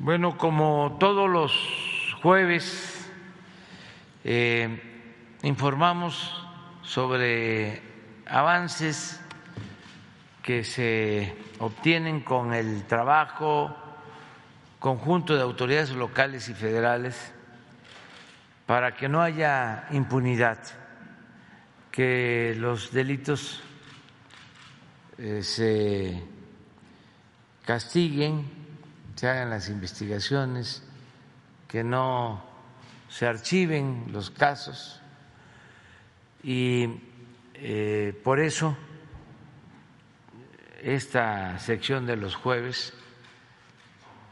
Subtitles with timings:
[0.00, 3.10] Bueno, como todos los jueves,
[4.22, 4.80] eh,
[5.42, 6.40] informamos
[6.82, 7.82] sobre
[8.24, 9.20] avances
[10.40, 13.74] que se obtienen con el trabajo
[14.78, 17.32] conjunto de autoridades locales y federales
[18.66, 20.58] para que no haya impunidad,
[21.90, 23.60] que los delitos
[25.18, 26.22] eh, se
[27.66, 28.57] castiguen,
[29.18, 30.80] se hagan las investigaciones,
[31.66, 32.40] que no
[33.08, 35.00] se archiven los casos.
[36.40, 37.00] Y
[37.54, 38.76] eh, por eso
[40.80, 42.92] esta sección de los jueves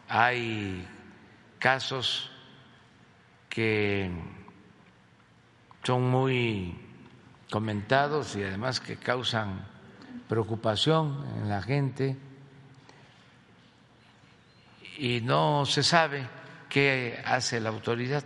[0.09, 0.87] hay
[1.59, 2.31] casos
[3.49, 4.09] que
[5.83, 6.79] son muy
[7.51, 9.67] comentados y además que causan
[10.29, 12.17] preocupación en la gente
[14.97, 16.27] y no se sabe
[16.69, 18.25] qué hace la autoridad.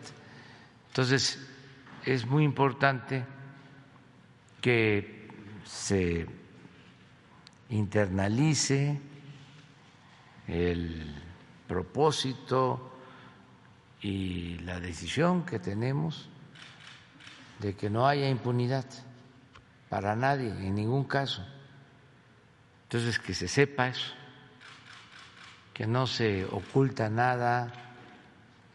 [0.88, 1.38] Entonces,
[2.04, 3.24] es muy importante
[4.60, 5.28] que
[5.64, 6.26] se
[7.68, 9.00] internalice
[10.46, 11.14] el
[11.66, 12.98] propósito
[14.00, 16.28] y la decisión que tenemos
[17.58, 18.86] de que no haya impunidad
[19.88, 21.46] para nadie, en ningún caso.
[22.84, 24.14] Entonces, que se sepa eso,
[25.80, 27.72] que no se oculta nada,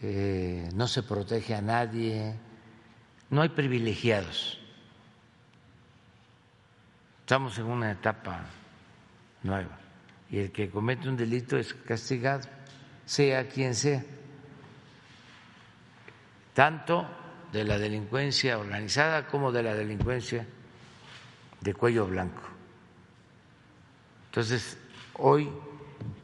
[0.01, 2.33] eh, no se protege a nadie,
[3.29, 4.59] no hay privilegiados.
[7.19, 8.45] Estamos en una etapa
[9.43, 9.77] nueva
[10.31, 12.49] y el que comete un delito es castigado,
[13.05, 14.03] sea quien sea,
[16.55, 17.07] tanto
[17.51, 20.47] de la delincuencia organizada como de la delincuencia
[21.61, 22.41] de cuello blanco.
[24.31, 24.79] Entonces,
[25.13, 25.51] hoy,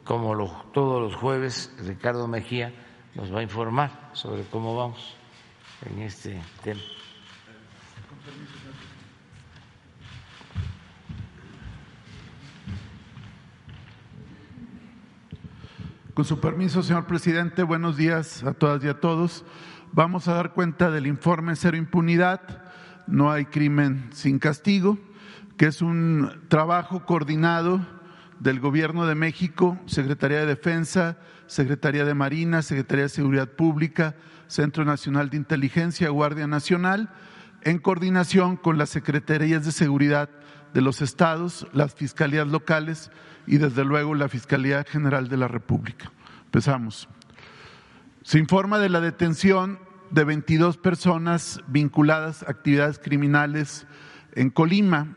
[0.04, 0.34] como
[0.72, 2.72] todos los jueves, Ricardo Mejía
[3.14, 5.16] nos va a informar sobre cómo vamos
[5.86, 6.80] en este tema.
[16.14, 19.44] Con su permiso, señor presidente, buenos días a todas y a todos.
[19.92, 22.62] Vamos a dar cuenta del informe Cero Impunidad,
[23.06, 24.98] no hay crimen sin castigo,
[25.56, 27.80] que es un trabajo coordinado
[28.42, 31.16] del Gobierno de México, Secretaría de Defensa,
[31.46, 34.16] Secretaría de Marina, Secretaría de Seguridad Pública,
[34.48, 37.08] Centro Nacional de Inteligencia, Guardia Nacional,
[37.62, 40.28] en coordinación con las Secretarías de Seguridad
[40.74, 43.12] de los estados, las fiscalías locales
[43.46, 46.10] y desde luego la Fiscalía General de la República.
[46.46, 47.08] Empezamos.
[48.22, 49.78] Se informa de la detención
[50.10, 53.86] de 22 personas vinculadas a actividades criminales
[54.34, 55.16] en Colima.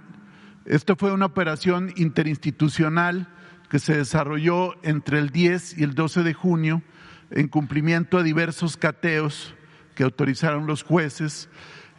[0.66, 3.28] Esta fue una operación interinstitucional
[3.70, 6.81] que se desarrolló entre el 10 y el 12 de junio
[7.30, 9.53] en cumplimiento a diversos cateos
[9.94, 11.50] que autorizaron los jueces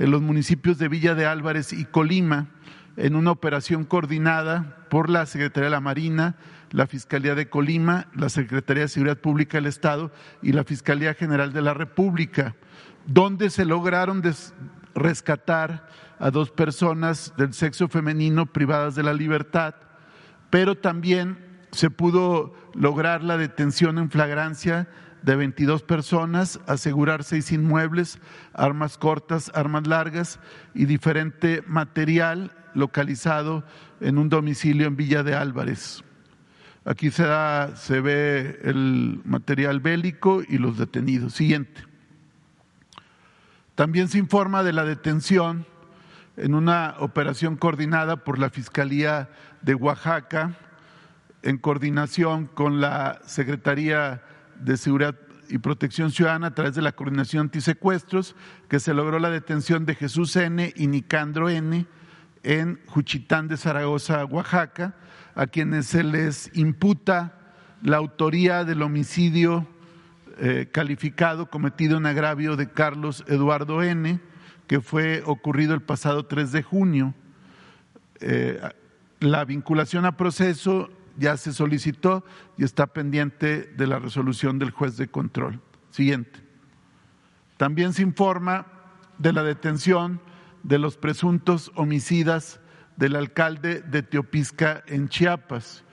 [0.01, 2.49] en los municipios de Villa de Álvarez y Colima
[2.97, 6.35] en una operación coordinada por la Secretaría de la Marina,
[6.73, 10.11] la Fiscalía de Colima, la Secretaría de Seguridad Pública del Estado
[10.43, 12.57] y la Fiscalía General de la República,
[13.07, 14.23] donde se lograron
[14.95, 15.87] rescatar
[16.19, 19.75] a dos personas del sexo femenino privadas de la libertad,
[20.51, 21.39] pero también
[21.73, 24.89] se pudo lograr la detención en flagrancia
[25.23, 28.21] de 22 personas, asegurar seis inmuebles,
[28.55, 30.39] armas cortas, armas largas
[30.75, 33.65] y diferente material localizado
[34.01, 36.05] en un domicilio en Villa de Álvarez.
[36.85, 37.25] Aquí se,
[37.75, 41.35] se ve el material bélico y los detenidos.
[41.35, 41.85] Siguiente.
[43.75, 45.67] También se informa de la detención
[46.37, 49.29] en una operación coordinada por la Fiscalía
[49.63, 50.55] de Oaxaca,
[51.43, 54.23] en coordinación con la Secretaría
[54.61, 55.17] de Seguridad
[55.49, 58.35] y Protección Ciudadana a través de la Coordinación Antisecuestros,
[58.69, 60.73] que se logró la detención de Jesús N.
[60.77, 61.87] y Nicandro N.,
[62.43, 64.95] en Juchitán de Zaragoza, Oaxaca,
[65.35, 67.33] a quienes se les imputa
[67.83, 69.67] la autoría del homicidio
[70.39, 74.21] eh, calificado cometido en agravio de Carlos Eduardo N.,
[74.67, 77.15] que fue ocurrido el pasado 3 de junio.
[78.21, 78.61] Eh,
[79.21, 82.25] la vinculación a proceso ya se solicitó
[82.57, 85.61] y está pendiente de la resolución del juez de control.
[85.91, 86.41] Siguiente.
[87.57, 88.67] También se informa
[89.19, 90.21] de la detención
[90.63, 92.61] de los presuntos homicidas
[92.97, 95.85] del alcalde de Teopisca en Chiapas,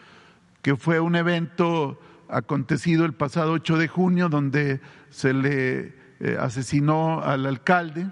[0.61, 7.21] que fue un evento acontecido el pasado 8 de junio donde se le eh, asesinó
[7.21, 8.11] al alcalde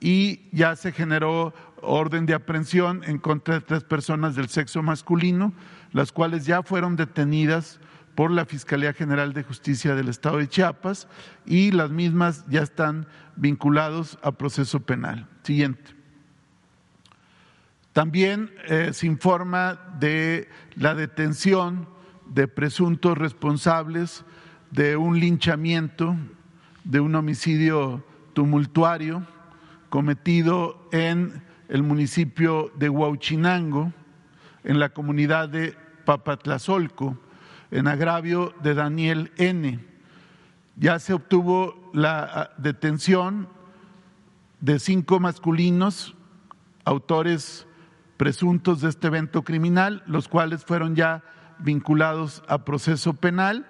[0.00, 5.52] y ya se generó orden de aprehensión en contra de tres personas del sexo masculino,
[5.92, 7.80] las cuales ya fueron detenidas
[8.14, 11.06] por la Fiscalía General de Justicia del Estado de Chiapas
[11.46, 13.06] y las mismas ya están
[13.36, 15.28] vinculados a proceso penal.
[15.44, 15.94] Siguiente.
[17.92, 21.88] También eh, se informa de la detención
[22.26, 24.24] de presuntos responsables
[24.70, 26.16] de un linchamiento,
[26.84, 28.04] de un homicidio
[28.34, 29.26] tumultuario
[29.88, 33.92] cometido en el municipio de Huauchinango,
[34.64, 37.18] en la comunidad de Papatlazolco,
[37.70, 39.78] en agravio de Daniel N.
[40.76, 43.48] Ya se obtuvo la ah, detención
[44.60, 46.14] de cinco masculinos,
[46.84, 47.66] autores
[48.16, 51.22] presuntos de este evento criminal, los cuales fueron ya
[51.58, 53.66] vinculados a proceso penal,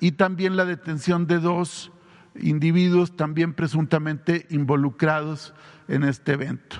[0.00, 1.92] y también la detención de dos
[2.40, 5.54] individuos también presuntamente involucrados
[5.88, 6.76] en este evento.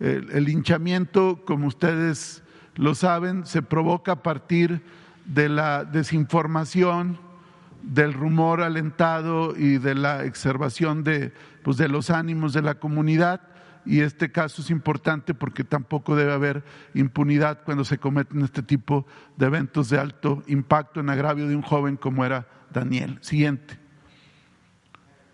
[0.00, 2.42] El, linchamiento, como ustedes
[2.74, 4.82] lo saben, se provoca a partir
[5.24, 7.18] de la desinformación,
[7.82, 13.42] del rumor alentado y de la exacerbación de, pues, de los ánimos de la comunidad.
[13.86, 16.64] Y este caso es importante porque tampoco debe haber
[16.94, 21.62] impunidad cuando se cometen este tipo de eventos de alto impacto en agravio de un
[21.62, 23.18] joven como era Daniel.
[23.20, 23.83] Siguiente.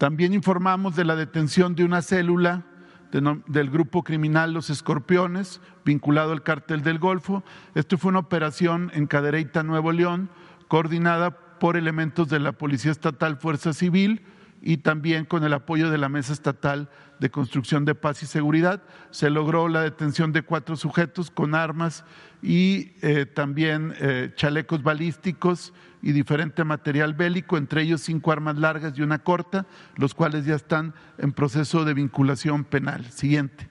[0.00, 2.64] También informamos de la detención de una célula
[3.12, 7.44] del grupo criminal Los Escorpiones, vinculado al cártel del Golfo.
[7.75, 10.31] Esto fue una operación en Cadereyta, Nuevo León,
[10.69, 14.23] coordinada por elementos de la Policía Estatal Fuerza Civil
[14.62, 16.88] y también con el apoyo de la Mesa Estatal
[17.19, 18.82] de Construcción de Paz y Seguridad.
[19.11, 22.06] Se logró la detención de cuatro sujetos con armas
[22.41, 28.97] y eh, también eh, chalecos balísticos y diferente material bélico, entre ellos cinco armas largas
[28.97, 29.67] y una corta,
[29.97, 33.05] los cuales ya están en proceso de vinculación penal.
[33.11, 33.69] Siguiente.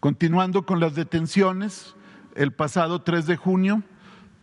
[0.00, 1.94] Continuando con las detenciones,
[2.34, 3.82] el pasado 3 de junio,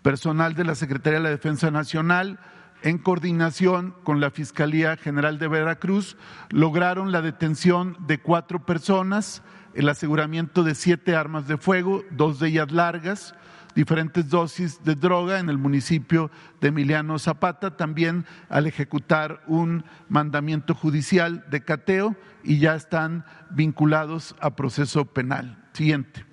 [0.02, 2.40] personal de la Secretaría de la Defensa Nacional,
[2.82, 6.18] en coordinación con la Fiscalía General de Veracruz,
[6.50, 9.42] lograron la detención de cuatro personas,
[9.74, 13.36] el aseguramiento de siete armas de fuego, dos de ellas largas,
[13.76, 16.30] diferentes dosis de droga en el municipio
[16.62, 24.36] de Emiliano Zapata, también al ejecutar un mandamiento judicial de cateo y ya están vinculados
[24.40, 25.64] a proceso penal.
[25.74, 26.26] Siguiente.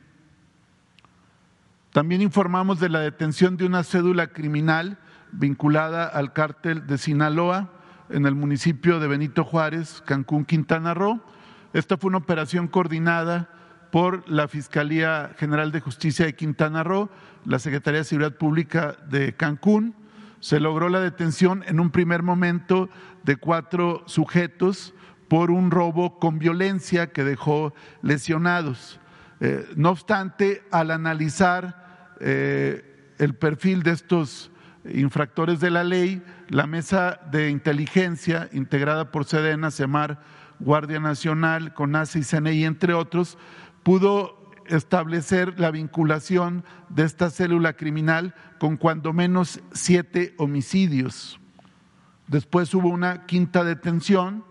[1.92, 4.98] También informamos de la detención de una cédula criminal
[5.32, 7.70] vinculada al cártel de Sinaloa
[8.10, 11.20] en el municipio de Benito Juárez, Cancún, Quintana Roo.
[11.72, 13.48] Esta fue una operación coordinada
[13.90, 17.10] por la Fiscalía General de Justicia de Quintana Roo,
[17.44, 19.94] la Secretaría de Seguridad Pública de Cancún.
[20.40, 22.88] Se logró la detención en un primer momento
[23.24, 24.94] de cuatro sujetos
[25.28, 28.98] por un robo con violencia que dejó lesionados.
[29.40, 34.50] Eh, no obstante, al analizar eh, el perfil de estos
[34.84, 40.20] infractores de la ley, la mesa de inteligencia integrada por Sedena, Semar,
[40.58, 43.38] Guardia Nacional, CONASE y CNI, entre otros,
[43.82, 44.39] pudo
[44.70, 51.40] establecer la vinculación de esta célula criminal con cuando menos siete homicidios.
[52.26, 54.44] Después hubo una quinta detención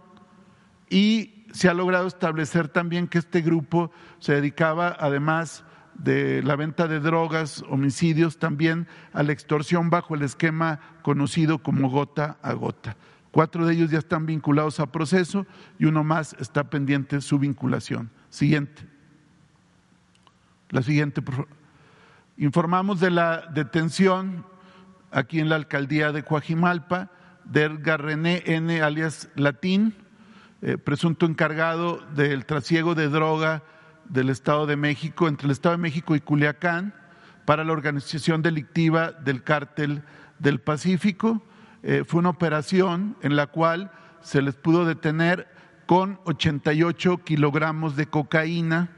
[0.89, 5.63] y se ha logrado establecer también que este grupo se dedicaba, además
[5.95, 11.89] de la venta de drogas, homicidios, también a la extorsión bajo el esquema conocido como
[11.89, 12.95] gota a gota.
[13.31, 15.46] Cuatro de ellos ya están vinculados a proceso
[15.77, 18.10] y uno más está pendiente su vinculación.
[18.29, 18.99] Siguiente.
[20.70, 21.50] La siguiente, por favor.
[22.38, 24.46] Informamos de la detención
[25.12, 27.10] aquí en la alcaldía de Coajimalpa
[27.44, 28.82] de Edgar René N.
[28.82, 29.96] alias Latín,
[30.62, 33.64] eh, presunto encargado del trasiego de droga
[34.06, 36.94] del Estado de México, entre el Estado de México y Culiacán,
[37.46, 40.04] para la organización delictiva del cártel
[40.38, 41.42] del Pacífico.
[41.82, 45.48] Eh, fue una operación en la cual se les pudo detener
[45.88, 48.92] con 88 kilogramos de cocaína,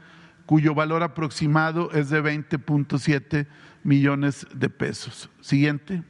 [0.52, 3.46] cuyo valor aproximado es de 20.7
[3.84, 5.30] millones de pesos.
[5.40, 6.02] Siguiente.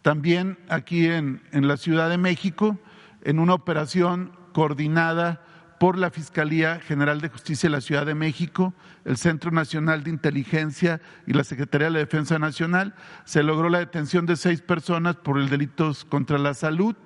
[0.00, 2.78] También aquí en, en la Ciudad de México,
[3.22, 5.44] en una operación coordinada
[5.78, 8.72] por la Fiscalía General de Justicia de la Ciudad de México,
[9.04, 12.94] el Centro Nacional de Inteligencia y la Secretaría de la Defensa Nacional,
[13.26, 16.96] se logró la detención de seis personas por el delitos contra la salud,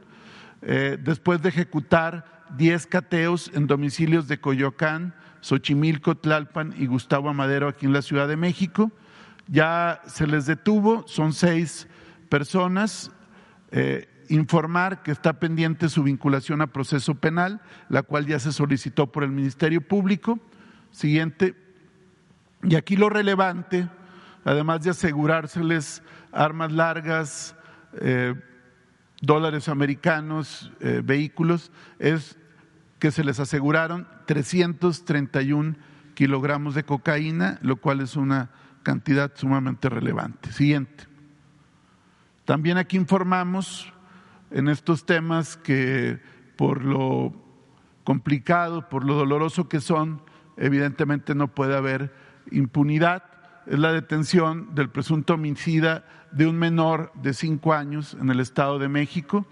[0.62, 5.12] eh, después de ejecutar diez cateos en domicilios de Coyoacán,
[5.46, 8.90] Xochimilco, Tlalpan y Gustavo Amadero aquí en la Ciudad de México.
[9.46, 11.86] Ya se les detuvo, son seis
[12.28, 13.12] personas.
[13.70, 19.12] Eh, informar que está pendiente su vinculación a proceso penal, la cual ya se solicitó
[19.12, 20.40] por el Ministerio Público.
[20.90, 21.54] Siguiente.
[22.64, 23.88] Y aquí lo relevante
[24.44, 27.56] además de asegurárseles armas largas,
[28.00, 28.34] eh,
[29.20, 32.36] dólares americanos, eh, vehículos, es
[33.06, 35.76] que se les aseguraron 331
[36.14, 38.50] kilogramos de cocaína, lo cual es una
[38.82, 40.50] cantidad sumamente relevante.
[40.50, 41.04] Siguiente.
[42.44, 43.92] También aquí informamos
[44.50, 46.18] en estos temas que
[46.56, 47.32] por lo
[48.02, 50.20] complicado, por lo doloroso que son,
[50.56, 52.12] evidentemente no puede haber
[52.50, 53.22] impunidad.
[53.66, 58.80] Es la detención del presunto homicida de un menor de cinco años en el Estado
[58.80, 59.46] de México.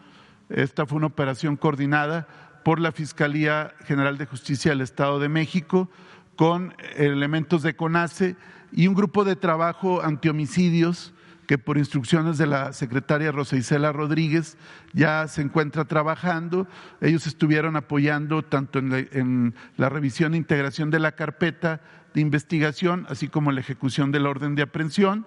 [0.48, 2.26] Esta fue una operación coordinada
[2.64, 5.90] por la Fiscalía General de Justicia del Estado de México
[6.34, 8.36] con elementos de CONACE
[8.72, 11.12] y un grupo de trabajo antihomicidios
[11.46, 14.56] que por instrucciones de la secretaria Rosa Isela Rodríguez
[14.94, 16.66] ya se encuentra trabajando.
[17.02, 21.82] Ellos estuvieron apoyando tanto en la, en la, revisión e integración de la carpeta
[22.14, 25.26] de investigación, así como la ejecución del orden de aprehensión,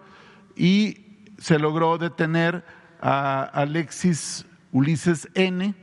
[0.56, 1.06] y
[1.38, 2.65] se logró detener
[3.00, 5.75] a Alexis Ulises N.,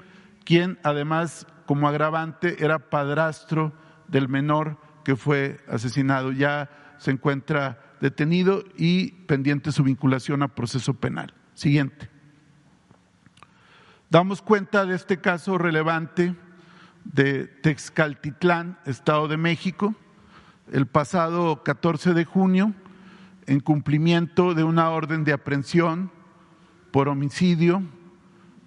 [0.45, 3.73] quien además, como agravante, era padrastro
[4.09, 6.33] del menor que fue asesinado.
[6.33, 11.35] Ya se encuentra detenido y pendiente su vinculación a proceso penal.
[11.55, 12.11] Siguiente.
[14.11, 16.35] Damos cuenta de este caso relevante
[17.05, 19.95] de Texcaltitlán, Estado de México,
[20.73, 22.75] el pasado 14 de junio,
[23.47, 26.11] en cumplimiento de una orden de aprehensión
[26.91, 27.83] por homicidio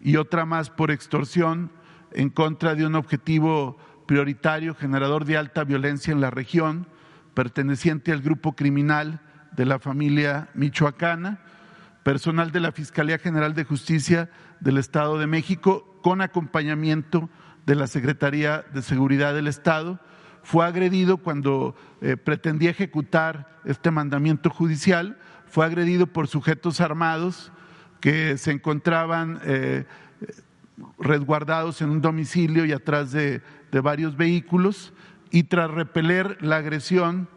[0.07, 1.69] y otra más por extorsión
[2.13, 6.87] en contra de un objetivo prioritario generador de alta violencia en la región,
[7.33, 9.19] perteneciente al grupo criminal
[9.51, 11.41] de la familia michoacana,
[12.03, 14.29] personal de la Fiscalía General de Justicia
[14.61, 17.29] del Estado de México, con acompañamiento
[17.65, 19.99] de la Secretaría de Seguridad del Estado,
[20.41, 27.51] fue agredido cuando eh, pretendía ejecutar este mandamiento judicial, fue agredido por sujetos armados
[28.00, 29.86] que se encontraban eh,
[31.00, 33.42] resguardados en un domicilio y atrás de,
[33.84, 34.92] varios vehículos
[35.30, 37.27] y tras repeler la agresión,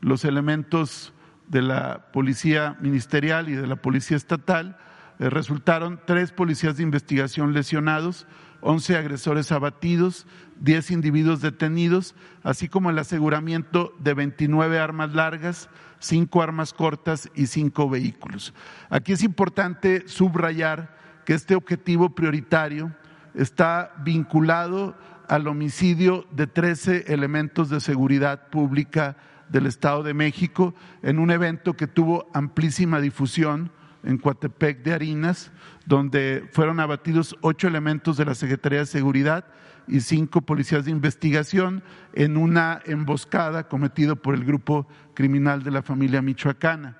[0.00, 1.12] los elementos
[1.48, 4.78] de la Policía Ministerial y de la Policía Estatal
[5.18, 8.28] eh, resultaron tres policías de investigación lesionados,
[8.60, 10.26] once agresores abatidos,
[10.60, 12.14] diez individuos detenidos,
[12.44, 15.68] así como el aseguramiento de 29 armas largas,
[16.00, 18.52] cinco armas cortas y cinco vehículos.
[18.88, 22.92] Aquí es importante subrayar que este objetivo prioritario
[23.34, 24.96] está vinculado
[25.28, 29.16] al homicidio de 13 elementos de seguridad pública
[29.48, 33.70] del Estado de México en un evento que tuvo amplísima difusión
[34.02, 35.52] en Coatepec de Harinas,
[35.86, 39.44] donde fueron abatidos ocho elementos de la Secretaría de Seguridad
[39.86, 44.86] y cinco policías de investigación en una emboscada cometida por el grupo
[45.20, 46.96] criminal de la familia michoacana.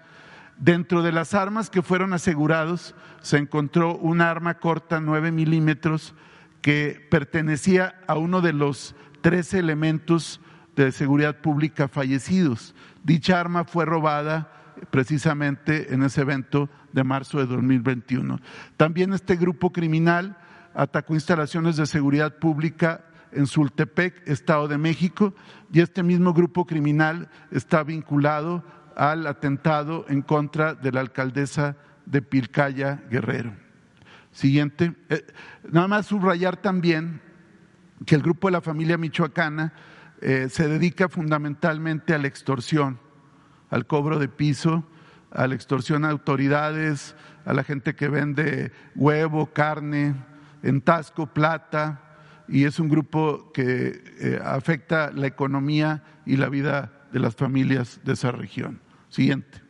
[0.58, 6.14] Dentro de las armas que fueron asegurados se encontró una arma corta 9 milímetros
[6.60, 10.38] que pertenecía a uno de los 13 elementos
[10.76, 12.74] de seguridad pública fallecidos.
[13.04, 14.52] Dicha arma fue robada
[14.90, 18.38] precisamente en ese evento de marzo de 2021.
[18.76, 20.36] También este grupo criminal
[20.74, 23.00] atacó instalaciones de seguridad pública
[23.32, 25.34] en Sultepec, Estado de México,
[25.72, 28.64] y este mismo grupo criminal está vinculado
[28.96, 33.52] al atentado en contra de la alcaldesa de Pilcaya Guerrero.
[34.32, 34.94] Siguiente.
[35.08, 35.26] Eh,
[35.70, 37.20] nada más subrayar también
[38.06, 39.72] que el grupo de la familia michoacana
[40.20, 42.98] eh, se dedica fundamentalmente a la extorsión,
[43.70, 44.84] al cobro de piso,
[45.30, 50.14] a la extorsión a autoridades, a la gente que vende huevo, carne,
[50.62, 52.09] en tasco, plata,
[52.50, 58.00] y es un grupo que eh, afecta la economía y la vida de las familias
[58.04, 58.80] de esa región.
[59.08, 59.62] Siguiente.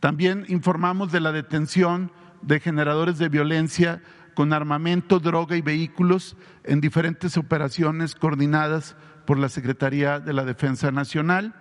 [0.00, 2.12] También informamos de la detención
[2.42, 4.02] de generadores de violencia
[4.34, 10.90] con armamento, droga y vehículos en diferentes operaciones coordinadas por la Secretaría de la Defensa
[10.90, 11.54] Nacional.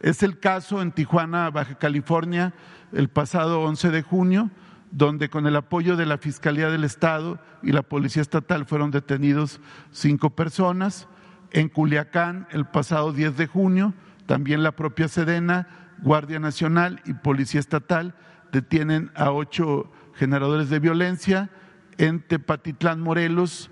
[0.00, 2.54] Es el caso en Tijuana, Baja California,
[2.92, 4.50] el pasado 11 de junio,
[4.90, 9.60] donde con el apoyo de la Fiscalía del Estado y la Policía Estatal fueron detenidos
[9.92, 11.08] cinco personas.
[11.52, 13.94] En Culiacán, el pasado 10 de junio,
[14.26, 15.68] también la propia Sedena,
[16.02, 18.14] Guardia Nacional y Policía Estatal
[18.52, 21.50] detienen a ocho generadores de violencia.
[21.98, 23.70] En Tepatitlán, Morelos,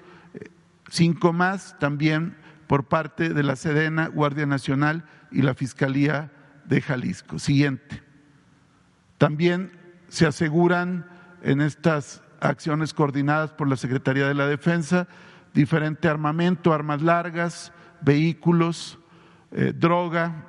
[0.90, 6.30] cinco más también por parte de la Sedena, Guardia Nacional y la Fiscalía
[6.64, 7.38] de Jalisco.
[7.38, 8.02] Siguiente.
[9.16, 9.77] También
[10.08, 11.06] se aseguran
[11.42, 15.06] en estas acciones coordinadas por la Secretaría de la Defensa
[15.58, 18.98] diferente armamento, armas largas, vehículos,
[19.50, 20.44] eh, droga,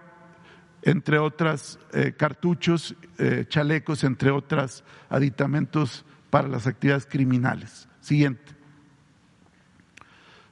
[0.82, 7.88] entre otras eh, cartuchos, eh, chalecos, entre otros aditamentos para las actividades criminales.
[8.02, 8.54] Siguiente.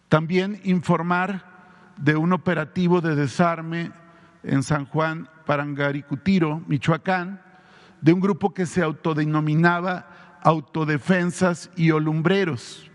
[0.10, 1.46] También informar
[1.98, 3.92] de un operativo de desarme
[4.44, 7.42] en San Juan Parangaricutiro, Michoacán,
[8.08, 12.90] de un grupo que se autodenominaba Autodefensas y Olumbreros.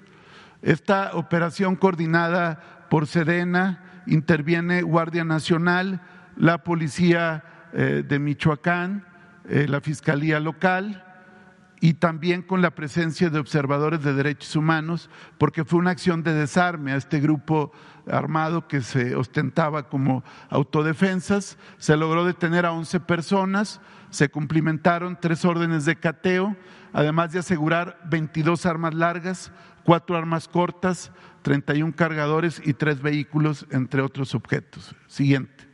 [0.62, 6.00] Esta operación coordinada por Sedena interviene Guardia Nacional,
[6.34, 9.04] la Policía eh, de Michoacán,
[9.50, 11.04] eh, la Fiscalía Local
[11.82, 16.32] y también con la presencia de observadores de derechos humanos, porque fue una acción de
[16.32, 17.72] desarme a este grupo
[18.06, 21.58] armado que se ostentaba como autodefensas.
[21.78, 26.56] Se logró detener a 11 personas, se cumplimentaron tres órdenes de cateo,
[26.92, 29.50] además de asegurar 22 armas largas,
[29.82, 31.10] cuatro armas cortas,
[31.42, 34.94] 31 cargadores y tres vehículos, entre otros objetos.
[35.08, 35.66] Siguiente.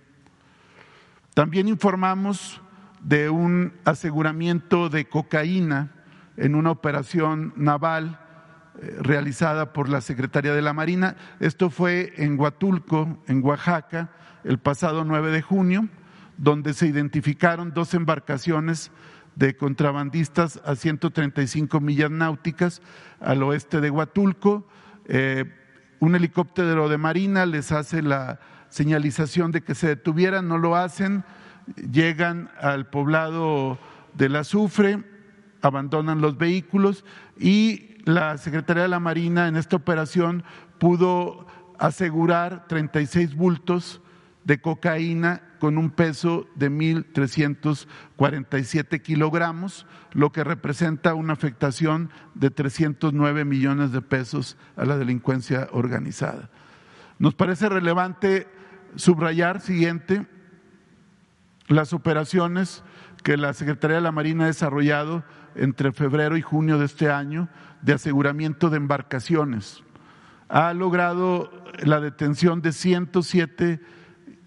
[1.34, 2.62] También informamos
[3.02, 5.92] de un aseguramiento de cocaína
[6.38, 8.20] en una operación naval
[8.80, 11.16] eh, realizada por la Secretaría de la Marina.
[11.40, 14.10] Esto fue en Huatulco, en Oaxaca,
[14.44, 15.88] el pasado 9 de junio,
[16.36, 18.92] donde se identificaron dos embarcaciones
[19.34, 22.80] de contrabandistas a 135 millas náuticas
[23.20, 24.66] al oeste de Huatulco.
[25.06, 25.44] Eh,
[25.98, 31.24] un helicóptero de Marina les hace la señalización de que se detuvieran, no lo hacen,
[31.90, 33.78] llegan al poblado
[34.14, 35.02] del Azufre,
[35.62, 37.04] abandonan los vehículos
[37.38, 40.44] y la Secretaría de la Marina en esta operación
[40.78, 41.46] pudo
[41.78, 44.00] asegurar 36 bultos
[44.44, 53.44] de cocaína con un peso de 1.347 kilogramos, lo que representa una afectación de 309
[53.44, 56.48] millones de pesos a la delincuencia organizada.
[57.18, 58.46] Nos parece relevante
[58.96, 60.26] subrayar, siguiente,
[61.66, 62.82] las operaciones
[63.22, 65.24] que la Secretaría de la Marina ha desarrollado
[65.58, 67.48] entre febrero y junio de este año
[67.82, 69.82] de aseguramiento de embarcaciones.
[70.48, 71.50] Ha logrado
[71.82, 73.80] la detención de 107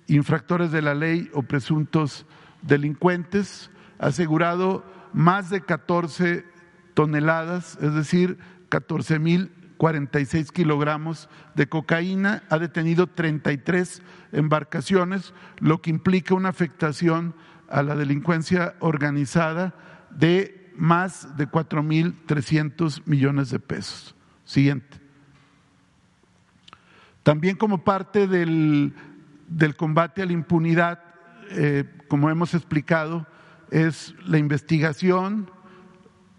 [0.07, 2.25] infractores de la ley o presuntos
[2.61, 4.83] delincuentes, ha asegurado
[5.13, 6.45] más de 14
[6.93, 8.37] toneladas, es decir,
[8.69, 17.33] 14 mil 46 kilogramos de cocaína, ha detenido 33 embarcaciones, lo que implica una afectación
[17.67, 19.73] a la delincuencia organizada
[20.11, 24.15] de más de 4.300 millones de pesos.
[24.45, 24.99] Siguiente.
[27.21, 28.95] También como parte del,
[29.77, 31.03] combate a la impunidad,
[31.51, 33.27] eh, como hemos explicado,
[33.69, 35.51] es la investigación,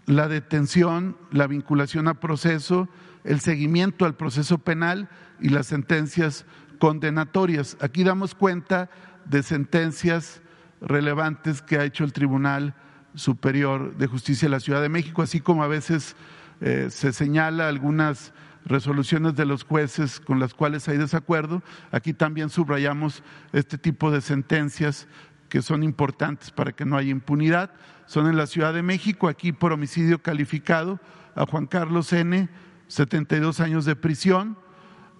[0.07, 2.89] la detención, la vinculación a proceso,
[3.23, 5.07] el seguimiento al proceso penal
[5.39, 6.45] y las sentencias
[6.79, 7.77] condenatorias.
[7.79, 8.89] Aquí damos cuenta
[9.23, 10.41] de sentencias
[10.81, 12.75] relevantes que ha hecho el Tribunal
[13.15, 16.15] Superior de Justicia de la Ciudad de México, así como a veces
[16.61, 18.33] eh, se señala algunas
[18.65, 21.61] resoluciones de los jueces con las cuales hay desacuerdo.
[21.91, 25.07] Aquí también subrayamos este tipo de sentencias
[25.49, 27.71] que son importantes para que no haya impunidad.
[28.05, 30.99] Son en la Ciudad de México, aquí por homicidio calificado
[31.35, 32.49] a Juan Carlos N.,
[32.87, 34.57] 72 años de prisión,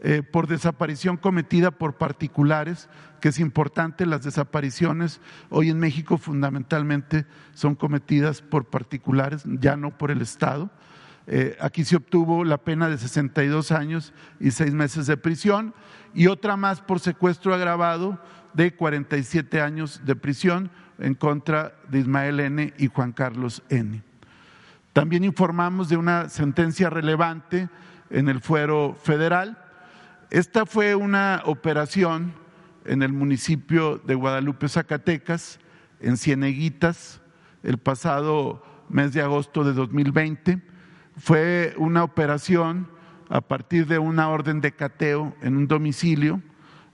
[0.05, 2.89] eh, por desaparición cometida por particulares,
[3.21, 9.97] que es importante, las desapariciones hoy en México fundamentalmente son cometidas por particulares, ya no
[9.97, 10.69] por el Estado.
[11.25, 14.11] Eh, aquí se obtuvo la pena de 62 años
[14.41, 15.73] y seis meses de prisión
[16.13, 18.19] y otra más por secuestro agravado
[18.53, 22.73] de 47 años de prisión en contra de Ismael N.
[22.77, 24.03] y Juan Carlos N.
[24.91, 27.69] También informamos de una sentencia relevante
[28.09, 29.62] en el fuero federal
[30.33, 32.33] esta fue una operación
[32.85, 35.59] en el municipio de Guadalupe, Zacatecas,
[35.99, 37.21] en Cieneguitas,
[37.61, 40.59] el pasado mes de agosto de 2020.
[41.17, 42.89] Fue una operación
[43.29, 46.41] a partir de una orden de cateo en un domicilio.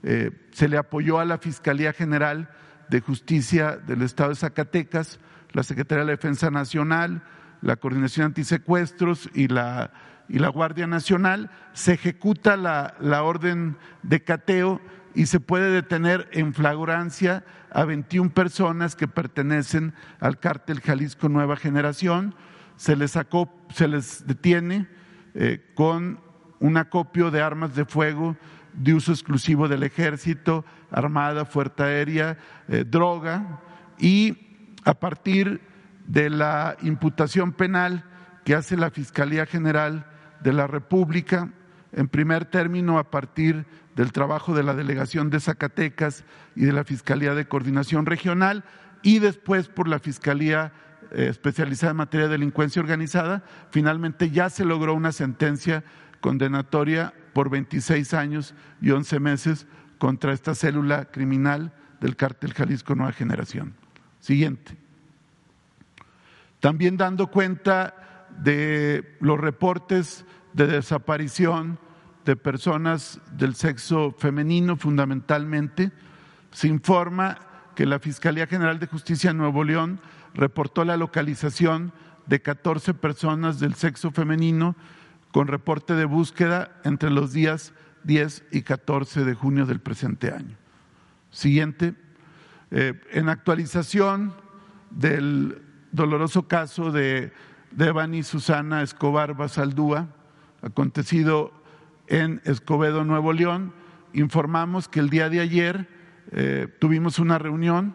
[0.02, 2.50] Eh, se le apoyó a la Fiscalía General
[2.90, 5.18] de Justicia del Estado de Zacatecas,
[5.52, 7.22] la Secretaría de la Defensa Nacional,
[7.62, 9.92] la Coordinación Antisecuestros y la
[10.30, 14.80] y la Guardia Nacional, se ejecuta la, la orden de cateo
[15.12, 21.56] y se puede detener en flagrancia a 21 personas que pertenecen al cártel Jalisco Nueva
[21.56, 22.34] Generación.
[22.76, 24.88] Se les, sacó, se les detiene
[25.34, 26.20] eh, con
[26.60, 28.36] un acopio de armas de fuego
[28.72, 32.38] de uso exclusivo del ejército, armada, fuerza aérea,
[32.68, 33.60] eh, droga,
[33.98, 35.60] y a partir
[36.06, 38.04] de la imputación penal
[38.44, 40.06] que hace la Fiscalía General
[40.40, 41.50] de la República
[41.92, 46.24] en primer término a partir del trabajo de la Delegación de Zacatecas
[46.54, 48.64] y de la Fiscalía de Coordinación Regional
[49.02, 50.72] y después por la Fiscalía
[51.10, 55.82] eh, especializada en materia de delincuencia organizada, finalmente ya se logró una sentencia
[56.20, 59.66] condenatoria por 26 años y 11 meses
[59.98, 63.74] contra esta célula criminal del cártel Jalisco Nueva Generación.
[64.20, 64.76] Siguiente.
[66.60, 67.94] También dando cuenta
[68.42, 71.78] de los reportes de desaparición
[72.24, 75.92] de personas del sexo femenino fundamentalmente,
[76.50, 77.38] se informa
[77.74, 80.00] que la Fiscalía General de Justicia de Nuevo León
[80.34, 81.92] reportó la localización
[82.26, 84.76] de 14 personas del sexo femenino
[85.32, 87.72] con reporte de búsqueda entre los días
[88.04, 90.56] 10 y 14 de junio del presente año.
[91.30, 91.94] Siguiente.
[92.70, 94.34] Eh, en actualización
[94.90, 95.60] del
[95.92, 97.32] doloroso caso de
[97.70, 100.08] Devani Susana Escobar Basaldúa,
[100.62, 101.52] acontecido
[102.08, 103.72] en Escobedo, Nuevo León,
[104.12, 105.88] informamos que el día de ayer
[106.32, 107.94] eh, tuvimos una reunión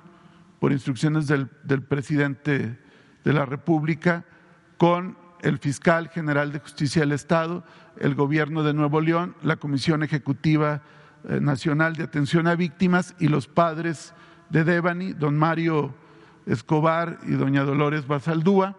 [0.60, 1.48] por instrucciones del,
[1.84, 2.80] presidente
[3.24, 4.26] de la República
[4.78, 7.64] con el fiscal general de justicia del Estado,
[8.00, 10.82] el gobierno de Nuevo León, la Comisión Ejecutiva
[11.28, 14.14] eh, Nacional de Atención a Víctimas y los padres
[14.50, 15.94] de Devani, don Mario
[16.46, 18.78] Escobar y doña Dolores Basaldúa,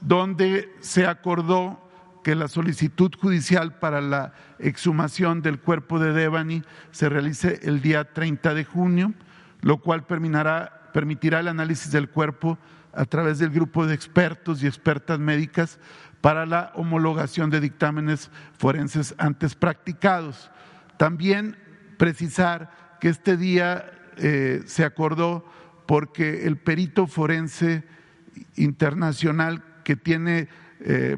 [0.00, 1.88] donde se acordó
[2.22, 8.12] que la solicitud judicial para la exhumación del cuerpo de Devani se realice el día
[8.12, 9.14] 30 de junio,
[9.60, 12.58] lo cual permitirá, el análisis del cuerpo
[12.92, 15.78] a través del grupo de expertos y expertas médicas
[16.20, 20.50] para la homologación de dictámenes forenses antes practicados.
[20.96, 21.56] También
[21.96, 25.44] precisar que este día eh, se acordó
[25.86, 27.84] porque el perito forense
[28.56, 30.48] internacional que tiene
[30.80, 31.16] eh,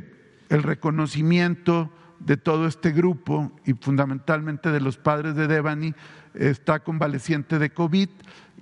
[0.49, 5.93] el reconocimiento de todo este grupo y fundamentalmente de los padres de Devani
[6.35, 8.09] está convaleciente de COVID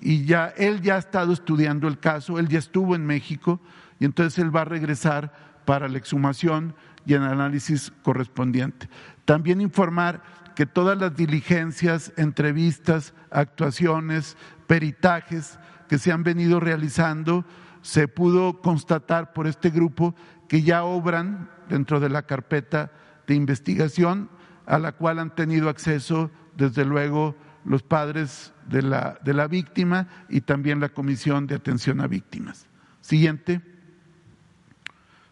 [0.00, 3.60] y ya él ya ha estado estudiando el caso, él ya estuvo en México
[4.00, 8.88] y entonces él va a regresar para la exhumación y el análisis correspondiente.
[9.26, 10.22] También informar
[10.56, 17.44] que todas las diligencias, entrevistas, actuaciones, peritajes que se han venido realizando,
[17.82, 20.14] se pudo constatar por este grupo
[20.48, 22.90] que ya obran dentro de la carpeta
[23.26, 24.30] de investigación
[24.66, 30.08] a la cual han tenido acceso, desde luego, los padres de la, de la víctima
[30.28, 32.66] y también la Comisión de Atención a Víctimas.
[33.00, 33.62] Siguiente.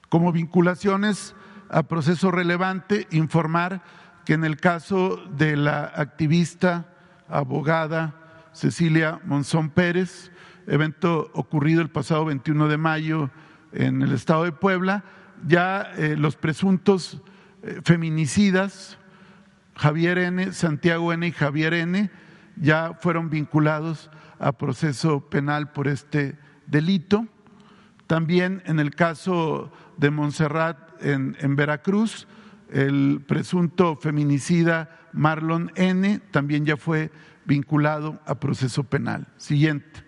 [0.09, 1.35] Como vinculaciones
[1.69, 3.83] a proceso relevante, informar
[4.25, 6.87] que en el caso de la activista,
[7.29, 8.15] abogada
[8.53, 10.31] Cecilia Monzón Pérez,
[10.67, 13.31] evento ocurrido el pasado 21 de mayo
[13.73, 15.05] en el estado de Puebla,
[15.47, 17.23] ya eh, los presuntos
[17.63, 18.99] eh, feminicidas,
[19.77, 21.27] Javier N., Santiago N.
[21.27, 22.11] y Javier N.,
[22.57, 27.27] ya fueron vinculados a proceso penal por este delito.
[28.07, 32.27] También en el caso de Montserrat en, en Veracruz,
[32.71, 36.21] el presunto feminicida Marlon N.
[36.31, 37.11] también ya fue
[37.45, 39.29] vinculado a proceso penal.
[39.37, 40.06] Siguiente.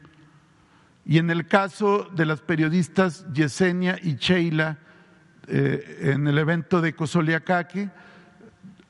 [1.08, 4.76] Y en el caso de las periodistas Yesenia y Sheila,
[5.46, 7.88] eh, en el evento de Cosoliacaque,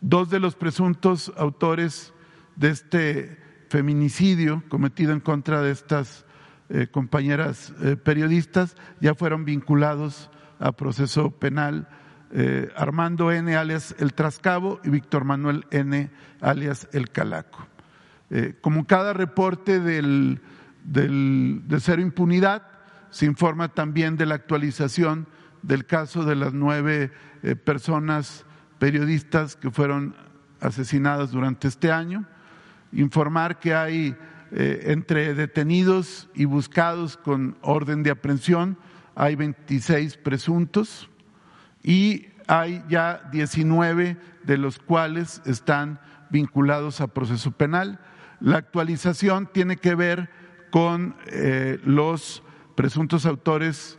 [0.00, 2.12] dos de los presuntos autores
[2.56, 6.26] de este feminicidio cometido en contra de estas
[6.70, 10.28] eh, compañeras eh, periodistas ya fueron vinculados
[10.58, 11.88] a proceso penal.
[12.76, 13.56] Armando N.
[13.56, 16.10] alias El Trascabo y Víctor Manuel N.
[16.42, 17.66] alias El Calaco.
[18.60, 20.38] como cada reporte del,
[20.88, 22.62] del, de cero impunidad,
[23.10, 25.26] se informa también de la actualización
[25.62, 28.44] del caso de las nueve eh, personas
[28.78, 30.14] periodistas que fueron
[30.60, 32.26] asesinadas durante este año,
[32.92, 34.16] informar que hay
[34.50, 38.78] eh, entre detenidos y buscados con orden de aprehensión,
[39.14, 41.10] hay 26 presuntos
[41.82, 48.00] y hay ya 19 de los cuales están vinculados a proceso penal.
[48.40, 50.30] La actualización tiene que ver
[50.70, 52.42] con eh, los
[52.74, 53.98] presuntos autores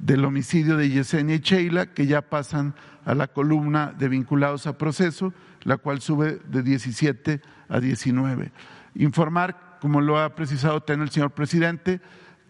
[0.00, 2.74] del homicidio de Yesenia y Sheila, que ya pasan
[3.04, 8.52] a la columna de vinculados a proceso, la cual sube de 17 a 19.
[8.96, 12.00] Informar, como lo ha precisado también el señor presidente,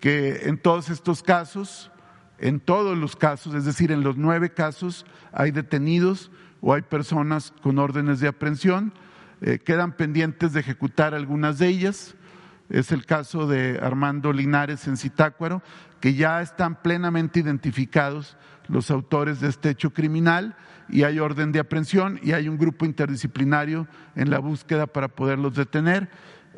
[0.00, 1.90] que en todos estos casos,
[2.38, 7.52] en todos los casos, es decir, en los nueve casos, hay detenidos o hay personas
[7.62, 8.92] con órdenes de aprehensión,
[9.40, 12.15] eh, quedan pendientes de ejecutar algunas de ellas.
[12.68, 15.62] Es el caso de Armando Linares en Zitácuaro,
[16.00, 18.36] que ya están plenamente identificados
[18.68, 20.56] los autores de este hecho criminal
[20.88, 25.54] y hay orden de aprehensión y hay un grupo interdisciplinario en la búsqueda para poderlos
[25.54, 26.08] detener.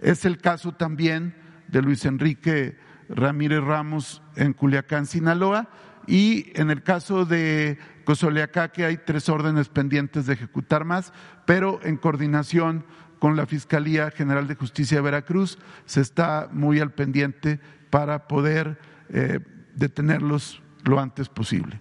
[0.01, 1.35] Es el caso también
[1.69, 5.69] de Luis Enrique Ramírez Ramos en Culiacán, Sinaloa,
[6.07, 11.13] y en el caso de Cozoleacaque hay tres órdenes pendientes de ejecutar más,
[11.45, 12.87] pero en coordinación
[13.19, 18.79] con la Fiscalía General de Justicia de Veracruz se está muy al pendiente para poder
[19.11, 19.41] eh,
[19.75, 21.81] detenerlos lo antes posible.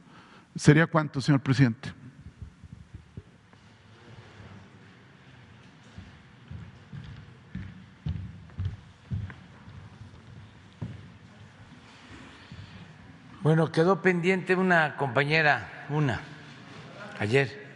[0.56, 1.92] ¿Sería cuánto, señor presidente?
[13.48, 16.20] Bueno, quedó pendiente una compañera, una,
[17.18, 17.67] ayer.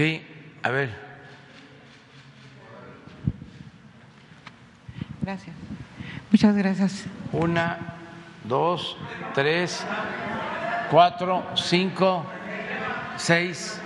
[0.00, 0.26] Sí,
[0.62, 0.88] a ver.
[5.20, 5.54] Gracias.
[6.30, 7.04] Muchas gracias.
[7.32, 7.76] Una,
[8.44, 8.96] dos,
[9.34, 9.84] tres,
[10.90, 12.24] cuatro, cinco,
[13.18, 13.78] seis,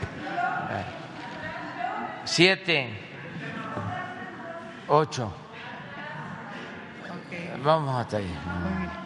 [2.24, 2.90] siete,
[4.86, 5.34] ocho.
[7.64, 9.03] Vamos hasta ahí.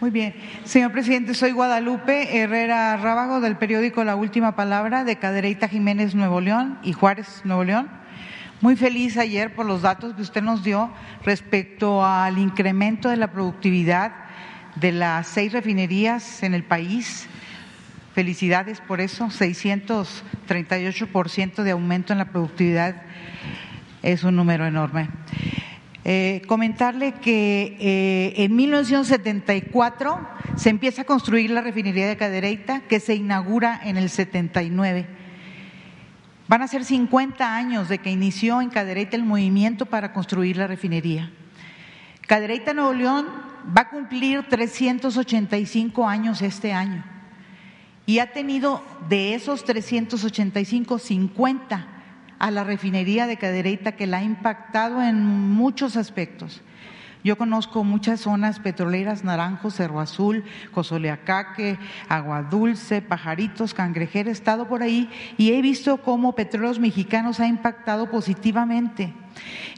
[0.00, 0.34] Muy bien.
[0.64, 6.40] Señor presidente, soy Guadalupe Herrera Rábago del periódico La Última Palabra de Cadereyta Jiménez Nuevo
[6.40, 7.88] León y Juárez Nuevo León.
[8.60, 10.90] Muy feliz ayer por los datos que usted nos dio
[11.24, 14.10] respecto al incremento de la productividad
[14.74, 17.28] de las seis refinerías en el país.
[18.14, 23.02] Felicidades por eso, 638% de aumento en la productividad
[24.02, 25.08] es un número enorme.
[26.06, 33.00] Eh, comentarle que eh, en 1974 se empieza a construir la refinería de Cadereyta, que
[33.00, 35.06] se inaugura en el 79.
[36.46, 40.66] Van a ser 50 años de que inició en Cadereyta el movimiento para construir la
[40.66, 41.32] refinería.
[42.26, 43.26] Cadereyta Nuevo León
[43.66, 47.02] va a cumplir 385 años este año
[48.04, 51.93] y ha tenido de esos 385, 50
[52.38, 56.62] a la refinería de Cadereyta que la ha impactado en muchos aspectos.
[57.24, 64.68] Yo conozco muchas zonas petroleras, Naranjo, Cerro Azul, Cozoleacaque, Agua Dulce, Pajaritos, Cangrejera, he estado
[64.68, 69.14] por ahí y he visto cómo Petróleos Mexicanos ha impactado positivamente.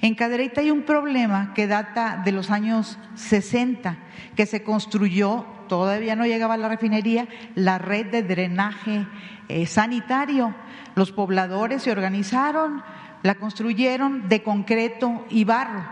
[0.03, 3.97] En Cadereyta hay un problema que data de los años 60,
[4.35, 9.07] que se construyó, todavía no llegaba a la refinería, la red de drenaje
[9.49, 10.53] eh, sanitario
[10.97, 12.83] los pobladores se organizaron,
[13.23, 15.85] la construyeron de concreto y barro.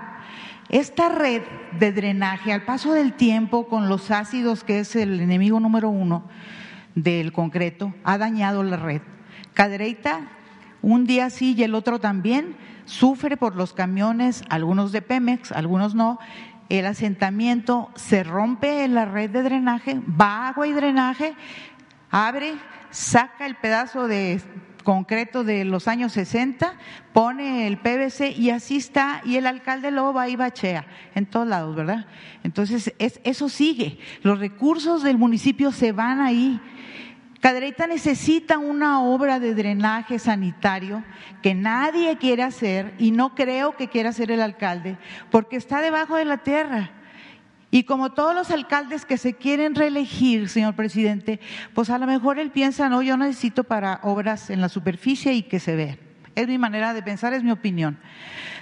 [0.71, 1.43] Esta red
[1.79, 6.25] de drenaje, al paso del tiempo, con los ácidos, que es el enemigo número uno
[6.95, 9.03] del concreto, ha dañado la red.
[9.53, 10.23] Cadereyta,
[10.81, 15.95] un día sí y el otro también, sufre por los camiones, algunos de Pemex, algunos
[15.95, 16.19] no.
[16.71, 21.35] El asentamiento se rompe en la red de drenaje, va agua y drenaje,
[22.11, 22.55] abre,
[22.89, 24.41] saca el pedazo de
[24.85, 26.75] concreto de los años 60,
[27.13, 31.49] pone el PVC y así está, y el alcalde luego va y bachea en todos
[31.49, 32.07] lados, ¿verdad?
[32.45, 33.99] Entonces, eso sigue.
[34.23, 36.61] Los recursos del municipio se van ahí.
[37.41, 41.05] Cadereyta necesita una obra de drenaje sanitario
[41.43, 44.97] que nadie quiere hacer y no creo que quiera hacer el alcalde
[45.31, 47.04] porque está debajo de la tierra.
[47.75, 51.41] Y como todos los alcaldes que se quieren reelegir, señor presidente,
[51.75, 55.43] pues a lo mejor él piensa, no, yo necesito para obras en la superficie y
[55.43, 55.99] que se vea.
[56.37, 57.99] Es mi manera de pensar, es mi opinión.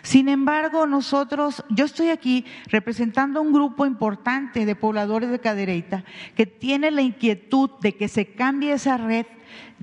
[0.02, 6.04] Sin embargo, nosotros, yo estoy aquí representando a un grupo importante de pobladores de Cadereyta
[6.34, 9.26] que tiene la inquietud de que se cambie esa red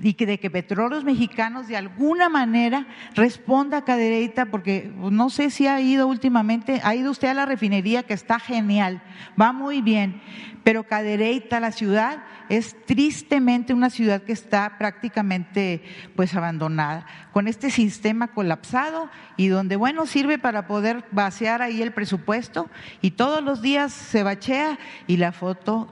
[0.02, 5.50] y que de que Petróleos Mexicanos de alguna manera responda a Cadereyta, porque no sé
[5.50, 9.02] si ha ido últimamente, ha ido usted a la refinería que está genial,
[9.40, 10.20] va muy bien,
[10.64, 15.82] pero Cadereyta, la ciudad, es tristemente una ciudad que está prácticamente
[16.16, 21.92] pues abandonada, con este sistema colapsado y donde, bueno, sirve para poder vaciar ahí el
[21.92, 22.68] presupuesto
[23.00, 25.88] y todos los días se bachea y la foto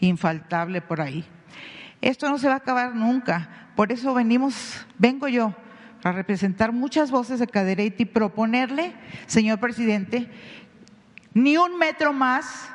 [0.00, 1.26] infaltable por ahí.
[2.00, 3.68] Esto no se va a acabar nunca.
[3.76, 5.54] Por eso venimos, vengo yo
[6.02, 8.94] a representar muchas voces de Cadereyta y proponerle,
[9.26, 10.30] señor presidente,
[11.34, 12.70] ni un metro más,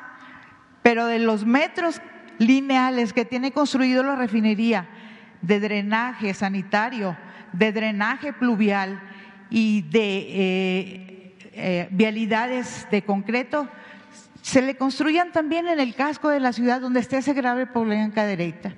[0.82, 2.00] pero de los metros
[2.38, 4.88] lineales que tiene construido la refinería
[5.42, 7.16] de drenaje sanitario,
[7.52, 9.00] de drenaje pluvial
[9.54, 13.68] y de eh, eh, vialidades de concreto,
[14.42, 18.02] se le construyan también en el casco de la ciudad donde esté ese grave problema
[18.02, 18.74] en Cadereyta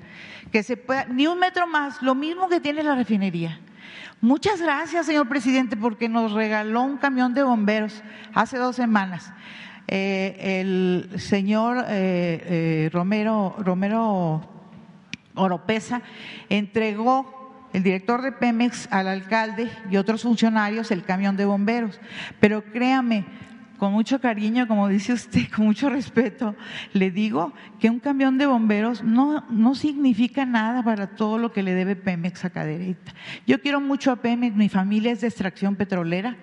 [0.53, 3.59] que se pueda, ni un metro más, lo mismo que tiene la refinería.
[4.21, 8.03] Muchas gracias, señor presidente, porque nos regaló un camión de bomberos
[8.35, 9.33] hace dos semanas.
[9.89, 11.87] Eh, el señor
[12.93, 14.47] Romero, Romero
[15.37, 16.03] Oropesa
[16.51, 17.36] entregó
[17.77, 22.01] el director de Pemex al alcalde y otros funcionarios el camión de bomberos.
[22.41, 23.27] Pero créame,
[23.77, 26.57] con mucho cariño, como dice usted, con mucho respeto,
[26.95, 31.63] le digo que un camión de bomberos no, no significa nada para todo lo que
[31.63, 33.13] le debe Pemex a Cadereyta.
[33.47, 36.35] Yo quiero mucho a Pemex, mi familia es de extracción petrolera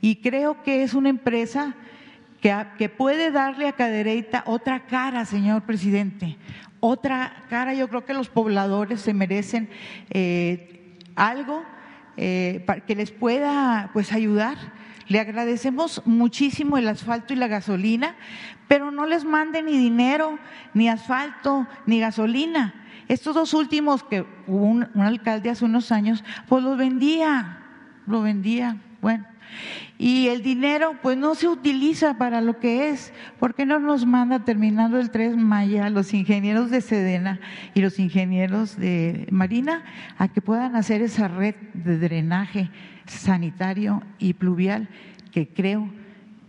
[0.00, 1.74] y creo que es una empresa
[2.40, 6.38] que, que puede darle a Cadereyta otra cara, señor presidente,
[6.82, 7.72] otra cara.
[7.72, 9.70] Yo creo que los pobladores se merecen
[10.10, 11.62] eh, algo
[12.18, 14.58] eh, para que les pueda pues ayudar
[15.12, 18.16] le agradecemos muchísimo el asfalto y la gasolina,
[18.66, 20.38] pero no les mande ni dinero,
[20.72, 22.74] ni asfalto, ni gasolina.
[23.08, 27.58] Estos dos últimos que hubo un, alcalde hace unos años, pues los vendía,
[28.06, 29.26] lo vendía, bueno.
[29.98, 33.12] Y el dinero pues no se utiliza para lo que es.
[33.38, 37.40] ¿Por qué no nos manda terminando el 3 Maya los ingenieros de Sedena
[37.74, 39.84] y los ingenieros de Marina
[40.18, 42.70] a que puedan hacer esa red de drenaje
[43.06, 44.88] sanitario y pluvial
[45.30, 45.88] que creo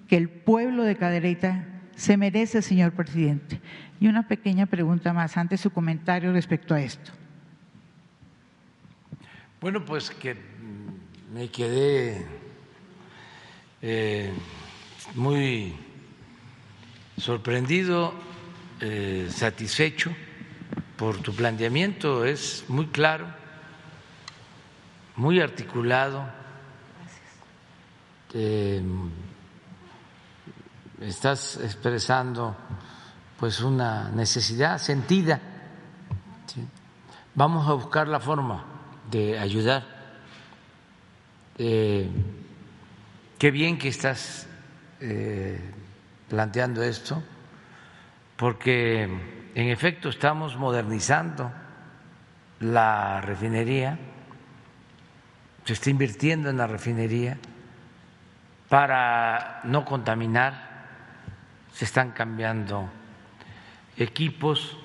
[0.07, 3.59] que el pueblo de Cadereyta se merece, señor presidente.
[3.99, 7.11] Y una pequeña pregunta más antes su comentario respecto a esto.
[9.61, 10.35] Bueno, pues que
[11.33, 12.25] me quedé
[13.83, 14.33] eh,
[15.13, 15.75] muy
[17.17, 18.15] sorprendido,
[18.79, 20.11] eh, satisfecho
[20.97, 23.27] por tu planteamiento, es muy claro,
[25.15, 26.41] muy articulado
[28.33, 29.11] Em,
[30.99, 32.55] estás expresando
[33.39, 35.39] pues una necesidad sentida.
[37.35, 38.63] Vamos a buscar la forma
[39.11, 39.83] de ayudar.
[41.59, 42.09] Eh,
[43.43, 44.47] qué bien que estás
[45.01, 45.59] eh,
[46.29, 47.21] planteando esto,
[48.37, 51.51] porque en efecto estamos modernizando
[52.61, 53.99] la refinería,
[55.65, 57.37] se está invirtiendo en la refinería
[58.69, 60.85] para no contaminar,
[61.73, 62.89] se están cambiando
[63.97, 64.77] equipos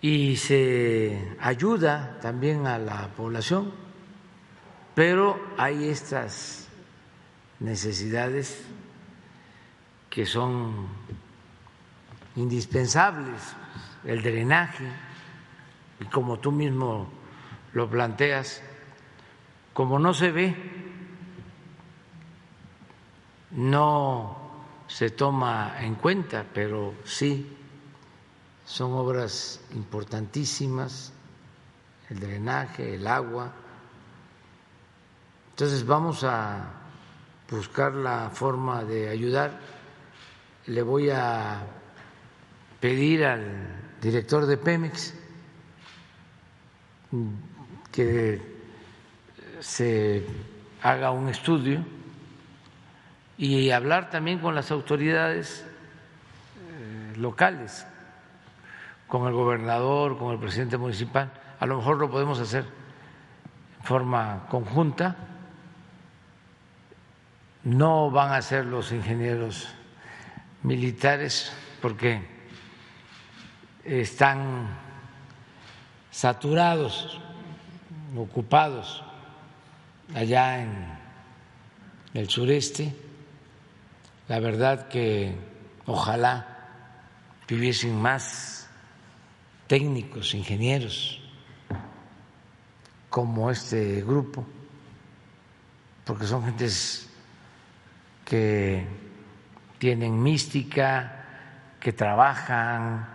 [0.00, 3.83] y se ayuda también a la población,
[4.94, 6.68] pero hay estas
[7.60, 8.64] necesidades
[10.10, 10.88] que son
[12.36, 13.40] indispensables,
[14.04, 14.86] el drenaje,
[16.00, 17.08] y como tú mismo
[17.72, 18.62] lo planteas,
[19.72, 20.74] como no se ve
[23.54, 24.36] no
[24.88, 27.56] se toma en cuenta, pero sí
[28.64, 31.12] son obras importantísimas,
[32.10, 33.52] el drenaje, el agua.
[35.54, 36.64] Entonces vamos a
[37.48, 39.52] buscar la forma de ayudar.
[40.66, 41.64] Le voy a
[42.80, 43.68] pedir al
[44.02, 45.14] director de Pemex
[47.92, 48.42] que
[49.60, 50.26] se
[50.82, 51.84] haga un estudio
[53.38, 55.64] y hablar también con las autoridades
[56.58, 57.86] eh, locales,
[59.06, 61.30] con el gobernador, con el presidente municipal.
[61.60, 62.64] A lo mejor lo podemos hacer
[63.78, 65.30] en forma conjunta.
[67.64, 69.68] No van a ser los ingenieros
[70.62, 71.50] militares
[71.80, 72.20] porque
[73.84, 74.68] están
[76.10, 77.18] saturados,
[78.16, 79.02] ocupados
[80.14, 80.98] allá en
[82.12, 82.94] el sureste.
[84.28, 85.34] La verdad que
[85.86, 86.46] ojalá
[87.48, 88.68] viviesen más
[89.66, 91.20] técnicos, ingenieros,
[93.08, 94.44] como este grupo,
[96.04, 97.08] porque son gentes
[98.24, 98.86] que
[99.78, 101.24] tienen mística,
[101.80, 103.06] que trabajan,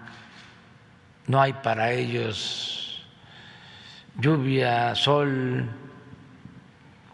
[1.27, 3.05] no hay para ellos
[4.19, 5.69] lluvia, sol,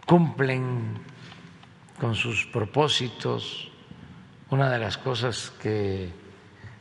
[0.06, 0.98] cumplen
[1.98, 3.70] con sus propósitos,
[4.50, 6.10] una de las cosas que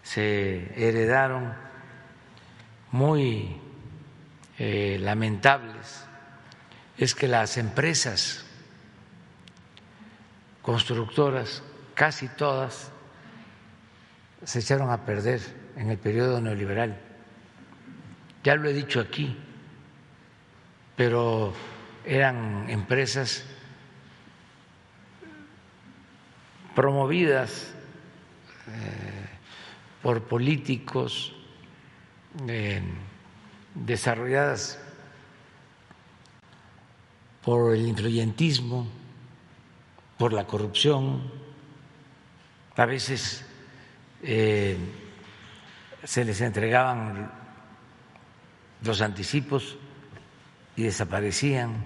[0.03, 1.53] se heredaron
[2.91, 3.57] muy
[4.59, 6.05] eh, lamentables
[6.97, 8.44] es que las empresas
[10.65, 11.61] constructoras,
[11.93, 12.91] casi todas,
[14.43, 15.39] se echaron a perder
[15.75, 16.99] en el periodo neoliberal.
[18.43, 19.37] Ya lo he dicho aquí,
[20.95, 21.53] pero
[22.03, 23.45] eran empresas
[26.73, 27.71] promovidas
[28.67, 29.29] eh,
[30.01, 31.35] por políticos,
[32.47, 32.81] eh,
[33.75, 34.79] desarrolladas
[37.43, 39.04] por el influyentismo,
[40.17, 41.31] por la corrupción.
[42.75, 43.45] A veces
[44.21, 44.77] eh,
[46.03, 47.31] se les entregaban
[48.81, 49.77] los anticipos
[50.75, 51.85] y desaparecían,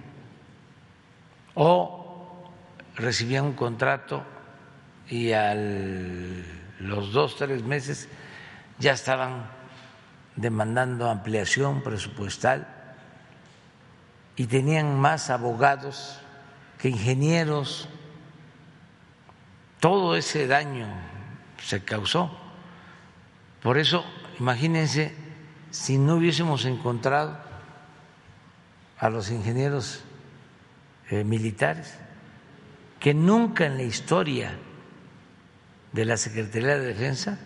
[1.56, 2.50] o
[2.96, 4.24] recibían un contrato
[5.08, 8.10] y a los dos, tres meses
[8.78, 9.50] ya estaban
[10.36, 12.68] demandando ampliación presupuestal
[14.36, 16.20] y tenían más abogados
[16.78, 17.90] que ingenieros.
[19.80, 20.88] Todo ese daño
[21.64, 22.38] se causó.
[23.62, 24.06] Por eso,
[24.40, 25.14] imagínense,
[25.72, 27.38] si no hubiésemos encontrado
[28.98, 30.04] a los ingenieros
[31.10, 31.98] eh, militares,
[33.00, 34.58] que nunca en la historia
[35.94, 37.40] de la Secretaría de Defensa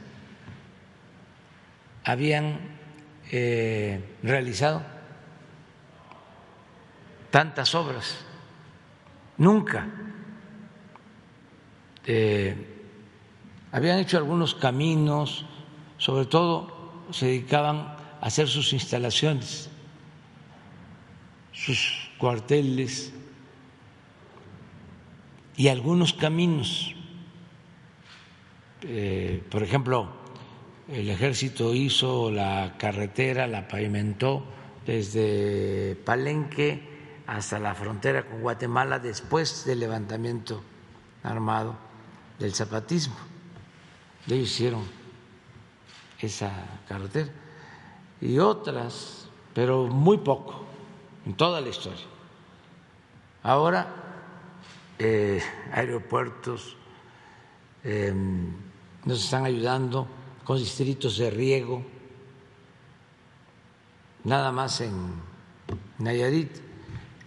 [2.04, 2.60] habían
[3.32, 4.84] eh, realizado
[7.32, 8.18] tantas obras,
[9.38, 9.88] nunca.
[12.06, 12.56] Eh,
[13.72, 15.46] habían hecho algunos caminos,
[15.98, 19.70] sobre todo se dedicaban a hacer sus instalaciones,
[21.52, 23.14] sus cuarteles
[25.56, 26.94] y algunos caminos.
[28.82, 30.10] Eh, por ejemplo,
[30.90, 34.46] el ejército hizo la carretera, la pavimentó
[34.86, 36.92] desde Palenque
[37.26, 40.62] hasta la frontera con Guatemala después del levantamiento
[41.24, 41.78] armado
[42.40, 43.16] del zapatismo.
[44.28, 44.84] Ellos hicieron
[46.20, 46.52] esa
[46.88, 47.30] carretera
[48.22, 50.66] y otras, pero muy poco
[51.26, 52.06] en toda la historia.
[53.44, 53.88] Ahora,
[54.98, 56.78] eh, aeropuertos
[57.84, 58.54] em,
[59.06, 60.08] nos están ayudando
[60.46, 61.84] con distritos de riego,
[64.24, 64.94] nada más en
[66.00, 66.52] Nayarit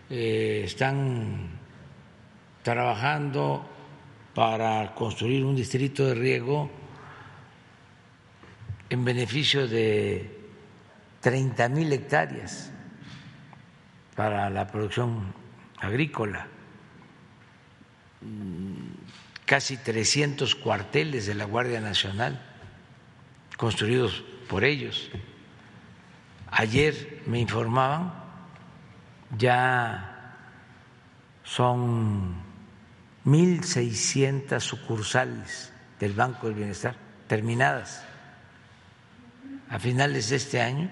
[0.08, 1.58] eh, están
[2.62, 3.75] trabajando
[4.36, 6.70] para construir un distrito de riego
[8.90, 10.30] en beneficio de
[11.22, 12.70] 30 mil hectáreas
[14.14, 15.32] para la producción
[15.78, 16.48] agrícola,
[19.46, 22.38] casi 300 cuarteles de la Guardia Nacional
[23.56, 25.10] construidos por ellos.
[26.50, 28.12] Ayer me informaban
[29.38, 30.44] ya
[31.42, 32.45] son
[33.26, 36.94] 1.600 sucursales del Banco del Bienestar
[37.26, 38.04] terminadas.
[39.68, 40.88] A finales de este año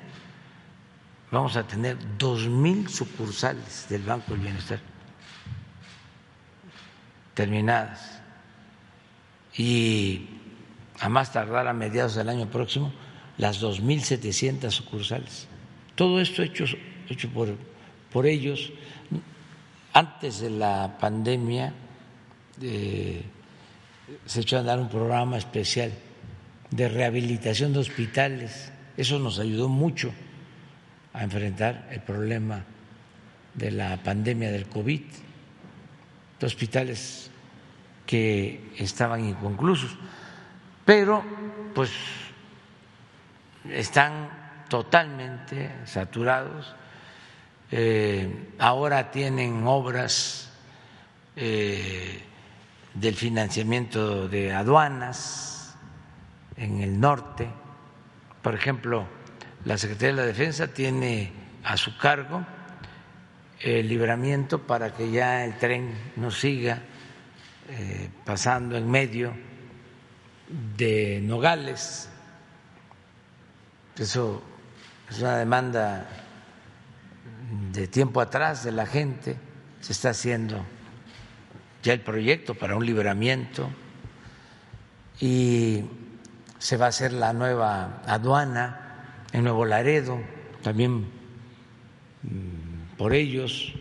[1.30, 4.80] vamos a tener 2.000 sucursales del Banco del Bienestar
[7.35, 8.20] terminadas.
[9.57, 10.28] Y
[10.99, 12.93] a más tardar a mediados del año próximo,
[13.39, 15.47] las 2.700 sucursales.
[15.95, 16.64] Todo esto hecho,
[17.09, 17.57] hecho por
[18.14, 18.72] por ellos.
[19.93, 21.74] Antes de la pandemia
[22.61, 25.92] se echó a dar un programa especial
[26.70, 28.72] de rehabilitación de hospitales.
[28.96, 30.12] Eso nos ayudó mucho
[31.12, 32.64] a enfrentar el problema
[33.55, 35.02] de la pandemia del COVID.
[36.38, 37.30] De hospitales
[38.07, 39.96] que estaban inconclusos,
[40.84, 41.24] pero
[41.74, 41.90] pues
[43.70, 46.74] están totalmente saturados
[47.76, 50.48] eh, ahora tienen obras
[51.34, 52.22] eh,
[52.95, 55.76] del financiamiento de aduanas
[56.57, 57.49] en el norte.
[58.40, 59.07] Por ejemplo,
[59.64, 61.32] la Secretaría de la Defensa tiene
[61.64, 62.45] a su cargo
[63.61, 66.82] el libramiento para que ya el tren no siga
[67.68, 69.34] eh, pasando en medio
[70.76, 72.11] de Nogales.
[73.97, 74.42] Eso
[75.09, 76.07] es una demanda
[77.72, 79.36] de tiempo atrás de la gente,
[79.80, 80.64] se está haciendo
[81.85, 83.68] ya el proyecto para un liberamiento
[85.20, 85.82] y
[86.59, 90.18] se va a hacer la nueva aduana en Nuevo Laredo,
[90.62, 91.01] también
[92.22, 93.74] mm, por ellos,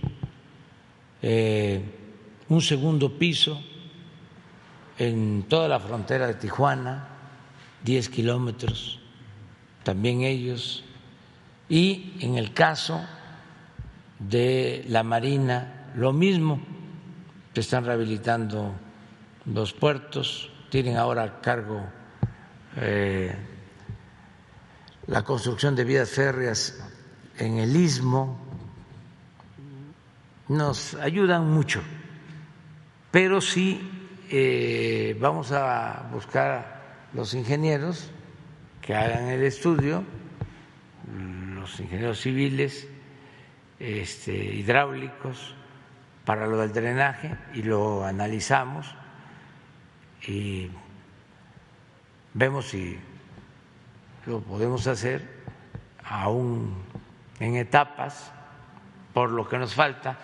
[1.22, 1.82] eh,
[2.49, 3.64] un segundo piso
[4.97, 7.08] en toda la frontera de Tijuana,
[7.86, 8.99] 10 kilómetros,
[9.84, 10.84] también ellos,
[11.70, 13.01] y en el caso
[14.20, 16.72] de la Marina, lo mismo,
[17.62, 18.74] están rehabilitando
[19.45, 21.86] los puertos, tienen ahora a cargo
[22.78, 23.36] eh,
[25.08, 26.80] la construcción de vías férreas
[27.38, 28.39] en el istmo,
[30.47, 31.82] nos ayudan mucho,
[33.12, 33.82] pero sí
[34.30, 36.82] eh, vamos a buscar
[37.14, 38.10] los ingenieros
[38.82, 40.04] que hagan el estudio,
[41.56, 42.88] los ingenieros civiles,
[43.80, 45.56] este, hidráulicos,
[46.26, 48.95] para lo del drenaje y lo analizamos
[50.28, 50.69] y
[52.34, 52.97] vemos si
[54.26, 55.43] lo podemos hacer
[56.03, 56.74] aún
[57.39, 58.32] en etapas
[59.13, 60.17] por lo que nos falta,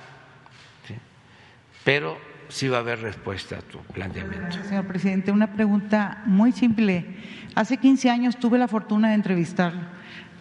[1.84, 4.64] pero sí va a haber respuesta a tu planteamiento.
[4.64, 7.06] Señor presidente, una pregunta muy simple.
[7.56, 9.82] Hace 15 años tuve la fortuna de entrevistarlo.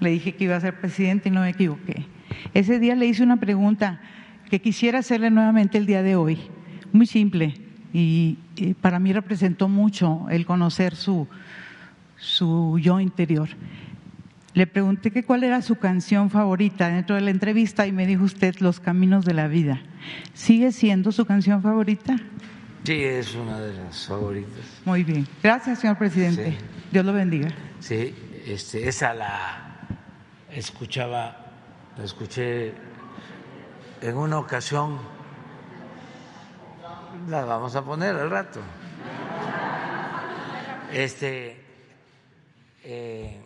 [0.00, 2.06] Le dije que iba a ser presidente y no me equivoqué.
[2.54, 4.00] Ese día le hice una pregunta
[4.48, 6.38] que quisiera hacerle nuevamente el día de hoy.
[6.92, 7.54] Muy simple
[7.92, 8.38] y,
[8.80, 11.26] para mí representó mucho el conocer su,
[12.16, 13.48] su yo interior.
[14.54, 18.24] Le pregunté que cuál era su canción favorita dentro de la entrevista y me dijo
[18.24, 19.80] usted Los Caminos de la Vida.
[20.34, 22.16] ¿Sigue siendo su canción favorita?
[22.84, 24.80] Sí, es una de las favoritas.
[24.84, 25.26] Muy bien.
[25.42, 26.56] Gracias, señor presidente.
[26.90, 27.50] Dios lo bendiga.
[27.80, 28.14] Sí,
[28.46, 29.68] este, esa la
[30.50, 31.36] escuchaba,
[31.96, 32.72] la escuché
[34.00, 34.98] en una ocasión.
[37.28, 38.60] La vamos a poner al rato.
[40.92, 41.64] Este.
[42.84, 43.44] Eh,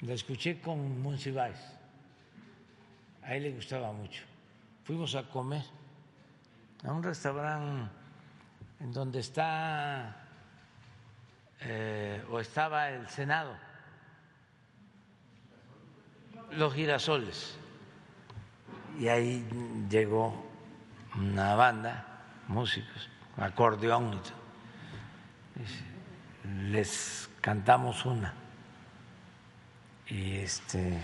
[0.00, 1.58] la escuché con Monsiváis.
[3.22, 4.22] A él le gustaba mucho.
[4.84, 5.62] Fuimos a comer
[6.84, 7.90] a un restaurante
[8.80, 10.16] en donde está
[11.60, 13.54] eh, o estaba el Senado,
[16.52, 17.59] los girasoles.
[18.98, 19.46] Y ahí
[19.88, 20.46] llegó
[21.16, 22.06] una banda,
[22.48, 24.20] músicos, acordeón.
[26.70, 28.34] Les cantamos una
[30.08, 30.98] y este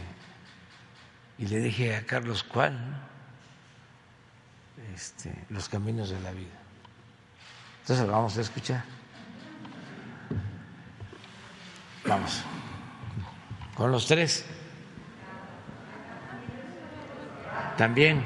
[1.38, 2.76] y le dije a Carlos cuál
[4.94, 6.58] este, los caminos de la vida
[7.82, 8.82] entonces vamos a escuchar
[12.06, 12.42] vamos.
[13.74, 14.46] Con los tres
[17.76, 18.22] también,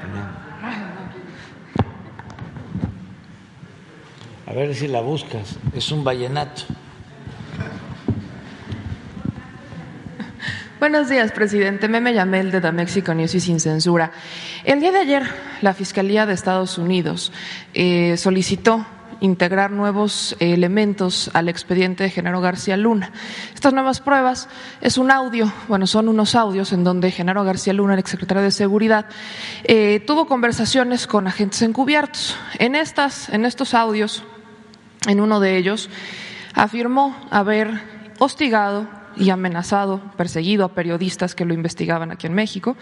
[0.00, 0.24] también.
[4.46, 6.62] a ver si la buscas es un vallenato
[10.78, 11.88] Buenos días, presidente.
[11.88, 14.12] Meme Yamel de The Mexican News y Sin Censura.
[14.62, 15.22] El día de ayer,
[15.62, 17.32] la Fiscalía de Estados Unidos
[17.72, 18.86] eh, solicitó
[19.20, 23.12] integrar nuevos elementos al expediente de Genaro García Luna.
[23.54, 24.48] Estas nuevas pruebas
[24.80, 28.50] es un audio, bueno, son unos audios en donde Genaro García Luna, el exsecretario de
[28.50, 29.06] Seguridad,
[29.64, 32.36] eh, tuvo conversaciones con agentes encubiertos.
[32.58, 34.24] En, estas, en estos audios,
[35.06, 35.88] en uno de ellos,
[36.54, 37.82] afirmó haber
[38.18, 42.76] hostigado y amenazado, perseguido a periodistas que lo investigaban aquí en México,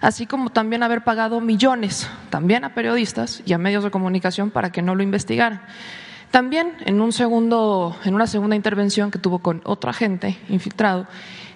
[0.00, 4.70] así como también haber pagado millones también a periodistas y a medios de comunicación para
[4.70, 5.62] que no lo investigaran.
[6.30, 11.06] También en un segundo, en una segunda intervención que tuvo con otro agente infiltrado,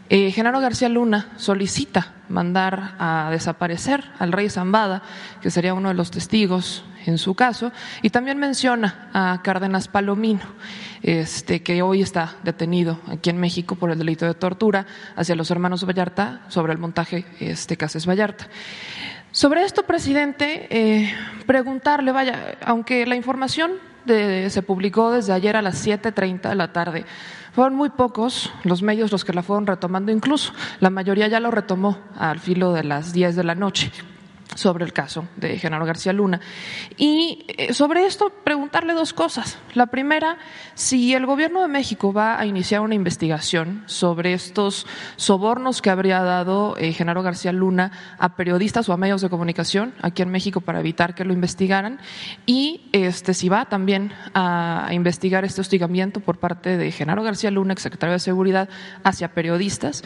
[0.09, 5.03] eh, Genaro García Luna solicita mandar a desaparecer al rey Zambada,
[5.41, 7.73] que sería uno de los testigos en su caso,
[8.03, 10.43] y también menciona a Cárdenas Palomino,
[11.03, 14.87] este, que hoy está detenido aquí en México por el delito de tortura
[15.17, 18.49] hacia los hermanos Vallarta sobre el montaje este, Cases Vallarta.
[19.31, 21.15] Sobre esto, presidente, eh,
[21.47, 23.73] preguntarle, vaya, aunque la información
[24.05, 27.07] se publicó desde ayer a las 7.30 de la tarde,
[27.53, 31.51] fueron muy pocos los medios los que la fueron retomando, incluso la mayoría ya lo
[31.51, 33.93] retomó al filo de las 10 de la noche
[34.55, 36.41] sobre el caso de Genaro García Luna.
[36.97, 39.59] Y eh, sobre esto preguntarle dos cosas.
[39.75, 40.39] La primera,
[40.75, 44.87] si el gobierno de México va a iniciar una investigación sobre estos
[45.17, 49.95] sobornos que habría dado eh, Genaro García Luna a periodistas o a medios de comunicación
[50.03, 51.99] aquí en México para evitar que lo investigaran
[52.47, 57.73] y este si va también a investigar este hostigamiento por parte de Genaro García Luna,
[57.73, 58.69] exsecretario de Seguridad,
[59.05, 60.03] hacia periodistas.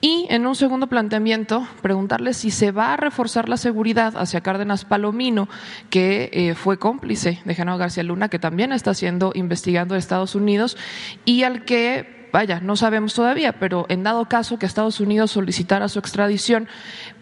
[0.00, 4.84] Y en un segundo planteamiento, preguntarle si se va a reforzar la seguridad hacia Cárdenas
[4.84, 5.48] Palomino,
[5.90, 10.34] que eh, fue cómplice de Genaro García Luna, que también está siendo investigando en Estados
[10.34, 10.76] Unidos
[11.24, 15.88] y al que vaya, no sabemos todavía, pero en dado caso que Estados Unidos solicitara
[15.88, 16.68] su extradición,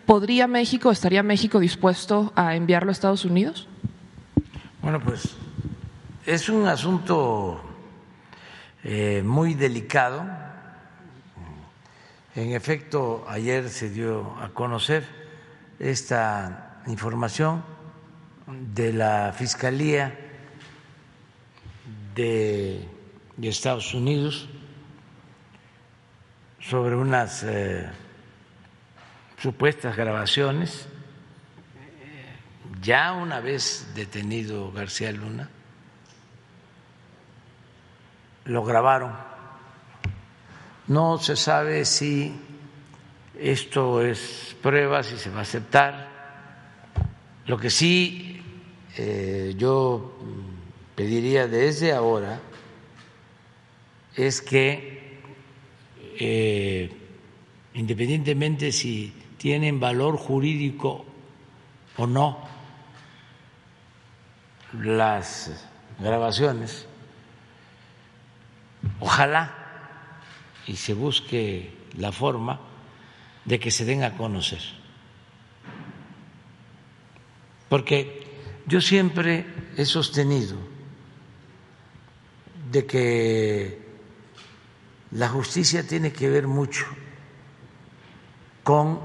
[0.04, 3.68] ¿podría México, estaría México dispuesto a enviarlo a Estados Unidos?
[4.82, 5.36] Bueno, pues
[6.24, 7.60] es un asunto
[8.84, 10.24] eh, muy delicado.
[12.34, 15.25] En efecto, ayer se dio a conocer
[15.78, 17.62] esta información
[18.46, 20.18] de la Fiscalía
[22.14, 22.88] de,
[23.42, 24.48] Estados Unidos
[26.60, 27.88] sobre unas eh,
[29.38, 30.88] supuestas grabaciones.
[32.82, 35.48] Ya una vez detenido García Luna,
[38.44, 39.12] lo grabaron.
[40.86, 42.45] No se sabe si
[43.38, 46.16] esto es prueba, si se va a aceptar.
[47.46, 48.42] Lo que sí
[48.96, 50.16] eh, yo
[50.94, 52.40] pediría desde ahora
[54.16, 55.20] es que,
[56.18, 56.90] eh,
[57.74, 61.04] independientemente si tienen valor jurídico
[61.96, 62.48] o no
[64.72, 65.66] las
[66.00, 66.86] grabaciones,
[69.00, 69.54] ojalá
[70.66, 72.60] y se busque la forma
[73.46, 74.60] de que se den a conocer.
[77.68, 78.26] Porque
[78.66, 80.56] yo siempre he sostenido
[82.70, 83.86] de que
[85.12, 86.84] la justicia tiene que ver mucho
[88.62, 89.00] con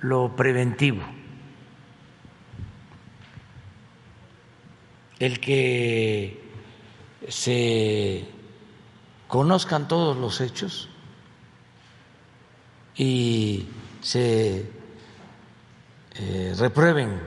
[0.00, 1.02] lo preventivo.
[5.18, 6.40] El que
[7.28, 8.28] se
[9.26, 10.88] conozcan todos los hechos
[12.96, 13.68] y
[14.00, 14.70] se
[16.14, 17.20] eh, reprueben,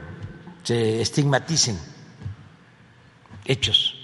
[0.64, 1.78] se estigmaticen
[3.46, 3.96] hechos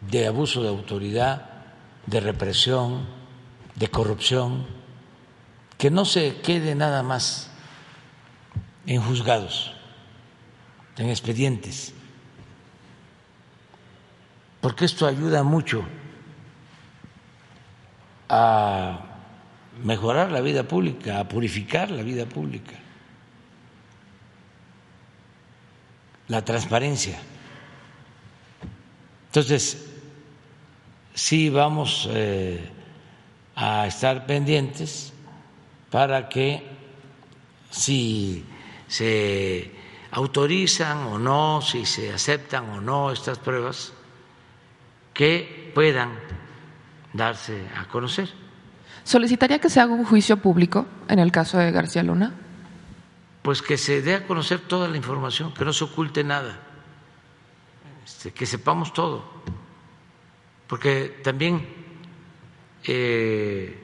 [0.00, 1.50] de abuso de autoridad,
[2.06, 3.06] de represión,
[3.74, 4.66] de corrupción,
[5.76, 7.50] que no se quede nada más
[8.86, 9.74] en juzgados,
[10.96, 11.92] en expedientes,
[14.60, 15.84] porque esto ayuda mucho
[18.28, 19.05] a
[19.82, 22.72] mejorar la vida pública, a purificar la vida pública,
[26.28, 27.18] la transparencia.
[29.26, 29.86] Entonces,
[31.14, 32.70] sí vamos eh,
[33.54, 35.12] a estar pendientes
[35.90, 36.62] para que
[37.70, 38.44] si
[38.88, 39.72] se
[40.10, 43.92] autorizan o no, si se aceptan o no estas pruebas,
[45.12, 46.18] que puedan
[47.12, 48.45] darse a conocer.
[49.06, 52.34] ¿Solicitaría que se haga un juicio público en el caso de García Luna?
[53.40, 56.58] Pues que se dé a conocer toda la información, que no se oculte nada,
[58.04, 59.36] este, que sepamos todo
[60.66, 61.66] porque también
[62.84, 63.78] eh,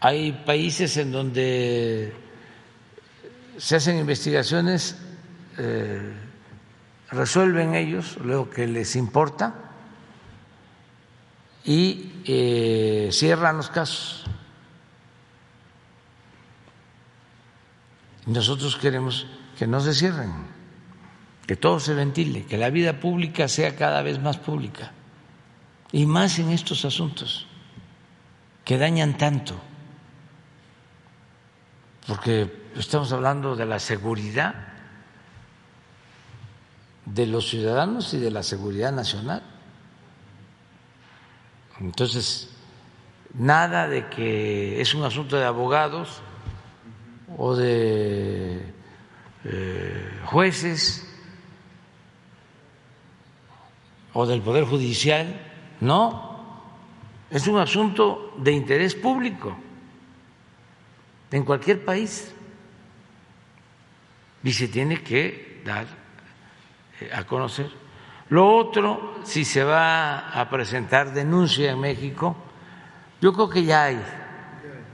[0.00, 2.12] hay países en donde
[3.56, 4.96] se hacen investigaciones,
[5.58, 6.12] eh,
[7.10, 9.63] resuelven ellos lo que les importa
[11.64, 14.24] y eh, cierran los casos.
[18.26, 19.26] Nosotros queremos
[19.58, 20.54] que no se cierren
[21.46, 24.92] que todo se ventile, que la vida pública sea cada vez más pública,
[25.92, 27.46] y más en estos asuntos
[28.64, 29.60] que dañan tanto,
[32.06, 34.54] porque estamos hablando de la seguridad
[37.04, 39.42] de los ciudadanos y de la seguridad nacional.
[41.80, 42.50] Entonces,
[43.34, 46.22] nada de que es un asunto de abogados
[47.36, 48.62] o de
[49.44, 51.06] eh, jueces
[54.12, 55.40] o del Poder Judicial,
[55.80, 56.34] no,
[57.30, 59.56] es un asunto de interés público
[61.32, 62.32] en cualquier país
[64.44, 65.86] y se tiene que dar
[67.00, 67.83] eh, a conocer.
[68.30, 72.36] Lo otro, si se va a presentar denuncia en México,
[73.20, 74.02] yo creo que ya hay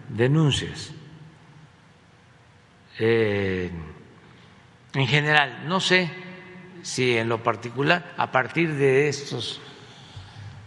[0.08, 0.92] denuncias.
[2.98, 3.70] Eh,
[4.92, 6.10] en general, no sé
[6.82, 9.60] si en lo particular, a partir de estos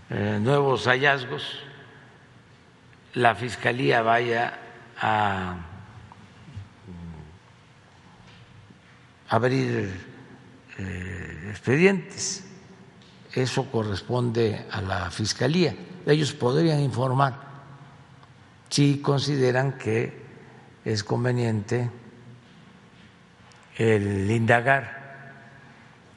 [0.10, 1.60] eh, nuevos hallazgos,
[3.14, 4.60] la Fiscalía vaya
[5.00, 5.58] a
[9.30, 9.92] abrir
[10.78, 12.53] eh, expedientes.
[13.36, 15.76] Eso corresponde a la Fiscalía.
[16.06, 17.40] Ellos podrían informar
[18.70, 20.24] si consideran que
[20.86, 21.90] es conveniente
[23.78, 25.34] el indagar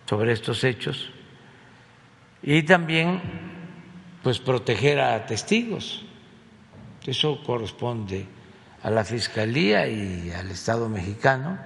[0.06, 1.10] sobre estos hechos
[2.42, 3.20] y también
[4.22, 6.04] pues proteger a testigos.
[7.06, 8.26] Eso corresponde
[8.82, 11.58] a la Fiscalía y al Estado mexicano,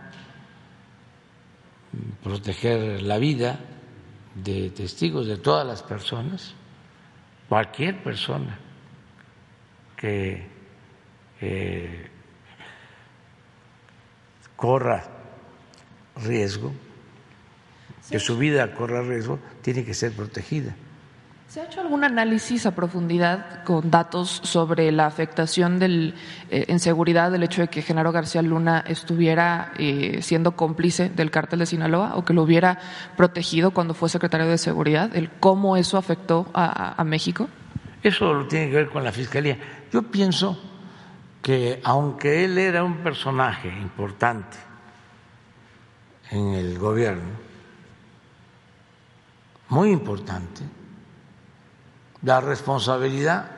[2.22, 3.58] proteger la vida
[4.34, 6.54] de testigos, de todas las personas,
[7.48, 8.58] cualquier persona
[9.96, 10.46] que
[11.40, 12.08] eh,
[14.56, 15.04] corra
[16.16, 16.72] riesgo
[18.10, 20.74] que su vida corra riesgo, tiene que ser protegida.
[21.50, 26.14] ¿Se ha hecho algún análisis a profundidad con datos sobre la afectación eh,
[26.48, 31.58] en seguridad del hecho de que Genaro García Luna estuviera eh, siendo cómplice del cártel
[31.58, 32.78] de Sinaloa o que lo hubiera
[33.16, 35.10] protegido cuando fue secretario de Seguridad?
[35.16, 37.48] ¿El ¿Cómo eso afectó a, a México?
[38.00, 39.58] Eso lo tiene que ver con la Fiscalía.
[39.92, 40.56] Yo pienso
[41.42, 44.56] que aunque él era un personaje importante
[46.30, 47.28] en el gobierno,
[49.68, 50.62] muy importante.
[52.22, 53.50] La responsabilidad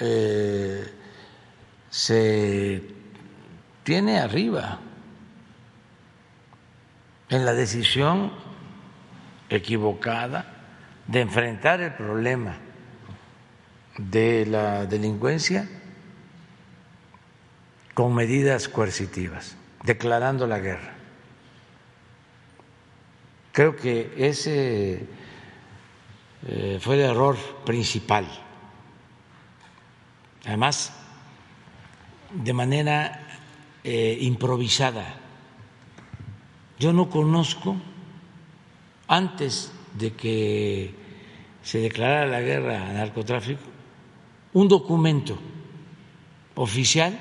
[0.00, 0.92] eh,
[1.90, 2.82] se
[3.84, 4.80] tiene arriba
[7.28, 8.32] en la decisión
[9.48, 10.52] equivocada
[11.06, 12.56] de enfrentar el problema
[13.96, 15.68] de la delincuencia
[17.94, 20.94] con medidas coercitivas, declarando la guerra.
[23.52, 25.06] Creo que ese
[26.48, 28.26] eh, fue el error principal.
[30.44, 30.92] Además,
[32.30, 33.26] de manera
[33.82, 35.04] eh, improvisada.
[36.78, 37.76] Yo no conozco,
[39.08, 40.94] antes de que
[41.62, 43.62] se declarara la guerra al narcotráfico,
[44.52, 45.38] un documento
[46.54, 47.18] oficial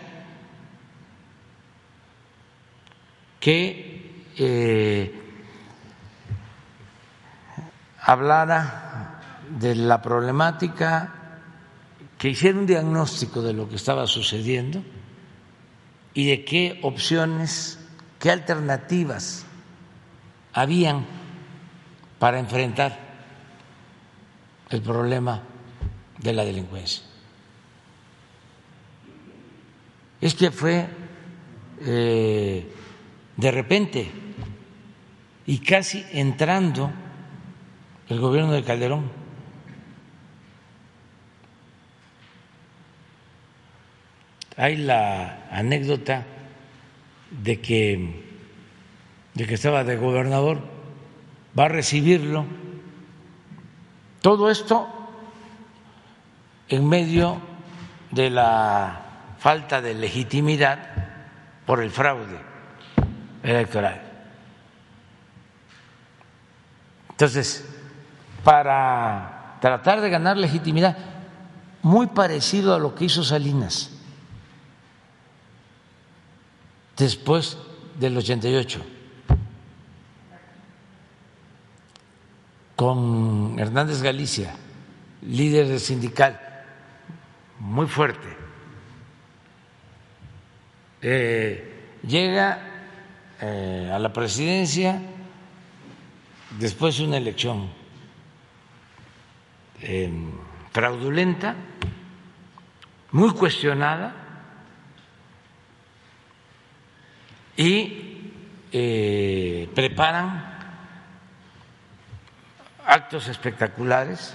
[3.40, 5.22] que eh,
[8.02, 8.85] hablara
[9.60, 11.14] de la problemática,
[12.18, 14.84] que hiciera un diagnóstico de lo que estaba sucediendo
[16.14, 17.80] y de qué opciones,
[18.20, 19.46] qué alternativas
[20.54, 21.06] habían
[22.20, 22.98] para enfrentar
[24.70, 25.43] el problema
[26.20, 27.04] de la delincuencia.
[30.22, 30.88] Es que fue
[31.82, 32.72] eh,
[33.36, 34.12] de repente
[35.46, 36.91] y casi entrando
[38.10, 39.25] el gobierno de Calderón.
[44.58, 46.24] Hay la anécdota
[47.30, 48.24] de que,
[49.34, 50.62] de que estaba de gobernador,
[51.58, 52.45] va a recibirlo.
[54.22, 54.88] Todo esto
[56.70, 57.41] en medio
[58.12, 59.01] de la
[59.39, 60.80] falta de legitimidad
[61.66, 62.39] por el fraude
[63.43, 64.01] electoral.
[67.10, 67.68] Entonces,
[68.43, 70.97] para tratar de ganar legitimidad,
[71.82, 73.95] muy parecido a lo que hizo Salinas
[76.98, 77.58] después
[78.00, 78.82] del 88,
[82.76, 84.56] con Hernández Galicia,
[85.22, 86.39] líder sindical,
[87.60, 88.28] muy fuerte.
[91.02, 92.60] Eh, llega
[93.41, 95.02] eh, a la presidencia
[96.58, 97.70] después de una elección
[99.82, 100.12] eh,
[100.72, 101.56] fraudulenta,
[103.12, 104.25] muy cuestionada,
[107.58, 108.32] y
[108.72, 110.53] eh, preparan
[112.86, 114.34] actos espectaculares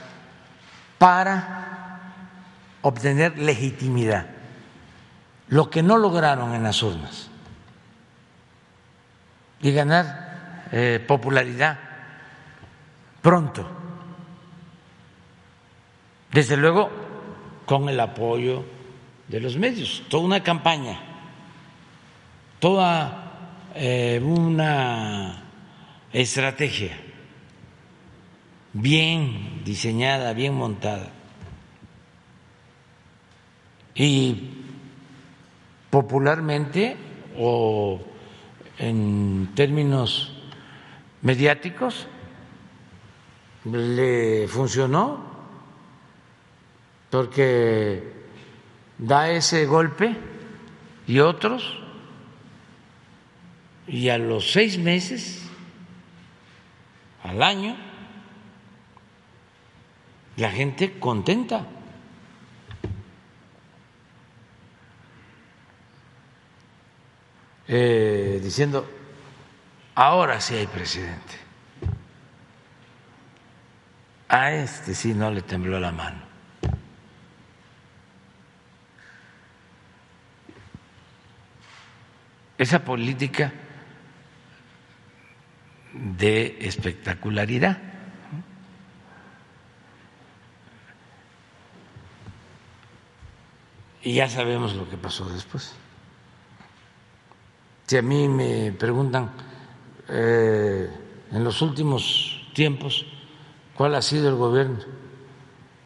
[0.98, 2.00] para
[2.82, 4.26] obtener legitimidad,
[5.48, 7.28] lo que no lograron en las urnas,
[9.60, 11.78] y ganar eh, popularidad
[13.20, 13.68] pronto.
[16.32, 16.90] Desde luego,
[17.66, 18.64] con el apoyo
[19.28, 21.09] de los medios, toda una campaña
[22.60, 25.42] toda eh, una
[26.12, 26.96] estrategia
[28.72, 31.10] bien diseñada, bien montada.
[33.94, 34.50] Y
[35.90, 36.96] popularmente
[37.36, 38.00] o
[38.78, 40.32] en términos
[41.22, 42.06] mediáticos
[43.64, 45.28] le funcionó
[47.10, 48.12] porque
[48.96, 50.16] da ese golpe
[51.06, 51.79] y otros
[53.90, 55.42] y a los seis meses,
[57.24, 57.76] al año,
[60.36, 61.66] la gente contenta.
[67.66, 68.88] Eh, diciendo,
[69.96, 71.34] ahora sí hay presidente.
[74.28, 76.22] A este sí no le tembló la mano.
[82.56, 83.52] Esa política
[86.00, 87.78] de espectacularidad.
[94.02, 95.74] Y ya sabemos lo que pasó después.
[97.86, 99.30] Si a mí me preguntan
[100.08, 100.88] eh,
[101.30, 103.04] en los últimos tiempos
[103.74, 104.78] cuál ha sido el gobierno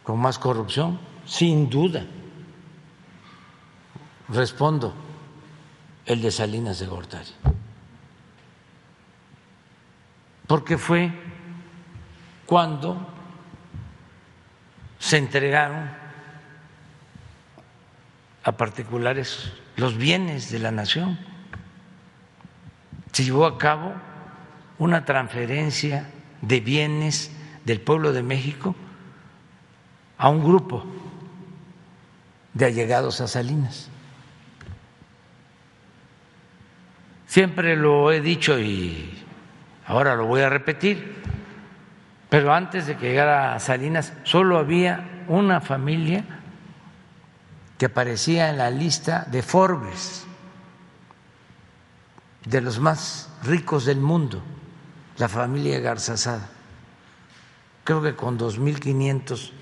[0.05, 2.05] con más corrupción, sin duda
[4.29, 4.95] respondo
[6.07, 7.31] el de Salinas de Gortari
[10.55, 11.11] porque fue
[12.47, 12.97] cuando
[15.01, 15.91] se entregaron
[18.45, 21.19] a particulares los bienes de la nación.
[23.11, 23.95] se llevó a cabo
[24.79, 26.09] una transferencia
[26.41, 27.33] de bienes
[27.65, 28.77] del pueblo de México
[30.19, 30.87] a un grupo
[32.53, 33.89] de allegados a Salinas.
[37.27, 39.24] Siempre lo he dicho y
[39.87, 41.23] ahora lo voy a repetir,
[42.29, 46.25] pero antes de que llegara Salinas solo había una familia
[47.79, 50.27] que aparecía en la lista de Forbes
[52.45, 54.43] de los más ricos del mundo,
[55.17, 56.49] la familia Garzazada,
[57.85, 59.53] creo que con 2.500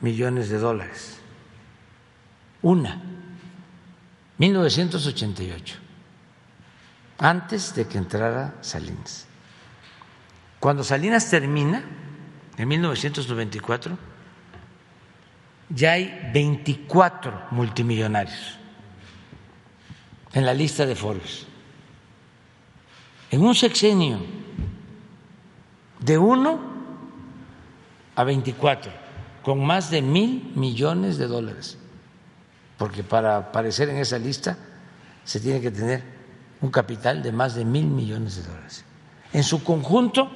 [0.00, 1.18] millones de dólares.
[2.62, 3.00] Una,
[4.38, 5.76] 1988,
[7.18, 9.26] antes de que entrara Salinas.
[10.60, 11.82] Cuando Salinas termina,
[12.56, 13.98] en 1994,
[15.70, 18.58] ya hay 24 multimillonarios
[20.32, 21.46] en la lista de Forbes
[23.30, 24.18] en un sexenio
[26.00, 26.58] de uno
[28.16, 28.92] a 24,
[29.42, 31.78] con más de mil millones de dólares,
[32.76, 34.58] porque para aparecer en esa lista
[35.24, 36.02] se tiene que tener
[36.60, 38.84] un capital de más de mil millones de dólares.
[39.32, 40.30] En su conjunto,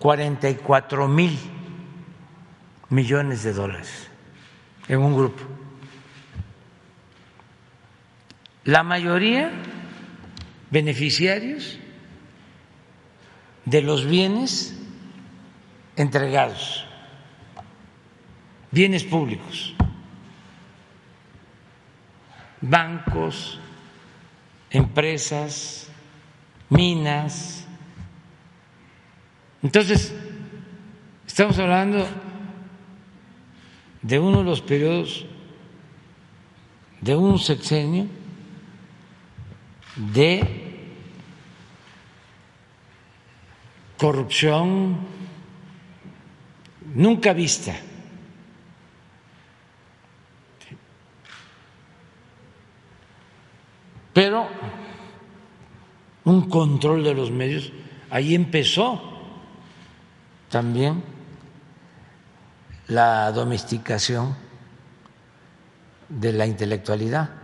[0.00, 1.38] 44 mil
[2.88, 4.08] millones de dólares
[4.88, 5.42] en un grupo.
[8.64, 9.52] La mayoría
[10.70, 11.78] beneficiarios
[13.66, 14.74] de los bienes
[15.96, 16.86] entregados,
[18.70, 19.74] bienes públicos,
[22.62, 23.60] bancos,
[24.70, 25.88] empresas,
[26.70, 27.59] minas.
[29.62, 30.14] Entonces,
[31.26, 32.06] estamos hablando
[34.02, 35.26] de uno de los periodos
[37.00, 38.06] de un sexenio
[39.96, 40.60] de
[43.98, 44.98] corrupción
[46.94, 47.76] nunca vista.
[54.12, 54.48] Pero
[56.24, 57.72] un control de los medios,
[58.10, 59.09] ahí empezó
[60.50, 61.02] también
[62.88, 64.36] la domesticación
[66.08, 67.40] de la intelectualidad.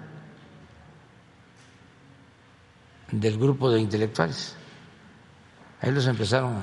[3.11, 4.57] del grupo de intelectuales.
[5.81, 6.63] Ahí los empezaron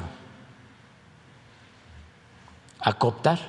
[2.80, 3.40] a, cooptar.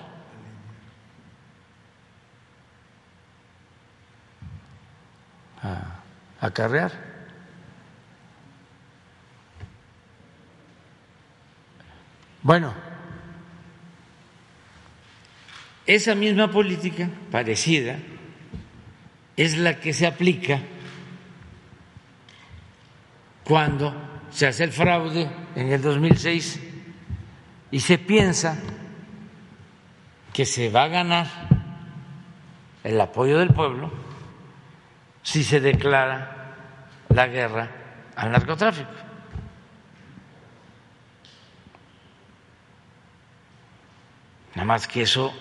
[5.62, 6.00] A
[6.40, 7.13] acarrear.
[12.44, 12.74] Bueno,
[15.86, 17.96] esa misma política parecida
[19.34, 20.60] es la que se aplica
[23.44, 23.94] cuando
[24.28, 25.26] se hace el fraude
[25.56, 26.60] en el 2006
[27.70, 28.58] y se piensa
[30.34, 31.26] que se va a ganar
[32.82, 33.90] el apoyo del pueblo
[35.22, 36.56] si se declara
[37.08, 37.70] la guerra
[38.14, 39.13] al narcotráfico.
[44.54, 45.32] Nada más que eso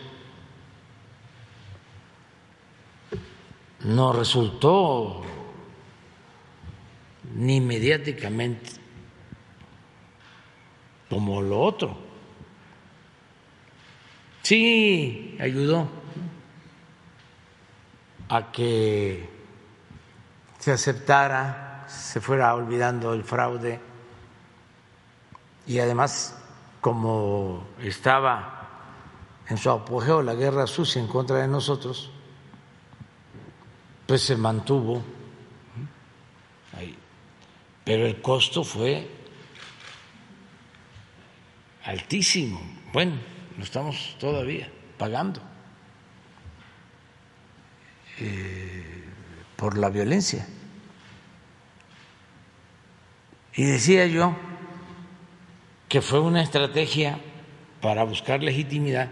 [3.81, 5.21] no resultó
[7.35, 8.71] ni mediáticamente
[11.09, 11.95] como lo otro.
[14.41, 15.87] Sí, ayudó
[18.29, 19.29] a que
[20.57, 23.79] se aceptara, se fuera olvidando el fraude
[25.67, 26.35] y además
[26.81, 28.62] como estaba
[29.49, 32.11] en su apogeo la guerra sucia en contra de nosotros,
[34.05, 35.01] pues se mantuvo
[36.73, 36.97] ahí
[37.83, 39.07] pero el costo fue
[41.83, 42.61] altísimo.
[42.93, 43.13] Bueno,
[43.57, 45.41] lo estamos todavía pagando
[48.19, 49.03] eh,
[49.55, 50.47] por la violencia.
[53.55, 54.35] Y decía yo
[55.89, 57.19] que fue una estrategia
[57.81, 59.11] para buscar legitimidad,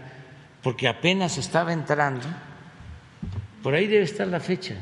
[0.62, 2.26] porque apenas estaba entrando,
[3.62, 4.76] por ahí debe estar la fecha,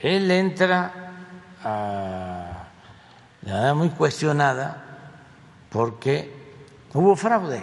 [0.00, 0.92] él entra
[3.42, 4.84] de manera muy cuestionada
[5.70, 6.32] porque
[6.94, 7.62] hubo fraude.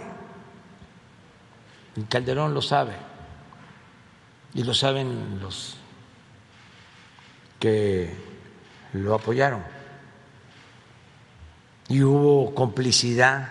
[1.96, 2.94] Y Calderón lo sabe.
[4.52, 5.76] Y lo saben los
[7.58, 8.14] que
[8.92, 9.75] lo apoyaron.
[11.88, 13.48] Y hubo complicidad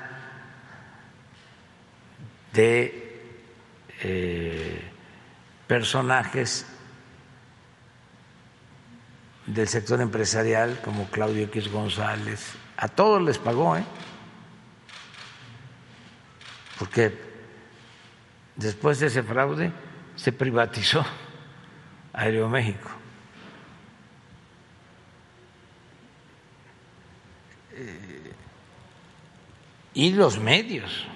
[2.54, 3.22] de
[4.02, 4.82] eh,
[5.68, 6.66] personajes
[9.46, 13.86] del sector empresarial como Claudio X González, a todos les pagó, ¿eh?
[16.80, 17.18] porque
[18.56, 19.72] después de ese fraude
[20.16, 21.06] se privatizó
[22.14, 22.90] Aeroméxico.
[27.74, 28.05] Eh,
[29.96, 31.08] y los medios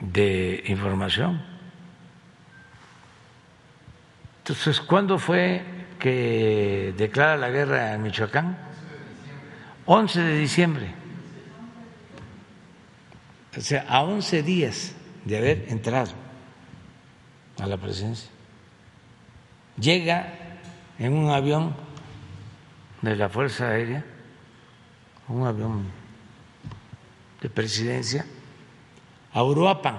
[0.00, 1.42] de información.
[4.38, 5.62] Entonces, ¿cuándo fue
[5.98, 8.58] que declara la guerra en Michoacán?
[9.86, 10.94] 11 de diciembre.
[13.56, 16.12] O sea, a 11 días de haber entrado
[17.58, 18.30] a la presidencia.
[19.78, 20.34] Llega
[20.98, 21.74] en un avión
[23.00, 24.04] de la Fuerza Aérea,
[25.28, 26.01] un avión
[27.42, 28.24] de presidencia,
[29.32, 29.98] a Uruapan.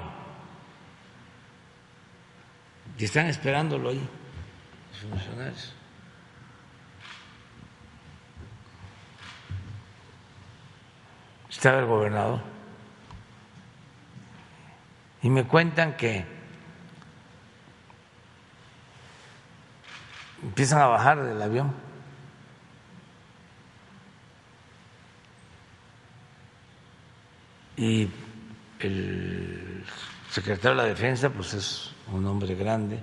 [2.98, 4.10] Y están esperándolo ahí,
[4.92, 5.74] los funcionarios.
[11.50, 12.42] Estaba el gobernador.
[15.22, 16.26] Y me cuentan que
[20.42, 21.83] empiezan a bajar del avión.
[27.78, 28.08] Y
[28.80, 29.84] el
[30.30, 33.00] secretario de la Defensa, pues es un hombre grande,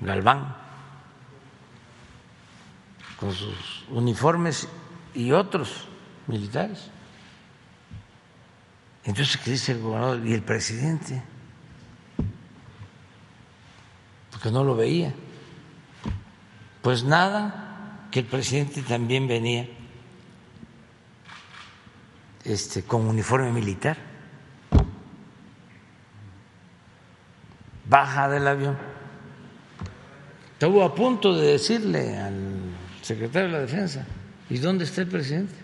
[0.00, 0.56] Galván,
[3.18, 4.68] con sus uniformes
[5.14, 5.86] y otros
[6.26, 6.90] militares.
[9.04, 11.22] Entonces, ¿qué dice el gobernador y el presidente?
[14.30, 15.14] Porque no lo veía.
[16.82, 19.68] Pues nada, que el presidente también venía
[22.50, 23.96] este, con uniforme militar.
[27.88, 28.76] Baja del avión.
[30.52, 32.60] Estuvo a punto de decirle al
[33.02, 34.06] secretario de la Defensa,
[34.48, 35.54] ¿y dónde está el presidente?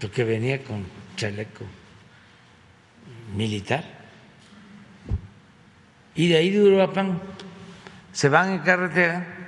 [0.00, 0.84] Porque venía con
[1.16, 1.64] chaleco
[3.36, 3.84] militar.
[6.14, 7.20] Y de ahí de Uruapan
[8.12, 9.39] se van en carretera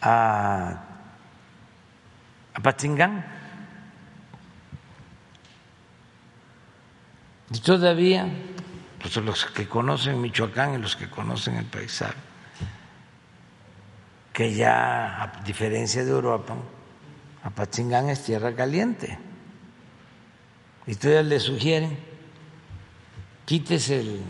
[0.00, 0.82] a,
[2.54, 3.24] a.
[7.50, 8.28] Y todavía,
[9.00, 12.02] pues los que conocen Michoacán y los que conocen el país
[14.32, 16.58] que ya, a diferencia de Uruapan,
[17.42, 19.18] Apatzingán es tierra caliente.
[20.86, 21.96] Y todavía le sugieren,
[23.46, 24.20] quítese el,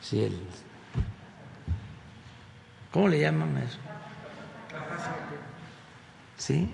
[0.00, 0.38] sí, el
[2.92, 3.78] ¿Cómo le llaman eso?
[6.36, 6.72] ¿Sí?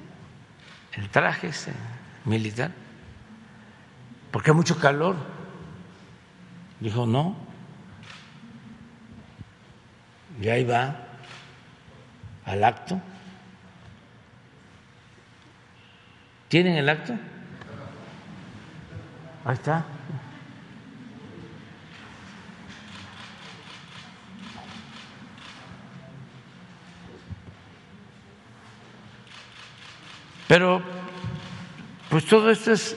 [0.92, 1.72] El traje ese,
[2.24, 2.70] militar.
[4.30, 5.16] Porque mucho calor.
[6.80, 7.36] Dijo, no.
[10.40, 10.96] Y ahí va
[12.44, 13.00] al acto.
[16.48, 17.14] ¿Tienen el acto?
[19.44, 19.84] Ahí está.
[30.54, 30.80] Pero,
[32.08, 32.96] pues todo esto es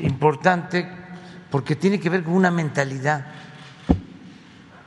[0.00, 0.90] importante
[1.52, 3.24] porque tiene que ver con una mentalidad.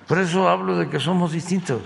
[0.05, 1.81] Por eso hablo de que somos distintos.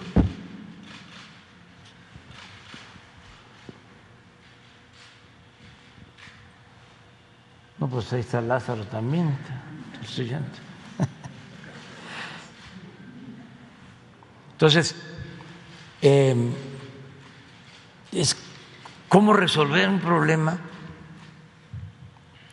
[7.78, 9.38] No, pues ahí está Lázaro también,
[10.04, 10.58] estudiante.
[14.54, 14.96] Entonces,
[16.02, 16.36] eh,
[18.12, 18.36] es
[19.14, 20.58] cómo resolver un problema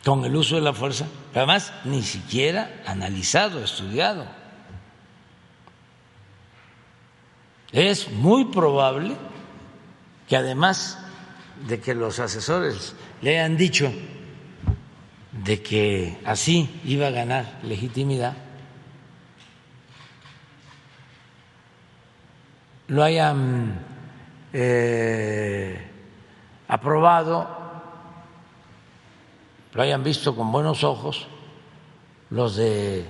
[0.05, 4.27] con el uso de la fuerza, además ni siquiera analizado, estudiado.
[7.71, 9.15] Es muy probable
[10.29, 10.99] que además
[11.67, 12.93] de que los asesores
[13.23, 13.91] le hayan dicho
[15.31, 18.37] de que así iba a ganar legitimidad,
[22.87, 23.79] lo hayan
[24.53, 25.87] eh,
[26.71, 27.49] aprobado,
[29.73, 31.27] lo hayan visto con buenos ojos
[32.29, 33.05] los de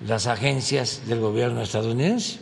[0.00, 2.40] las agencias del gobierno estadounidense.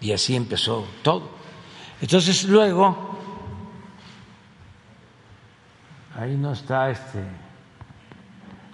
[0.00, 1.28] Y así empezó todo.
[2.00, 3.18] Entonces luego,
[6.16, 7.43] ahí no está este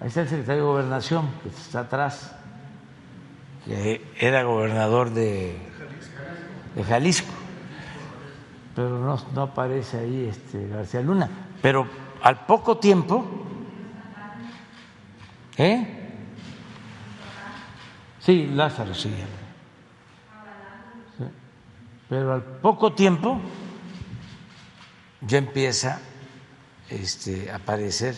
[0.01, 2.35] Ahí está el secretario de Gobernación, que está atrás,
[3.67, 5.71] que era gobernador de
[6.75, 7.33] de Jalisco.
[8.75, 11.29] Pero no, no aparece ahí este García Luna.
[11.61, 11.87] Pero
[12.23, 13.27] al poco tiempo,
[15.57, 15.97] ¿eh?
[18.21, 19.13] Sí, Lázaro, sí.
[22.09, 23.41] Pero al poco tiempo
[25.21, 26.01] ya empieza
[26.89, 28.17] este, a aparecer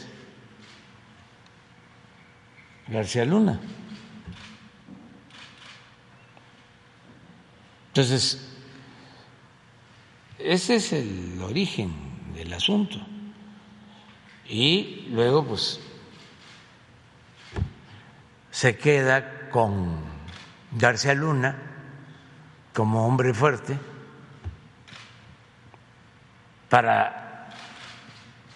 [2.89, 3.61] García Luna.
[7.89, 8.49] Entonces,
[10.39, 11.93] ese es el origen
[12.35, 12.99] del asunto.
[14.49, 15.78] Y luego, pues,
[18.51, 20.01] se queda con
[20.72, 21.57] García Luna
[22.72, 23.78] como hombre fuerte
[26.68, 27.51] para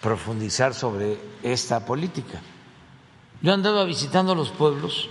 [0.01, 2.41] profundizar sobre esta política.
[3.41, 5.09] Yo andaba visitando los pueblos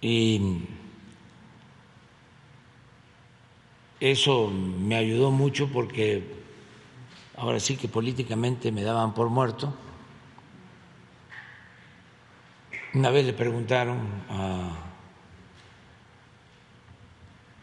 [0.00, 0.60] y
[3.98, 6.22] eso me ayudó mucho porque
[7.36, 9.74] ahora sí que políticamente me daban por muerto.
[12.94, 13.98] Una vez le preguntaron
[14.30, 14.70] a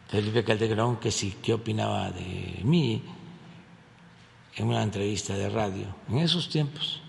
[0.08, 3.02] Felipe Calderón que si qué opinaba de mí
[4.56, 7.00] en una entrevista de radio en esos tiempos.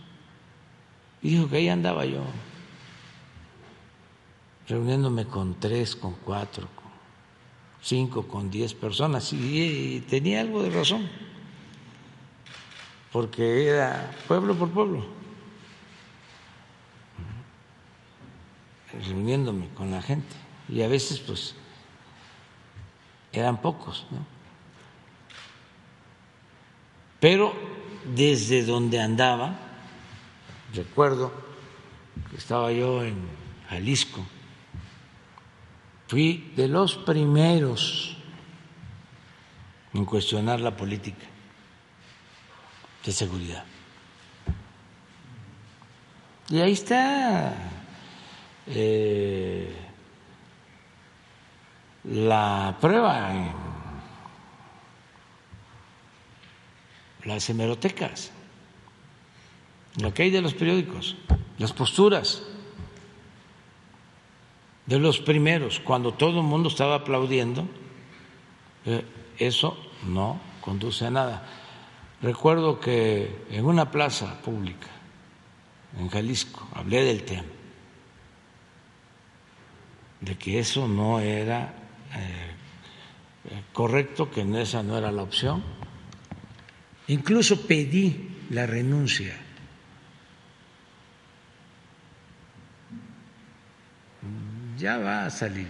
[1.22, 2.22] Y dijo que ahí andaba yo,
[4.68, 6.91] reuniéndome con tres, con cuatro, con
[7.82, 11.10] cinco, con diez personas, y, tenía algo de razón,
[13.12, 15.06] porque era pueblo por pueblo,
[19.06, 20.36] reuniéndome con la gente,
[20.68, 21.56] y a veces pues
[23.32, 24.33] eran pocos, ¿no?
[27.24, 27.54] Pero
[28.04, 29.56] desde donde andaba,
[30.74, 31.32] recuerdo
[32.30, 33.16] que estaba yo en
[33.70, 34.26] Jalisco,
[36.10, 38.18] fui de los primeros
[39.94, 41.26] en cuestionar la política
[43.06, 43.64] de seguridad.
[46.50, 47.54] Y ahí está
[48.68, 49.74] eh,
[52.04, 53.62] la prueba
[57.26, 58.32] las hemerotecas,
[60.02, 61.16] lo que hay de los periódicos,
[61.58, 62.44] las posturas
[64.86, 67.66] de los primeros, cuando todo el mundo estaba aplaudiendo,
[68.86, 69.06] eh,
[69.38, 71.48] eso no conduce a nada.
[72.22, 74.88] Recuerdo que en una plaza pública
[75.98, 77.44] en Jalisco hablé del tema,
[80.20, 81.74] de que eso no era
[82.16, 85.83] eh, correcto, que esa no era la opción
[87.14, 89.36] Incluso pedí la renuncia.
[94.80, 95.68] Ya va a salir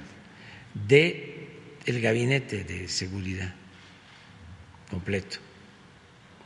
[0.74, 1.50] de
[1.86, 3.54] el gabinete de seguridad
[4.90, 5.40] completo,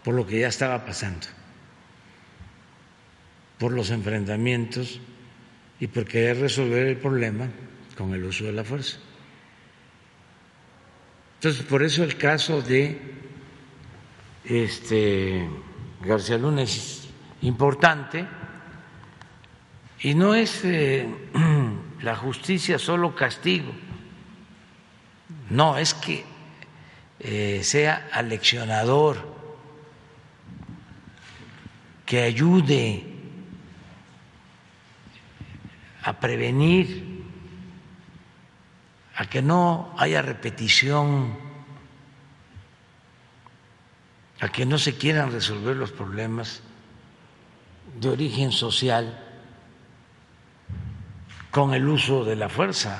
[0.03, 1.27] por lo que ya estaba pasando,
[3.59, 4.99] por los enfrentamientos
[5.79, 7.47] y por querer resolver el problema
[7.95, 8.97] con el uso de la fuerza.
[11.35, 13.26] Entonces, por eso el caso de
[14.47, 15.49] este,
[16.01, 17.09] García Luna es
[17.41, 18.25] importante
[19.99, 21.07] y no es eh,
[22.01, 23.73] la justicia solo castigo,
[25.49, 26.25] no, es que
[27.19, 29.35] eh, sea aleccionador,
[32.05, 33.03] que ayude
[36.03, 37.25] a prevenir,
[39.15, 41.46] a que no haya repetición
[44.39, 46.61] a que no se quieran resolver los problemas
[47.99, 49.23] de origen social
[51.49, 52.99] con el uso de la fuerza,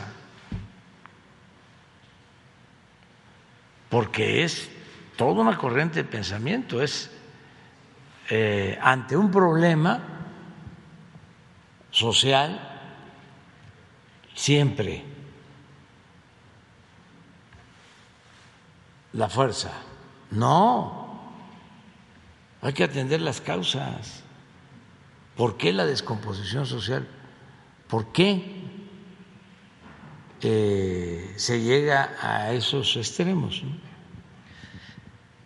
[3.90, 4.70] porque es
[5.16, 7.12] toda una corriente de pensamiento, es
[8.30, 10.02] eh, ante un problema
[11.92, 12.60] social
[14.34, 15.04] siempre
[19.14, 19.72] la fuerza.
[20.32, 21.07] No,
[22.62, 24.24] hay que atender las causas.
[25.36, 27.08] ¿Por qué la descomposición social?
[27.88, 28.44] ¿Por qué
[30.42, 33.64] eh, se llega a esos extremos?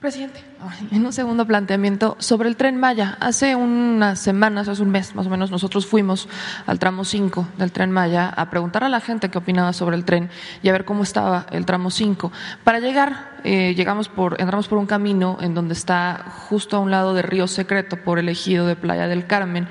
[0.01, 0.43] Presidente,
[0.89, 3.17] en un segundo planteamiento sobre el tren Maya.
[3.19, 6.27] Hace unas semanas, hace un mes más o menos, nosotros fuimos
[6.65, 10.03] al tramo 5 del tren Maya a preguntar a la gente qué opinaba sobre el
[10.03, 10.31] tren
[10.63, 12.31] y a ver cómo estaba el tramo 5.
[12.63, 16.89] Para llegar, eh, llegamos por, entramos por un camino en donde está justo a un
[16.89, 19.67] lado de Río Secreto, por el ejido de Playa del Carmen,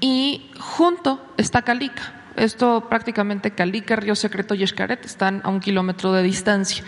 [0.00, 6.10] y junto está Calica Esto prácticamente Calica, Río Secreto y Escaret están a un kilómetro
[6.14, 6.82] de distancia.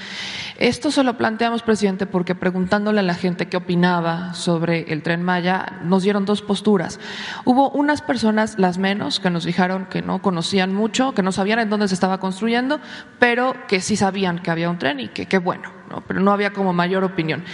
[0.59, 5.23] Esto se lo planteamos, presidente, porque preguntándole a la gente qué opinaba sobre el tren
[5.23, 6.99] Maya, nos dieron dos posturas.
[7.45, 11.59] Hubo unas personas, las menos, que nos dijeron que no conocían mucho, que no sabían
[11.59, 12.81] en dónde se estaba construyendo,
[13.19, 16.53] pero que sí sabían que había un tren y que qué bueno pero no había
[16.53, 17.45] como mayor opinión.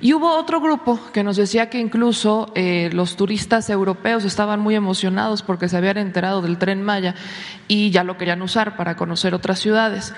[0.00, 4.74] Y hubo otro grupo que nos decía que incluso eh, los turistas europeos estaban muy
[4.74, 7.14] emocionados porque se habían enterado del tren Maya
[7.66, 10.14] y ya lo querían usar para conocer otras ciudades.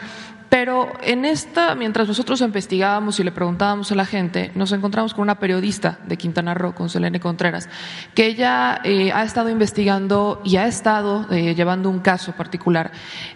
[0.51, 5.23] Pero en esta, mientras nosotros investigábamos y le preguntábamos a la gente, nos encontramos con
[5.23, 7.69] una periodista de Quintana Roo, con Selene Contreras,
[8.17, 12.91] que ella eh, ha estado investigando y ha estado eh, llevando un caso particular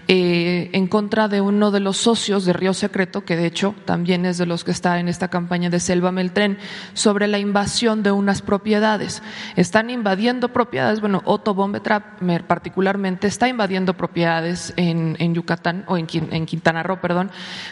[0.09, 4.27] eh, en contra de uno de los socios de Río Secreto, que de hecho también
[4.27, 6.59] es de los que está en esta campaña de Selva Meltren,
[6.95, 9.23] sobre la invasión de unas propiedades.
[9.55, 16.45] Están invadiendo propiedades, bueno, Otto Bombetrap particularmente está invadiendo propiedades en, Yucatán o en, en
[16.47, 17.31] Quintana Roo perdón,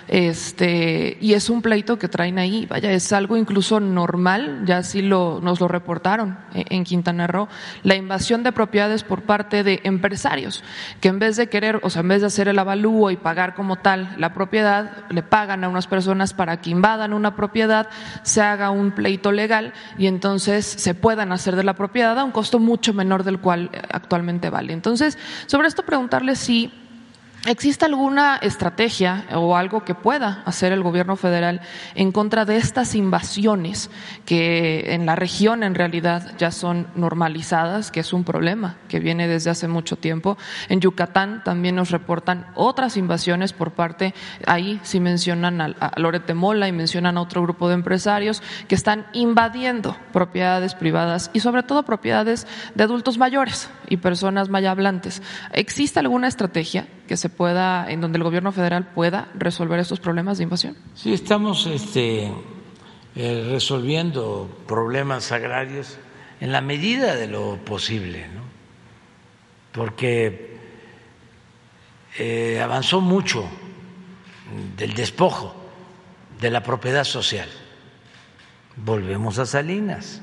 [0.09, 5.01] este, y es un pleito que traen ahí, vaya, es algo incluso normal, ya así
[5.01, 7.49] lo, nos lo reportaron en Quintana Roo,
[7.83, 10.63] la invasión de propiedades por parte de empresarios,
[11.01, 13.55] que en vez de querer, o sea, en vez de hacer el avalúo y pagar
[13.55, 17.89] como tal la propiedad, le pagan a unas personas para que invadan una propiedad,
[18.25, 22.33] se haga un pleito legal y entonces se puedan hacer de la propiedad a un
[22.33, 24.75] costo mucho menor del cual actualmente vale.
[24.75, 26.71] Entonces, sobre esto preguntarle si
[27.45, 31.61] ¿Existe alguna estrategia o algo que pueda hacer el gobierno federal
[31.97, 33.91] en contra de estas invasiones
[34.25, 39.27] que en la región en realidad ya son normalizadas, que es un problema que viene
[39.27, 40.39] desde hace mucho tiempo?
[40.69, 44.15] En Yucatán también nos reportan otras invasiones por parte,
[44.47, 49.07] ahí sí mencionan a, Lorete Mola y mencionan a otro grupo de empresarios que están
[49.15, 52.47] invadiendo propiedades privadas y sobre todo propiedades
[52.77, 55.23] de adultos mayores y personas mayablantes.
[55.53, 60.39] ¿Existe alguna estrategia que se pueda, en donde el gobierno federal pueda resolver estos problemas
[60.39, 60.79] de invasión?
[60.95, 62.33] Sí, estamos este,
[63.15, 65.99] eh, resolviendo problemas agrarios
[66.41, 68.41] en la medida de lo posible, ¿no?
[69.73, 70.57] porque
[72.17, 73.45] eh, avanzó mucho
[74.79, 75.55] del despojo
[76.41, 77.51] de la propiedad social.
[78.77, 80.23] Volvemos a Salinas.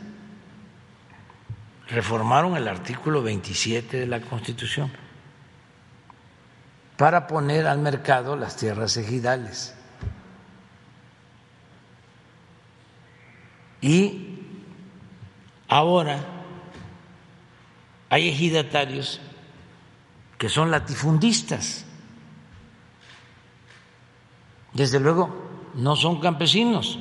[1.88, 4.92] Reformaron el artículo 27 de la Constitución
[7.00, 9.74] para poner al mercado las tierras ejidales.
[13.80, 14.38] Y
[15.70, 16.20] ahora
[18.10, 19.22] hay ejidatarios
[20.38, 21.86] que son latifundistas.
[24.74, 27.00] Desde luego, no son campesinos.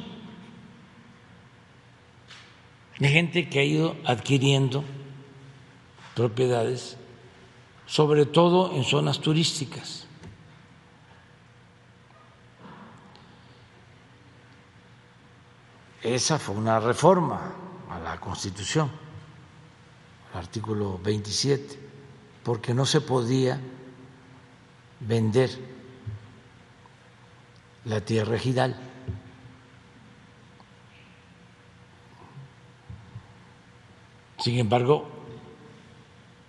[3.01, 4.85] Hay gente que ha ido adquiriendo
[6.15, 6.98] propiedades
[7.89, 10.07] sobre todo en zonas turísticas.
[16.03, 17.55] Esa fue una reforma
[17.91, 18.91] a la Constitución,
[20.35, 21.79] al artículo 27,
[22.45, 23.59] porque no se podía
[25.01, 25.51] vender
[27.87, 28.79] la tierra ejidal.
[34.39, 35.18] Sin embargo,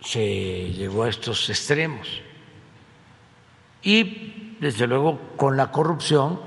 [0.02, 2.22] se llegó a estos extremos.
[3.82, 6.40] Y, desde luego, con la corrupción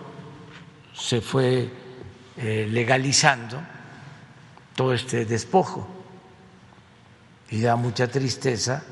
[0.95, 1.71] se fue
[2.37, 3.61] eh, legalizando
[4.75, 5.89] todo este despojo.
[7.51, 8.85] Y da mucha tristeza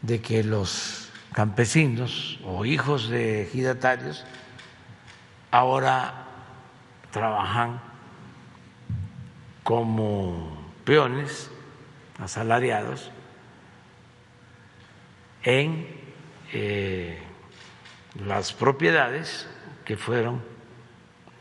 [0.00, 4.24] de que los campesinos o hijos de ejidatarios
[5.50, 6.26] ahora
[7.10, 7.80] trabajan
[9.62, 11.50] como peones
[12.18, 13.10] asalariados
[15.42, 15.86] en
[16.52, 17.18] eh,
[18.24, 19.46] las propiedades
[19.84, 20.42] que fueron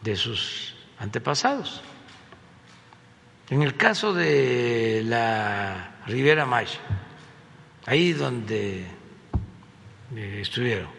[0.02, 1.82] de sus antepasados.
[3.50, 6.80] En el caso de la Ribera Maya,
[7.86, 8.86] ahí donde
[10.16, 10.90] eh, estuvieron,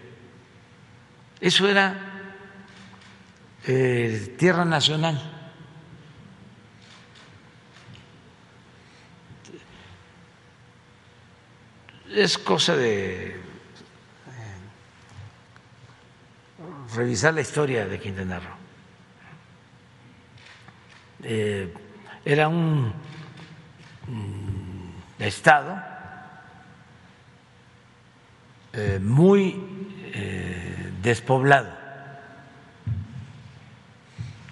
[1.40, 2.12] eso era
[3.66, 5.31] eh, tierra nacional.
[12.14, 13.34] Es cosa de eh,
[16.94, 18.56] revisar la historia de Quintana Roo.
[21.24, 21.72] Eh,
[22.24, 22.92] era un
[25.18, 25.82] estado
[28.72, 29.60] eh, muy
[31.02, 31.82] despoblado.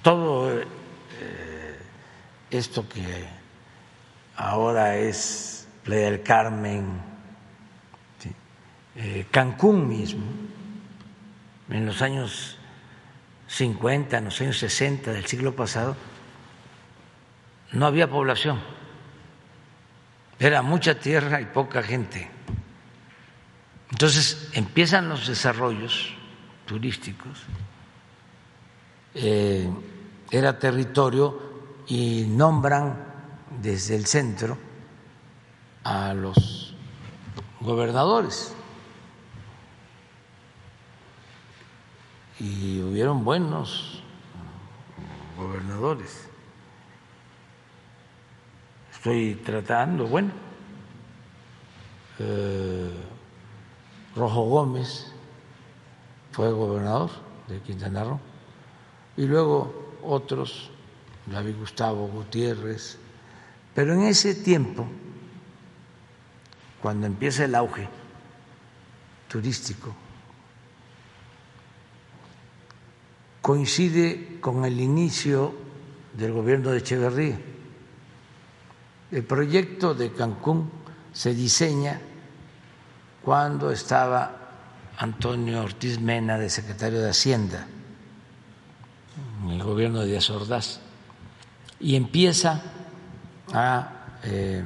[0.02, 0.62] Todo
[2.50, 3.28] esto que
[4.36, 7.09] ahora es Playa del Carmen,
[8.96, 10.24] eh, Cancún mismo,
[11.68, 12.58] en los años
[13.48, 15.96] 50, en los años 60 del siglo pasado,
[17.72, 18.60] no había población,
[20.38, 22.30] era mucha tierra y poca gente.
[23.90, 26.14] Entonces empiezan los desarrollos
[26.66, 27.42] turísticos,
[29.14, 29.68] eh,
[30.30, 31.50] era territorio
[31.88, 33.04] y nombran
[33.60, 34.56] desde el centro
[35.82, 36.76] a los
[37.60, 38.54] gobernadores.
[42.40, 44.02] Y hubieron buenos
[45.36, 46.26] gobernadores.
[48.90, 50.30] Estoy tratando, bueno,
[52.18, 52.90] eh,
[54.16, 55.12] Rojo Gómez
[56.32, 57.10] fue gobernador
[57.46, 58.20] de Quintana Roo,
[59.16, 60.70] y luego otros,
[61.26, 62.98] David Gustavo Gutiérrez,
[63.74, 64.86] pero en ese tiempo,
[66.80, 67.88] cuando empieza el auge
[69.28, 69.94] turístico,
[73.42, 75.54] coincide con el inicio
[76.12, 77.38] del gobierno de Echeverría.
[79.10, 80.70] El proyecto de Cancún
[81.12, 82.00] se diseña
[83.22, 84.36] cuando estaba
[84.98, 87.66] Antonio Ortiz Mena de secretario de Hacienda
[89.42, 90.80] en el gobierno de Díaz Ordaz
[91.80, 92.62] y empieza
[93.52, 94.62] a eh,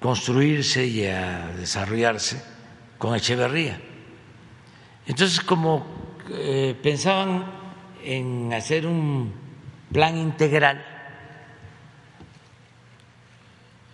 [0.00, 2.42] construirse y a desarrollarse
[2.98, 3.80] con Echeverría.
[5.06, 6.01] Entonces, como
[6.34, 7.44] eh, pensaban
[8.02, 9.32] en hacer un
[9.92, 10.84] plan integral,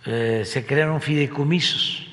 [0.05, 2.07] eh, se crearon fideicomisos.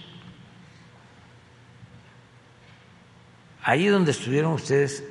[3.63, 5.05] Ahí donde estuvieron ustedes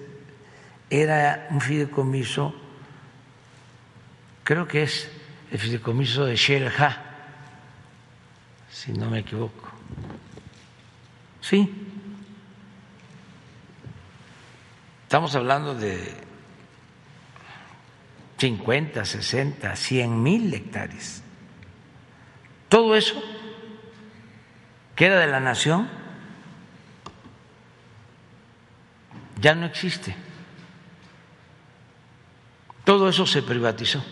[0.90, 2.54] era un fideicomiso,
[4.44, 5.10] creo que es
[5.52, 7.02] el fideicomiso de Sherja,
[8.70, 9.72] si no me equivoco.
[11.42, 11.95] Sí.
[15.06, 16.14] Estamos hablando de
[18.38, 21.22] 50, 60, 100 mil hectáreas.
[22.70, 23.22] Todo eso
[24.96, 25.88] que era de la nación
[29.40, 30.16] ya no existe.
[32.84, 34.04] Todo eso se privatizó.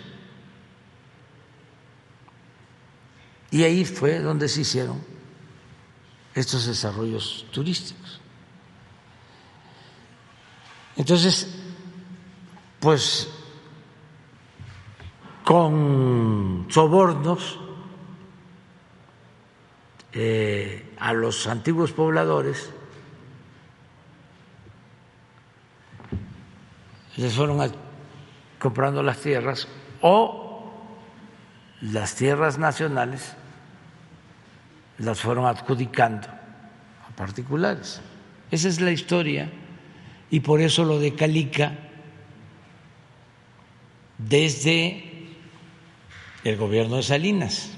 [3.49, 5.03] Y ahí fue donde se hicieron
[6.35, 8.22] estos desarrollos turísticos.
[10.95, 11.47] Entonces,
[12.79, 13.29] pues
[15.43, 17.59] con sobornos
[20.13, 22.71] eh, a los antiguos pobladores,
[27.17, 27.71] les fueron
[28.59, 29.67] comprando las tierras
[30.01, 30.71] o
[31.81, 33.35] las tierras nacionales
[34.99, 38.01] las fueron adjudicando a particulares.
[38.51, 39.51] Esa es la historia
[40.33, 41.77] y por eso lo de Calica
[44.17, 45.03] desde
[46.43, 47.77] el gobierno de Salinas.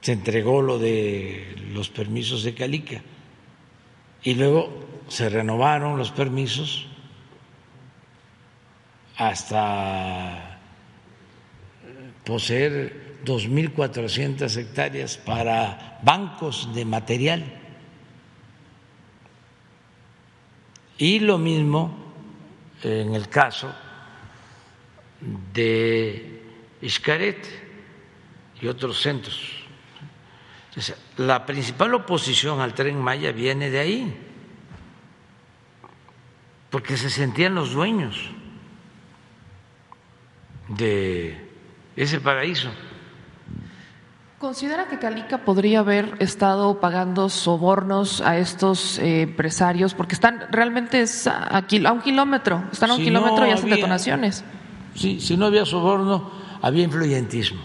[0.00, 3.00] Se entregó lo de los permisos de Calica
[4.24, 6.88] y luego se renovaron los permisos
[9.18, 10.58] hasta
[12.24, 17.65] poseer 2.400 hectáreas para bancos de material.
[20.98, 22.06] Y lo mismo
[22.82, 23.72] en el caso
[25.52, 26.42] de
[26.80, 27.46] Iscaret
[28.60, 29.64] y otros centros.
[31.16, 34.16] la principal oposición al tren Maya viene de ahí,
[36.70, 38.30] porque se sentían los dueños
[40.68, 41.48] de
[41.96, 42.70] ese paraíso.
[44.38, 49.94] ¿Considera que Calica podría haber estado pagando sobornos a estos eh, empresarios?
[49.94, 54.44] Porque están realmente a, un kilómetro, están a un kilómetro y hacen detonaciones.
[54.94, 56.30] Sí, si no había soborno,
[56.60, 57.62] había influyentismo.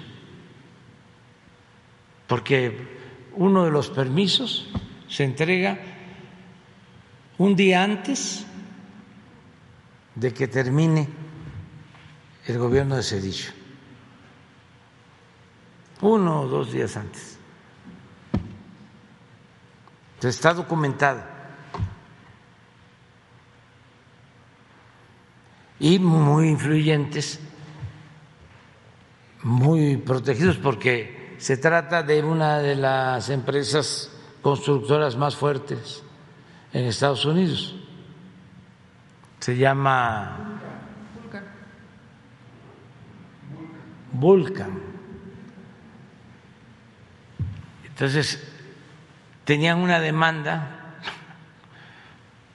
[2.27, 4.69] Porque uno de los permisos
[5.09, 5.77] se entrega
[7.37, 8.45] un día antes
[10.15, 11.09] de que termine
[12.47, 13.60] el gobierno de Cedillo
[16.01, 17.37] uno o dos días antes.
[20.21, 21.21] está documentado.
[25.79, 27.39] Y muy influyentes,
[29.41, 34.11] muy protegidos, porque se trata de una de las empresas
[34.43, 36.03] constructoras más fuertes
[36.71, 37.75] en Estados Unidos.
[39.39, 40.59] Se llama
[44.11, 44.90] Vulcan.
[48.01, 48.41] Entonces,
[49.43, 50.95] tenían una demanda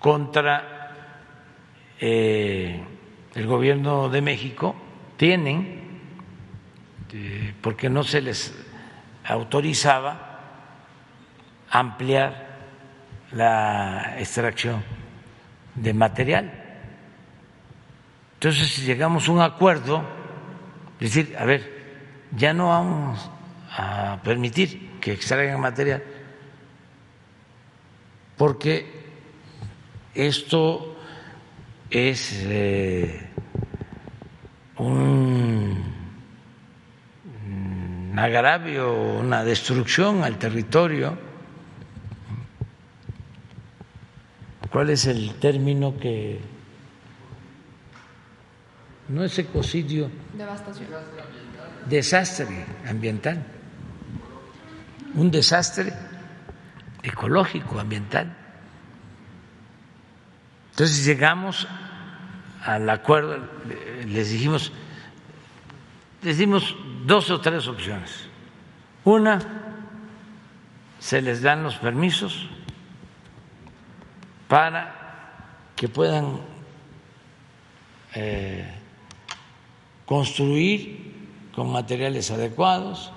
[0.01, 0.91] contra
[2.01, 2.83] eh,
[3.33, 4.75] el gobierno de México,
[5.17, 6.01] tienen,
[7.13, 8.53] eh, porque no se les
[9.25, 10.41] autorizaba
[11.71, 12.57] ampliar
[13.31, 14.83] la extracción
[15.77, 16.53] de material.
[18.35, 20.03] Entonces, si llegamos a un acuerdo,
[20.99, 23.31] es decir, a ver, ya no vamos
[23.71, 26.03] a permitir que extraigan material,
[28.37, 28.91] porque
[30.13, 30.97] esto
[31.89, 33.31] es eh,
[34.79, 35.81] un,
[37.47, 41.17] un agravio, una destrucción al territorio.
[44.73, 46.41] ¿Cuál es el término que
[49.11, 50.11] no es ecocidio?
[50.37, 50.89] Devastación.
[51.89, 53.56] Desastre ambiental.
[55.17, 55.93] Un desastre
[57.03, 58.35] ecológico, ambiental.
[60.71, 61.67] Entonces llegamos
[62.63, 63.39] al acuerdo,
[64.07, 64.73] les dijimos,
[66.23, 66.77] les dimos
[67.07, 68.29] dos o tres opciones.
[69.05, 69.39] Una,
[70.99, 72.49] se les dan los permisos
[74.49, 74.95] para
[75.77, 76.41] que puedan
[78.15, 78.67] eh,
[80.05, 81.15] construir
[81.55, 83.13] con materiales adecuados,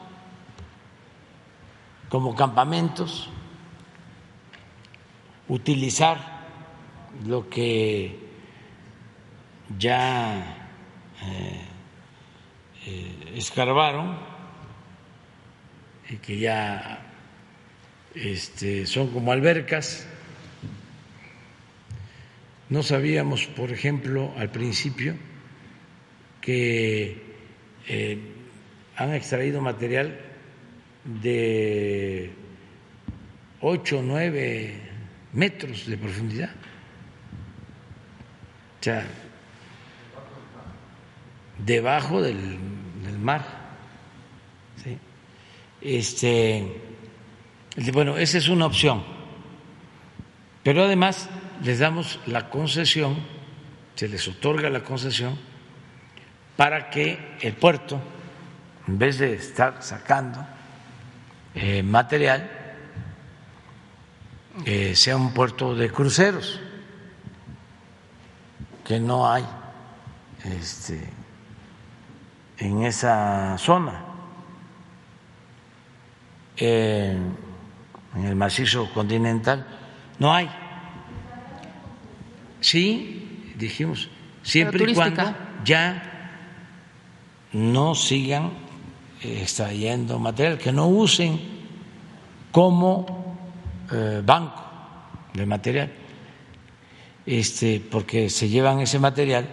[2.10, 3.30] como campamentos,
[5.48, 6.48] utilizar
[7.26, 8.18] lo que
[9.78, 10.70] ya
[11.24, 11.62] eh,
[12.86, 14.18] eh, escarbaron
[16.10, 17.06] y que ya
[18.16, 20.08] este, son como albercas.
[22.70, 25.16] No sabíamos, por ejemplo, al principio
[26.42, 27.22] que
[27.88, 28.20] eh,
[28.96, 30.29] han extraído material
[31.04, 32.34] de
[33.62, 34.74] 8 o 9
[35.34, 36.52] metros de profundidad.
[38.80, 39.06] O sea,
[41.58, 42.58] debajo del,
[43.20, 43.44] mar.
[45.82, 46.82] Este,
[47.94, 49.04] bueno, esa es una opción.
[50.64, 51.30] Pero además
[51.64, 53.18] les damos la concesión,
[53.96, 55.38] se les otorga la concesión
[56.56, 58.02] para que el puerto,
[58.88, 60.46] en vez de estar sacando
[61.56, 62.50] eh, material,
[64.66, 66.60] eh, sea un puerto de cruceros,
[68.84, 69.46] que no hay
[70.46, 71.00] este,
[72.58, 74.06] en esa zona.
[76.58, 77.18] Eh,
[78.16, 79.66] en el macizo continental
[80.18, 80.50] no hay.
[82.60, 84.10] Sí, dijimos,
[84.44, 86.04] siempre y cuando ya
[87.54, 88.52] no sigan
[89.22, 91.40] extrayendo material, que no usen
[92.52, 93.38] como
[93.92, 94.64] eh, banco
[95.34, 95.92] de material,
[97.26, 99.48] este, porque se llevan ese material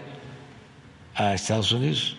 [1.14, 2.16] a Estados Unidos.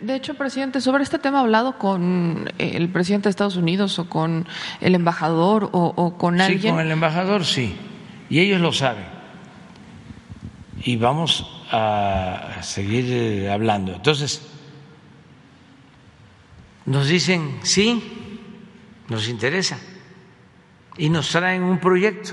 [0.00, 4.08] De hecho, presidente, sobre este tema ha hablado con el presidente de Estados Unidos o
[4.08, 4.46] con
[4.80, 6.62] el embajador o, o con alguien.
[6.62, 7.76] Sí, con el embajador sí,
[8.30, 9.04] y ellos lo saben.
[10.84, 13.94] Y vamos a seguir eh, hablando.
[13.94, 14.51] Entonces,
[16.86, 18.38] nos dicen sí,
[19.08, 19.78] nos interesa,
[20.96, 22.32] y nos traen un proyecto.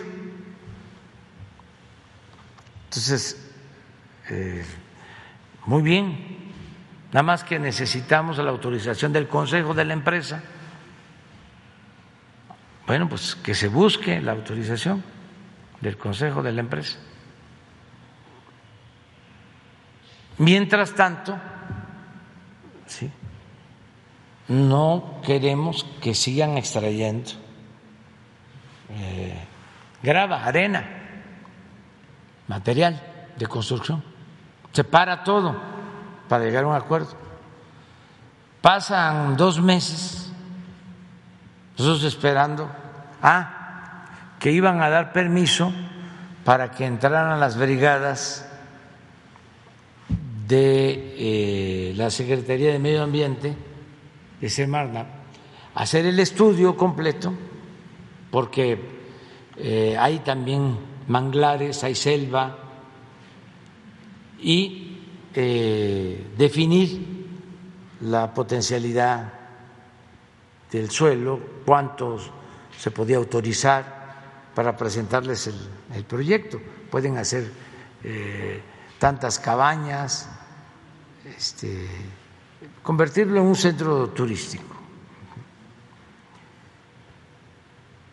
[2.86, 3.52] Entonces,
[4.30, 4.66] eh,
[5.66, 6.52] muy bien,
[7.12, 10.42] nada más que necesitamos la autorización del Consejo de la empresa.
[12.88, 15.04] Bueno, pues que se busque la autorización
[15.80, 16.98] del Consejo de la empresa.
[20.40, 21.38] Mientras tanto,
[22.88, 23.12] ¿sí?
[24.50, 27.32] No queremos que sigan extrayendo
[28.90, 29.46] eh,
[30.02, 30.84] grava, arena,
[32.48, 33.00] material
[33.38, 34.04] de construcción.
[34.72, 35.56] Se para todo
[36.28, 37.10] para llegar a un acuerdo.
[38.62, 40.32] Pasan dos meses,
[41.78, 42.70] nosotros esperando,
[43.22, 44.06] ah,
[44.40, 45.72] que iban a dar permiso
[46.44, 48.50] para que entraran las brigadas
[50.48, 53.56] de eh, la Secretaría de Medio Ambiente
[54.40, 55.20] de Semarnat
[55.76, 57.34] hacer el estudio completo,
[58.32, 58.78] porque
[59.58, 62.58] eh, hay también manglares, hay selva,
[64.42, 64.98] y
[65.34, 67.28] eh, definir
[68.02, 69.34] la potencialidad
[70.72, 72.32] del suelo, cuántos
[72.78, 75.56] se podía autorizar para presentarles el,
[75.96, 76.60] el proyecto.
[76.90, 77.52] Pueden hacer
[78.04, 78.62] eh,
[78.98, 80.30] tantas cabañas,
[81.38, 81.88] este,
[82.84, 84.76] convertirlo en un centro turístico.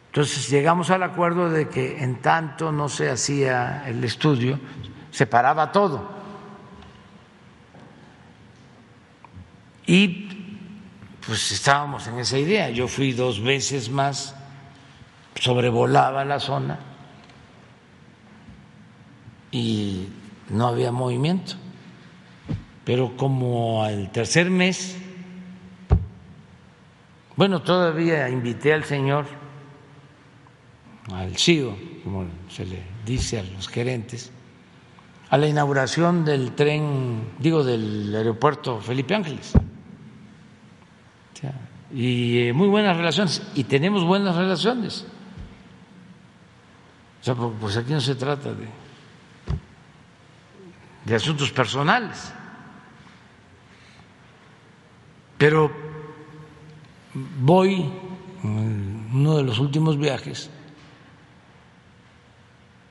[0.09, 4.59] Entonces llegamos al acuerdo de que en tanto no se hacía el estudio,
[5.11, 6.17] se paraba todo.
[9.87, 10.27] Y
[11.27, 12.71] pues estábamos en esa idea.
[12.71, 14.35] Yo fui dos veces más,
[15.35, 16.79] sobrevolaba la zona
[19.51, 20.09] y
[20.49, 21.57] no había movimiento.
[22.87, 24.97] Pero como al tercer mes,
[27.35, 29.27] bueno, todavía invité al señor
[31.13, 34.31] al CIO, como se le dice a los gerentes,
[35.31, 39.53] a la inauguración del tren, digo, del aeropuerto Felipe Ángeles.
[41.93, 45.07] Y eh, muy buenas relaciones, y tenemos buenas relaciones.
[47.21, 48.69] O sea, pues aquí no se trata de,
[51.05, 52.33] de asuntos personales.
[55.39, 55.71] Pero
[57.41, 57.93] voy,
[58.43, 60.51] en uno de los últimos viajes,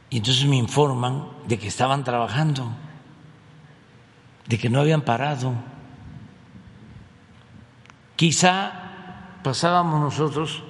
[0.09, 2.72] y entonces me informan de que estaban trabajando,
[4.47, 5.53] de que no habían parado.
[8.15, 8.72] Quizá
[9.43, 10.63] pasábamos nosotros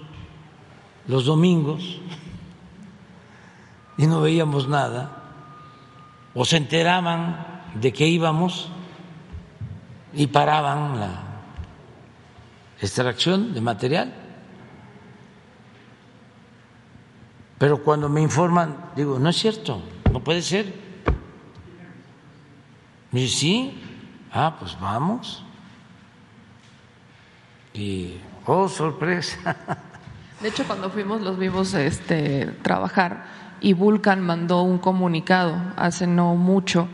[1.07, 1.99] los domingos
[3.97, 5.23] y no veíamos nada,
[6.33, 8.69] o se enteraban de que íbamos
[10.13, 11.24] y paraban la
[12.79, 14.13] extracción de material.
[17.57, 19.81] Pero cuando me informan, digo, no es cierto,
[20.11, 20.73] no puede ser.
[23.11, 23.81] Me dice, sí,
[24.31, 25.43] ah, pues vamos.
[27.73, 29.55] Y, oh, sorpresa.
[30.41, 33.25] De hecho, cuando fuimos los vimos este, trabajar
[33.61, 36.89] y Vulcan mandó un comunicado hace no mucho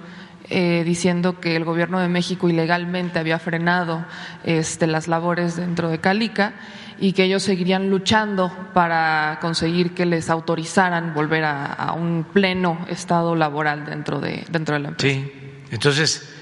[0.54, 4.06] eh, diciendo que el gobierno de México ilegalmente había frenado
[4.44, 6.54] este, las labores dentro de Calica
[7.00, 13.34] y que ellos seguirían luchando para conseguir que les autorizaran volver a, un pleno estado
[13.34, 15.16] laboral dentro de, dentro de la empresa.
[15.16, 15.32] Sí,
[15.72, 16.36] entonces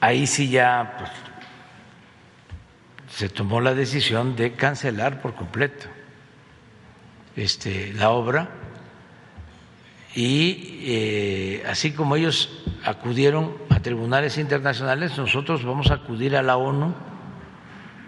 [0.00, 1.10] ahí sí ya pues,
[3.08, 5.86] se tomó la decisión de cancelar por completo
[7.34, 8.48] este, la obra
[10.14, 16.56] y eh, así como ellos acudieron a tribunales internacionales, nosotros vamos a acudir a la
[16.56, 16.94] ONU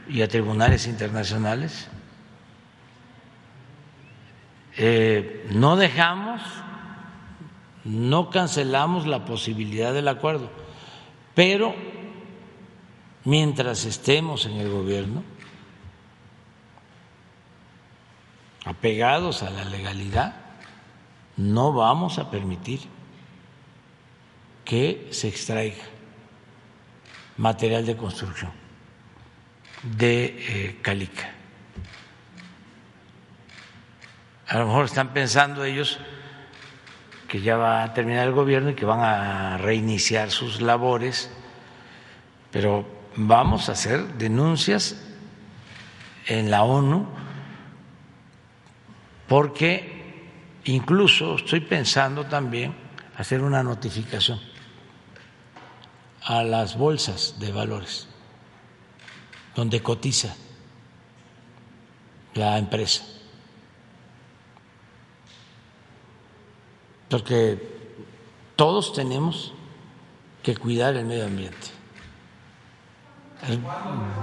[0.08, 1.88] y a tribunales internacionales.
[4.76, 6.42] Eh, no dejamos,
[7.84, 10.50] no cancelamos la posibilidad del acuerdo,
[11.34, 11.74] pero
[13.24, 15.24] mientras estemos en el gobierno,
[18.64, 20.45] apegados a la legalidad,
[21.36, 22.80] no vamos a permitir
[24.64, 25.84] que se extraiga
[27.36, 28.50] material de construcción
[29.82, 31.30] de eh, Calica.
[34.48, 35.98] A lo mejor están pensando ellos
[37.28, 41.30] que ya va a terminar el gobierno y que van a reiniciar sus labores,
[42.50, 42.86] pero
[43.16, 45.02] vamos a hacer denuncias
[46.26, 47.06] en la ONU
[49.28, 49.95] porque
[50.66, 52.74] Incluso estoy pensando también
[53.16, 54.40] hacer una notificación
[56.22, 58.09] a las bolsas de valores
[59.55, 60.34] donde cotiza
[62.34, 63.05] la empresa.
[67.09, 67.76] Porque
[68.56, 69.55] todos tenemos
[70.43, 71.68] que cuidar el medio ambiente.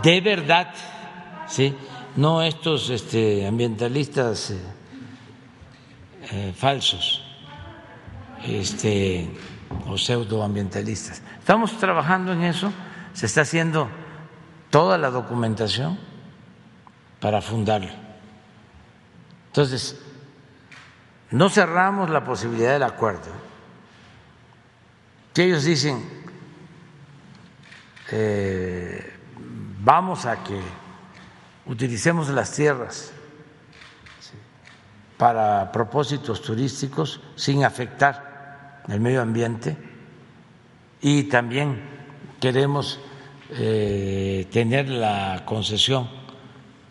[0.03, 0.73] De verdad,
[1.47, 1.73] ¿sí?
[2.17, 4.53] No estos este, ambientalistas.
[6.35, 7.21] Eh, falsos
[8.43, 9.29] este,
[9.85, 11.21] o pseudoambientalistas.
[11.37, 12.73] Estamos trabajando en eso,
[13.13, 13.87] se está haciendo
[14.71, 15.99] toda la documentación
[17.19, 17.91] para fundarlo.
[19.45, 20.01] Entonces,
[21.29, 23.31] no cerramos la posibilidad del acuerdo.
[25.35, 26.03] Que ellos dicen,
[28.11, 29.19] eh,
[29.81, 30.59] vamos a que
[31.67, 33.12] utilicemos las tierras
[35.23, 39.77] para propósitos turísticos sin afectar el medio ambiente
[40.99, 41.81] y también
[42.41, 42.99] queremos
[43.51, 46.09] eh, tener la concesión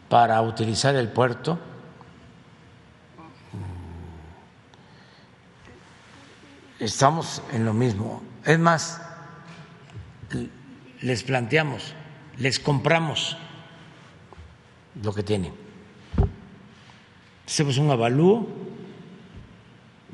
[0.09, 1.59] para utilizar el puerto.
[6.79, 8.23] Estamos en lo mismo.
[8.47, 9.03] Es más,
[11.03, 11.93] les planteamos,
[12.39, 13.37] les compramos
[15.03, 15.62] lo que tienen
[17.47, 18.49] hacemos un avalúo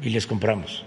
[0.03, 0.85] y les compramos.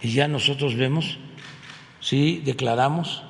[0.00, 1.18] Y ya nosotros vemos
[2.00, 3.22] si declaramos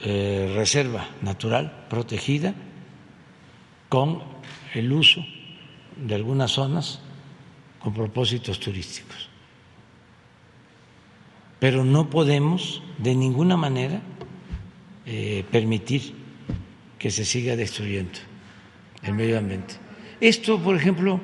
[0.00, 2.54] eh, reserva natural protegida
[3.88, 4.22] con
[4.74, 5.24] el uso
[5.96, 7.00] de algunas zonas
[7.78, 9.28] con propósitos turísticos.
[11.58, 14.02] Pero no podemos de ninguna manera
[15.06, 16.14] eh, permitir
[16.98, 18.31] que se siga destruyendo
[19.02, 19.74] el medio ambiente.
[20.20, 21.18] Esto, por ejemplo,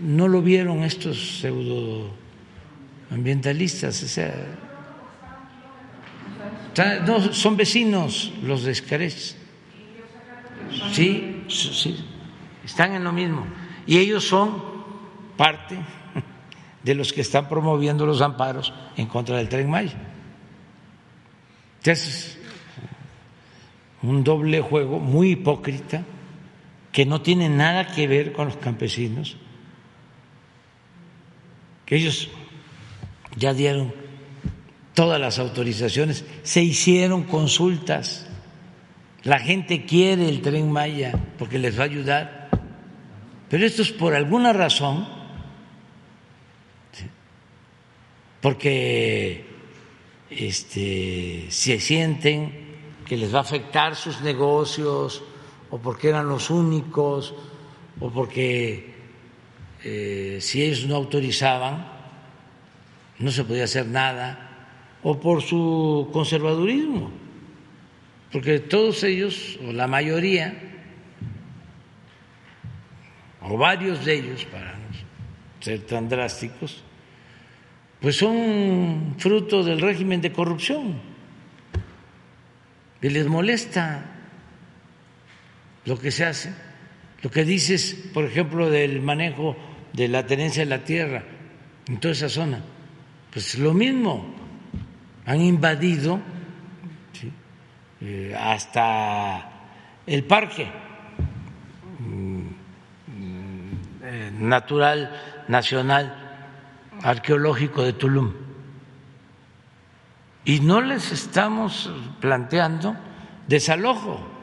[0.00, 4.34] no lo vieron estos pseudoambientalistas, o sea,
[7.06, 9.36] no, son vecinos los de Escarés.
[10.92, 12.04] Sí, sí,
[12.64, 13.46] están en lo mismo.
[13.86, 14.62] Y ellos son
[15.36, 15.76] parte
[16.82, 19.96] de los que están promoviendo los amparos en contra del tren Maya.
[21.78, 22.38] Entonces,
[24.02, 26.02] un doble juego muy hipócrita
[26.92, 29.36] que no tiene nada que ver con los campesinos,
[31.86, 32.28] que ellos
[33.36, 33.94] ya dieron
[34.94, 38.26] todas las autorizaciones, se hicieron consultas,
[39.22, 42.48] la gente quiere el tren Maya porque les va a ayudar,
[43.48, 45.08] pero estos por alguna razón,
[48.40, 49.46] porque
[50.30, 52.68] este, se sienten
[53.06, 55.22] que les va a afectar sus negocios,
[55.70, 57.34] o porque eran los únicos,
[58.00, 58.94] o porque
[59.84, 61.86] eh, si ellos no autorizaban,
[63.18, 64.48] no se podía hacer nada
[65.02, 67.10] o por su conservadurismo,
[68.32, 70.54] porque todos ellos, o la mayoría,
[73.42, 74.88] o varios de ellos, para no
[75.60, 76.82] ser tan drásticos,
[78.00, 81.00] pues son fruto del régimen de corrupción.
[83.00, 84.17] Y les molesta
[85.88, 86.52] lo que se hace,
[87.22, 89.56] lo que dices, por ejemplo, del manejo
[89.94, 91.24] de la tenencia de la tierra
[91.88, 92.60] en toda esa zona,
[93.32, 94.36] pues lo mismo.
[95.24, 96.20] Han invadido
[98.02, 99.50] eh, hasta
[100.06, 100.70] el parque
[101.98, 102.46] mm,
[104.04, 106.14] eh, natural nacional
[107.02, 108.32] arqueológico de Tulum.
[110.44, 111.90] Y no les estamos
[112.20, 112.94] planteando
[113.46, 114.37] desalojo,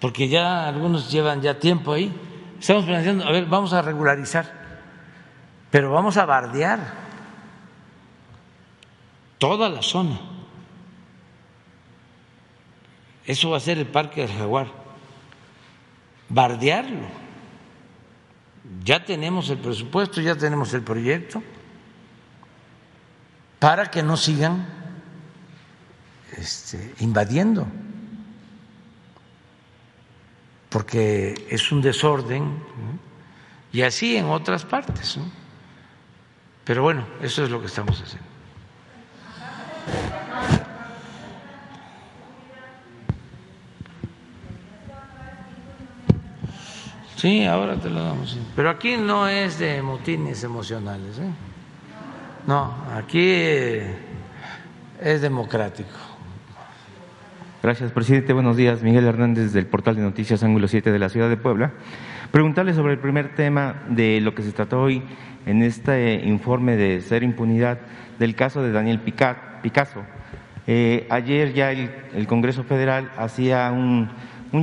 [0.00, 2.12] porque ya algunos llevan ya tiempo ahí.
[2.58, 4.50] Estamos planteando, a ver, vamos a regularizar,
[5.70, 6.80] pero vamos a bardear
[9.38, 10.20] toda la zona.
[13.24, 14.68] Eso va a ser el Parque del Jaguar.
[16.28, 17.06] Bardearlo.
[18.84, 21.42] Ya tenemos el presupuesto, ya tenemos el proyecto
[23.58, 24.66] para que no sigan
[26.36, 27.66] este, invadiendo,
[30.70, 32.62] porque es un desorden
[33.72, 35.18] y así en otras partes.
[36.64, 38.30] Pero bueno, eso es lo que estamos haciendo.
[47.16, 48.38] Sí, ahora te lo damos.
[48.56, 51.18] Pero aquí no es de motines emocionales.
[51.18, 51.30] ¿eh?
[52.46, 53.30] No, aquí
[55.00, 56.09] es democrático.
[57.62, 58.32] Gracias, presidente.
[58.32, 58.82] Buenos días.
[58.82, 61.72] Miguel Hernández del portal de noticias Ángulo 7 de la ciudad de Puebla.
[62.30, 65.02] Preguntarle sobre el primer tema de lo que se trató hoy
[65.44, 67.78] en este informe de ser impunidad
[68.18, 70.00] del caso de Daniel Picasso.
[70.66, 74.08] Eh, ayer ya el, Congreso Federal hacía un,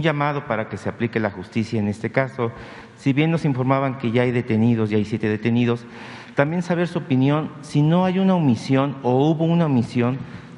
[0.02, 2.52] llamado para que se aplique la justicia en este caso.
[2.98, 5.86] Si bien nos informaban que ya hay detenidos, ya hay siete detenidos,
[6.34, 10.18] también saber su opinión si no hay una omisión o hubo una omisión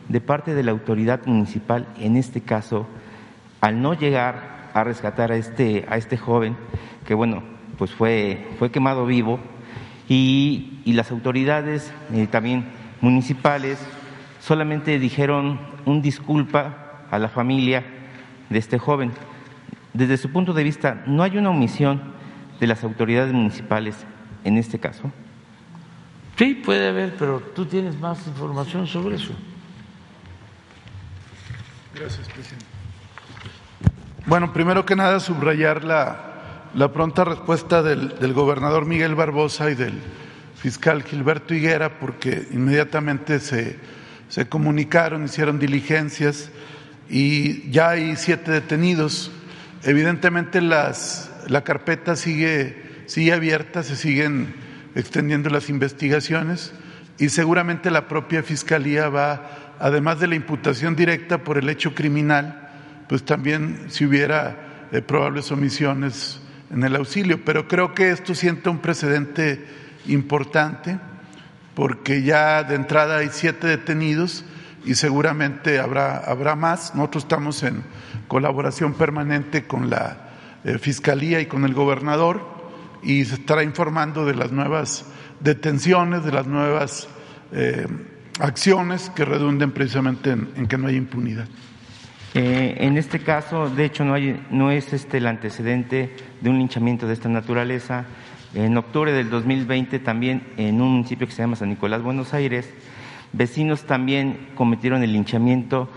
[0.09, 2.87] de parte de la autoridad municipal en este caso
[3.61, 6.57] al no llegar a rescatar a este, a este joven
[7.05, 7.43] que bueno,
[7.77, 9.39] pues fue, fue quemado vivo
[10.07, 12.65] y, las autoridades eh, también
[12.99, 13.79] municipales
[14.41, 17.85] solamente dijeron un disculpa a la familia
[18.49, 19.11] de este joven.
[19.93, 22.01] Desde su punto de vista, ¿no hay una omisión
[22.59, 23.95] de las autoridades municipales
[24.43, 25.11] en este caso?
[26.37, 29.33] Sí, puede haber, pero tú tienes más información sobre eso.
[31.99, 32.65] Gracias, presidente.
[34.25, 39.75] Bueno, primero que nada, subrayar la, la pronta respuesta del, del gobernador Miguel Barbosa y
[39.75, 39.99] del
[40.55, 43.77] fiscal Gilberto Higuera, porque inmediatamente se
[44.29, 46.51] se comunicaron, hicieron diligencias
[47.09, 49.31] y ya hay siete detenidos.
[49.83, 54.53] Evidentemente las, la carpeta sigue, sigue abierta, se siguen
[54.95, 56.73] extendiendo las investigaciones
[57.17, 62.69] y seguramente la propia Fiscalía va, además de la imputación directa por el hecho criminal,
[63.07, 66.41] pues también si hubiera eh, probables omisiones
[66.71, 67.43] en el auxilio.
[67.43, 69.65] Pero creo que esto sienta un precedente
[70.07, 70.99] importante
[71.75, 74.43] porque ya de entrada hay siete detenidos
[74.85, 76.93] y seguramente habrá, habrá más.
[76.95, 77.83] Nosotros estamos en
[78.27, 80.29] colaboración permanente con la
[80.63, 82.59] eh, Fiscalía y con el gobernador
[83.01, 85.05] y se estará informando de las nuevas
[85.39, 87.07] detenciones, de las nuevas
[87.53, 87.87] eh,
[88.39, 91.47] acciones que redunden precisamente en, que no haya impunidad.
[92.33, 96.57] Eh, en este caso, de hecho, no, hay, no es este el antecedente de un
[96.57, 98.05] linchamiento de esta naturaleza.
[98.53, 102.71] En octubre del 2020, también en un municipio que se llama San Nicolás, Buenos Aires,
[103.33, 105.89] vecinos también cometieron el linchamiento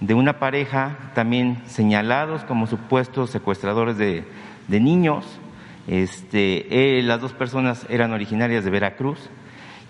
[0.00, 4.24] de una pareja, también señalados como supuestos secuestradores de,
[4.68, 5.40] de niños.
[5.86, 9.30] Este, eh, las dos personas eran originarias de Veracruz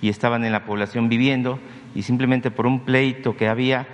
[0.03, 1.59] y estaban en la población viviendo
[1.95, 3.87] y simplemente por un pleito que había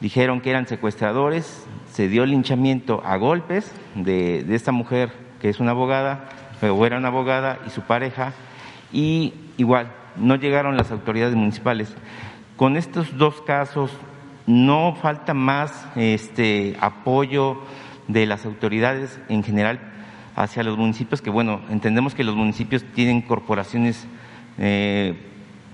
[0.00, 5.60] dijeron que eran secuestradores, se dio linchamiento a golpes de, de esta mujer que es
[5.60, 6.28] una abogada,
[6.62, 8.32] o era una abogada y su pareja,
[8.92, 11.94] y igual no llegaron las autoridades municipales.
[12.56, 13.90] Con estos dos casos
[14.46, 17.60] no falta más este apoyo
[18.08, 19.80] de las autoridades en general
[20.36, 24.06] hacia los municipios, que bueno, entendemos que los municipios tienen corporaciones
[24.58, 25.14] eh,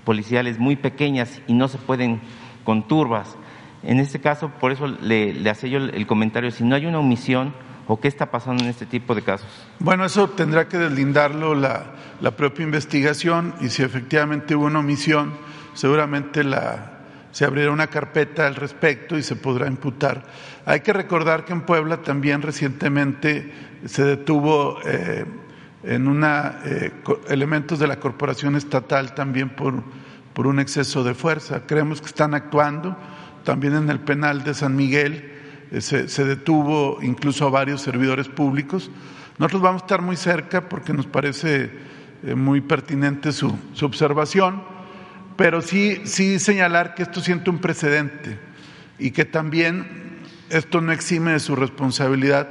[0.09, 2.19] policiales muy pequeñas y no se pueden
[2.63, 3.37] con turbas.
[3.83, 7.53] En este caso, por eso le, le yo el comentario, si no hay una omisión
[7.85, 9.47] o qué está pasando en este tipo de casos.
[9.77, 15.31] Bueno, eso tendrá que deslindarlo la, la propia investigación y si efectivamente hubo una omisión,
[15.75, 20.23] seguramente la, se abrirá una carpeta al respecto y se podrá imputar.
[20.65, 23.53] Hay que recordar que en Puebla también recientemente
[23.85, 25.23] se detuvo eh,
[25.83, 26.91] en una eh,
[27.29, 29.83] elementos de la corporación estatal también por,
[30.33, 31.63] por un exceso de fuerza.
[31.65, 32.97] Creemos que están actuando.
[33.43, 35.31] También en el penal de San Miguel
[35.71, 38.91] eh, se, detuvo incluso a varios servidores públicos.
[39.37, 41.71] Nosotros vamos a estar muy cerca porque nos parece
[42.35, 44.61] muy pertinente su, su observación
[45.39, 48.37] pero sí, sí señalar que esto siente un precedente
[48.97, 49.87] y que también
[50.49, 52.49] esto no exime de su responsabilidad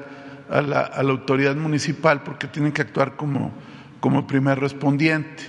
[0.51, 0.81] a la,
[1.11, 3.53] autoridad municipal porque tienen que actuar como,
[4.01, 5.45] como primer respondiente.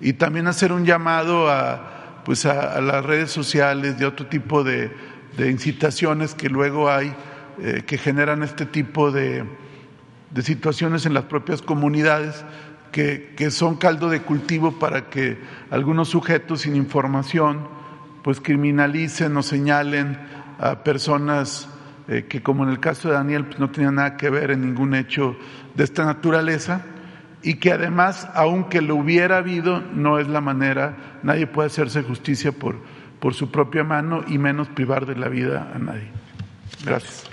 [0.00, 4.90] Y también hacer un llamado a, pues a, las redes sociales de otro tipo de,
[5.36, 7.14] de incitaciones que luego hay
[7.60, 9.44] eh, que generan este tipo de,
[10.30, 12.44] de situaciones en las propias comunidades
[12.90, 15.38] que, que, son caldo de cultivo para que
[15.70, 17.68] algunos sujetos sin información
[18.22, 20.18] pues criminalicen o señalen
[20.58, 21.68] a personas
[22.08, 24.62] eh, que como en el caso de Daniel pues no tenían nada que ver en
[24.62, 25.36] ningún hecho
[25.74, 26.82] de esta naturaleza
[27.42, 32.52] y que además aunque lo hubiera habido no es la manera, nadie puede hacerse justicia
[32.52, 32.76] por,
[33.20, 36.08] por su propia mano y menos privar de la vida a nadie.
[36.84, 37.28] Gracias.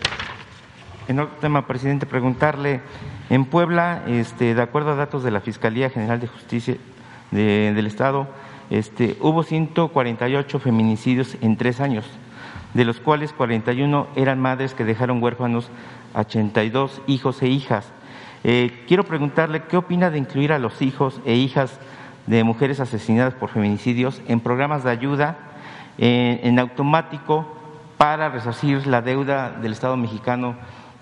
[1.07, 2.81] En otro tema, presidente, preguntarle
[3.31, 6.77] en Puebla, este, de acuerdo a datos de la Fiscalía General de Justicia
[7.31, 8.27] de, del Estado,
[8.69, 12.05] este, hubo 148 feminicidios en tres años,
[12.73, 15.69] de los cuales 41 eran madres que dejaron huérfanos
[16.13, 17.91] a 82 hijos e hijas.
[18.43, 21.79] Eh, quiero preguntarle qué opina de incluir a los hijos e hijas
[22.27, 25.37] de mujeres asesinadas por feminicidios en programas de ayuda
[25.97, 27.45] en automático
[27.97, 30.55] para resarcir la deuda del Estado mexicano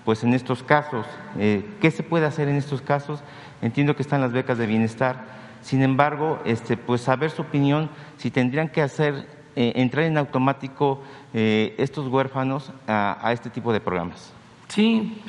[0.04, 1.06] pues en estos casos.
[1.38, 3.22] Eh, ¿Qué se puede hacer en estos casos?
[3.62, 5.26] Entiendo que están las becas de bienestar.
[5.62, 11.04] Sin embargo, este, pues saber su opinión si tendrían que hacer eh, entrar en automático
[11.34, 14.32] eh, estos huérfanos a, este tipo de programas.
[14.68, 15.24] Sí,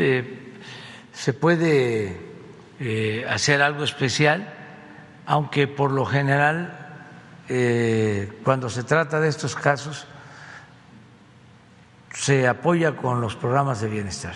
[1.12, 2.20] se puede
[3.28, 4.54] hacer algo especial,
[5.26, 6.86] aunque por lo general
[8.44, 10.06] cuando se trata de estos casos
[12.12, 14.34] se apoya con los programas de bienestar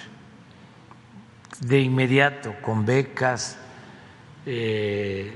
[1.62, 3.56] de inmediato con becas,
[4.46, 5.32] eh,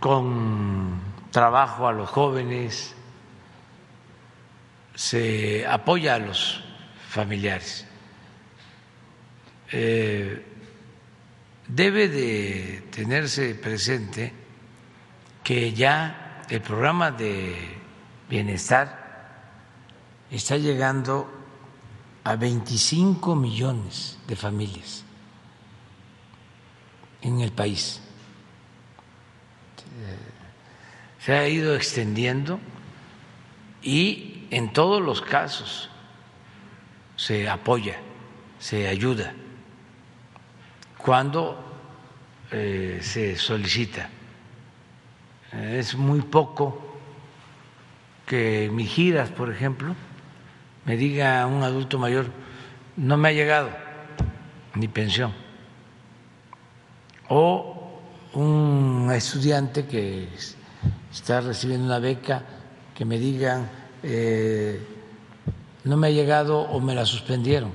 [0.00, 1.00] con
[1.30, 2.95] trabajo a los jóvenes,
[4.96, 6.64] se apoya a los
[7.08, 7.86] familiares.
[9.70, 10.44] Eh,
[11.68, 14.32] debe de tenerse presente
[15.44, 17.54] que ya el programa de
[18.28, 19.04] bienestar
[20.30, 21.30] está llegando
[22.24, 25.04] a 25 millones de familias
[27.20, 28.00] en el país.
[31.20, 32.60] Se ha ido extendiendo
[33.82, 35.90] y en todos los casos
[37.16, 37.96] se apoya,
[38.58, 39.34] se ayuda
[40.98, 41.56] cuando
[42.50, 44.08] eh, se solicita.
[45.52, 46.98] Es muy poco
[48.26, 49.94] que mi giras, por ejemplo,
[50.84, 52.26] me diga un adulto mayor,
[52.96, 53.70] no me ha llegado
[54.74, 55.32] ni pensión.
[57.28, 58.00] O
[58.34, 60.28] un estudiante que
[61.10, 62.42] está recibiendo una beca,
[62.94, 63.70] que me digan,
[64.08, 64.80] eh,
[65.82, 67.72] no me ha llegado o me la suspendieron.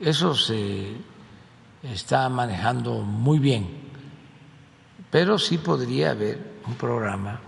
[0.00, 0.92] Eso se
[1.84, 3.68] está manejando muy bien,
[5.10, 7.40] pero sí podría haber un programa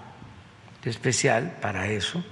[0.85, 2.23] especial para eso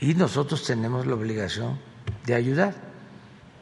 [0.00, 1.78] y nosotros tenemos la obligación
[2.26, 2.74] de ayudar,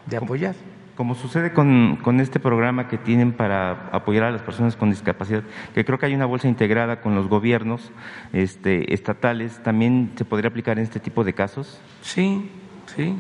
[0.06, 0.55] de apoyar.
[0.97, 5.43] Como sucede con, con, este programa que tienen para apoyar a las personas con discapacidad,
[5.75, 7.91] que creo que hay una bolsa integrada con los gobiernos
[8.33, 11.81] este, estatales, ¿también se podría aplicar en este tipo de casos?
[12.01, 12.49] Sí,
[12.95, 13.19] sí.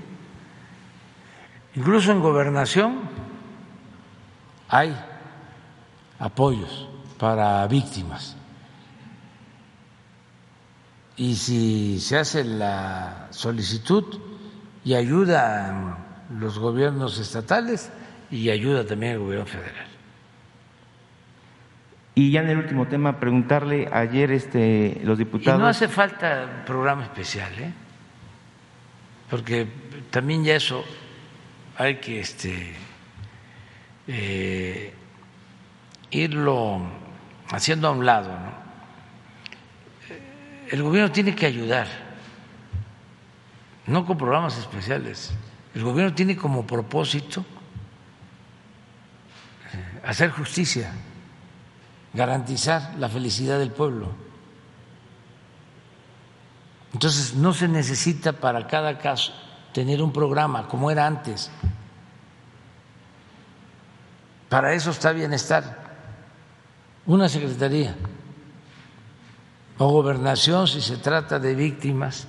[1.74, 3.00] Incluso en gobernación
[4.68, 4.94] hay
[6.20, 6.88] apoyos
[7.18, 8.36] para víctimas.
[11.16, 14.20] Y si se hace la solicitud
[14.84, 16.03] y ayuda
[16.38, 17.90] los gobiernos estatales
[18.30, 19.86] y ayuda también el gobierno federal.
[22.14, 25.58] Y ya en el último tema, preguntarle ayer este, los diputados.
[25.58, 27.72] Y no hace falta programa especial, ¿eh?
[29.28, 29.66] porque
[30.10, 30.84] también ya eso
[31.76, 32.72] hay que este,
[34.06, 34.94] eh,
[36.10, 36.82] irlo
[37.50, 38.28] haciendo a un lado.
[38.28, 38.52] ¿no?
[40.70, 41.88] El gobierno tiene que ayudar,
[43.86, 45.34] no con programas especiales.
[45.74, 47.44] El gobierno tiene como propósito
[49.72, 50.92] eh, hacer justicia,
[52.12, 54.08] garantizar la felicidad del pueblo.
[56.92, 59.32] Entonces no se necesita para cada caso
[59.72, 61.50] tener un programa como era antes.
[64.48, 65.82] Para eso está bienestar,
[67.06, 67.96] una secretaría
[69.78, 72.28] o gobernación si se trata de víctimas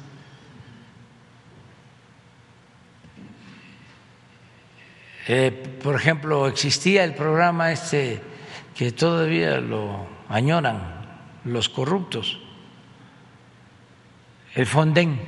[5.28, 8.22] Eh, por ejemplo, existía el programa este
[8.76, 11.04] que todavía lo añoran
[11.46, 12.38] los corruptos,
[14.54, 15.20] el Fonden.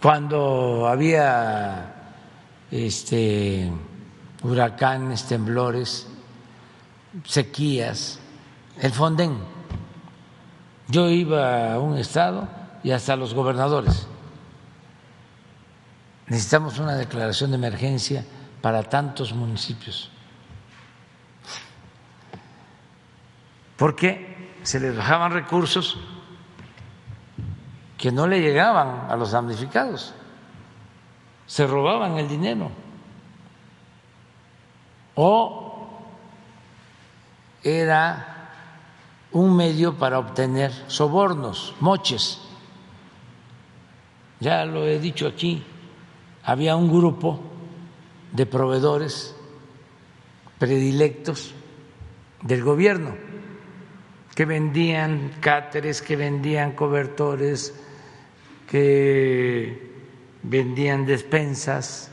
[0.00, 2.12] Cuando había
[2.70, 3.72] este,
[4.42, 6.06] huracanes, temblores,
[7.24, 8.20] sequías,
[8.80, 9.38] el Fonden.
[10.88, 12.48] Yo iba a un estado
[12.84, 14.06] y hasta los gobernadores
[16.26, 18.24] necesitamos una declaración de emergencia
[18.60, 20.10] para tantos municipios.
[23.76, 25.98] Porque se les bajaban recursos
[27.98, 30.14] que no le llegaban a los damnificados,
[31.46, 32.70] se robaban el dinero
[35.14, 35.88] o
[37.62, 38.50] era
[39.32, 42.40] un medio para obtener sobornos, moches.
[44.38, 45.64] Ya lo he dicho aquí,
[46.46, 47.40] había un grupo
[48.30, 49.34] de proveedores
[50.58, 51.54] predilectos
[52.40, 53.16] del gobierno
[54.32, 57.74] que vendían cáteres, que vendían cobertores,
[58.70, 59.92] que
[60.44, 62.12] vendían despensas,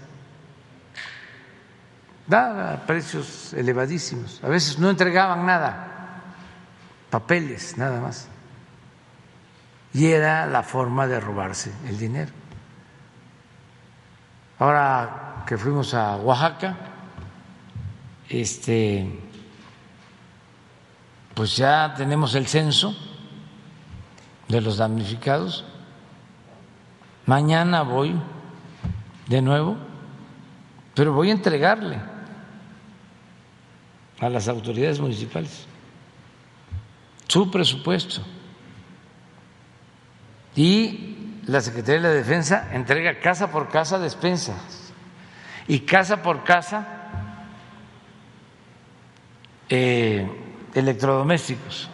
[2.32, 4.44] a precios elevadísimos.
[4.44, 6.24] A veces no entregaban nada,
[7.12, 8.30] papeles nada más.
[9.94, 12.32] Y era la forma de robarse el dinero.
[14.64, 16.78] Ahora que fuimos a Oaxaca,
[18.30, 19.06] este,
[21.34, 22.96] pues ya tenemos el censo
[24.48, 25.66] de los damnificados.
[27.26, 28.16] Mañana voy
[29.28, 29.76] de nuevo,
[30.96, 32.00] pero voy a entregarle
[34.22, 35.66] a las autoridades municipales
[37.28, 38.22] su presupuesto
[40.56, 41.13] y
[41.48, 44.94] la Secretaría de la Defensa entrega casa por casa despensas
[45.68, 46.88] y casa por casa
[49.70, 50.28] eh,
[50.74, 51.90] electrodomésticos.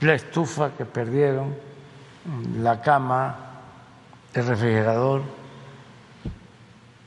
[0.00, 1.56] La estufa que perdieron,
[2.58, 3.36] la cama,
[4.34, 5.22] el refrigerador,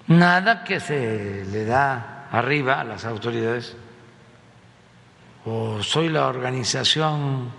[0.08, 3.76] nada que se le da arriba a las autoridades.
[5.46, 7.52] O soy la organización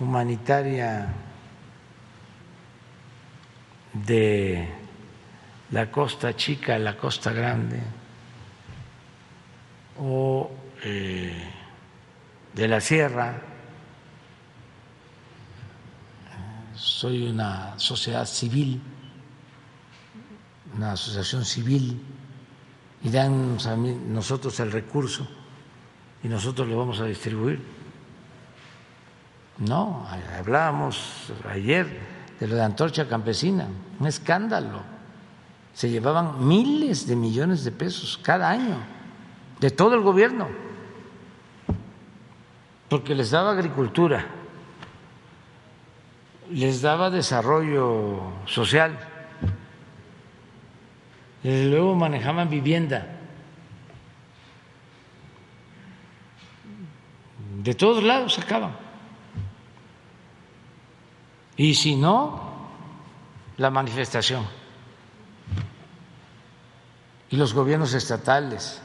[0.00, 1.14] humanitaria
[3.92, 4.68] de
[5.70, 7.80] la costa chica a la costa grande
[9.98, 10.50] o
[10.82, 11.32] eh,
[12.54, 13.42] de la sierra.
[16.74, 18.80] Soy una sociedad civil,
[20.76, 22.00] una asociación civil,
[23.02, 25.26] y dan a nosotros el recurso
[26.22, 27.77] y nosotros lo vamos a distribuir.
[29.58, 30.06] No,
[30.38, 31.86] hablábamos ayer
[32.38, 33.66] de lo de Antorcha Campesina,
[33.98, 34.82] un escándalo.
[35.74, 38.76] Se llevaban miles de millones de pesos cada año
[39.60, 40.48] de todo el gobierno,
[42.88, 44.26] porque les daba agricultura,
[46.50, 48.96] les daba desarrollo social
[51.42, 53.06] luego manejaban vivienda.
[57.62, 58.87] De todos lados sacaban.
[61.58, 62.40] Y si no,
[63.58, 64.46] la manifestación.
[67.30, 68.80] Y los gobiernos estatales.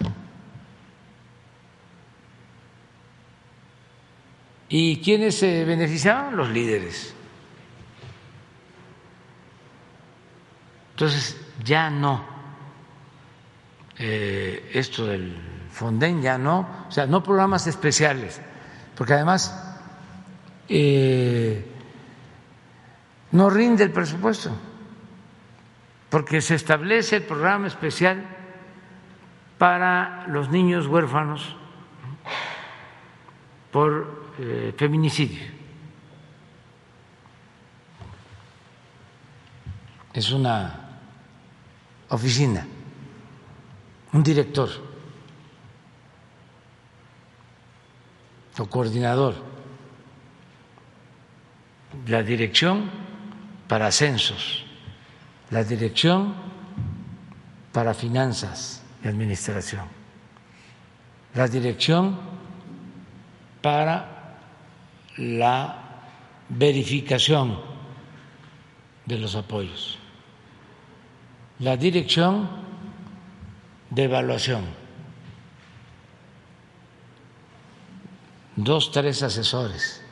[4.67, 6.35] ¿Y quiénes se beneficiaban?
[6.35, 7.13] Los líderes.
[10.91, 12.25] Entonces, ya no.
[13.99, 15.37] Eh, esto del
[15.69, 18.39] Fonden ya no, o sea, no programas especiales,
[18.95, 19.77] porque además
[20.69, 21.72] eh,
[23.33, 24.51] no rinde el presupuesto,
[26.09, 28.23] porque se establece el programa especial
[29.57, 31.55] para los niños huérfanos
[33.71, 35.41] por eh, feminicidio.
[40.13, 40.99] Es una
[42.09, 42.67] oficina,
[44.13, 44.69] un director
[48.59, 49.33] o coordinador,
[52.05, 53.02] la dirección
[53.67, 54.63] para censos,
[55.49, 56.33] la dirección
[57.71, 59.85] para finanzas y administración,
[61.33, 62.19] la dirección
[63.61, 64.37] para
[65.17, 65.83] la
[66.49, 67.59] verificación
[69.05, 69.97] de los apoyos,
[71.59, 72.49] la dirección
[73.89, 74.65] de evaluación,
[78.55, 80.02] dos, tres asesores,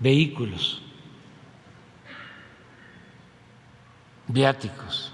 [0.00, 0.82] vehículos,
[4.26, 5.12] viáticos.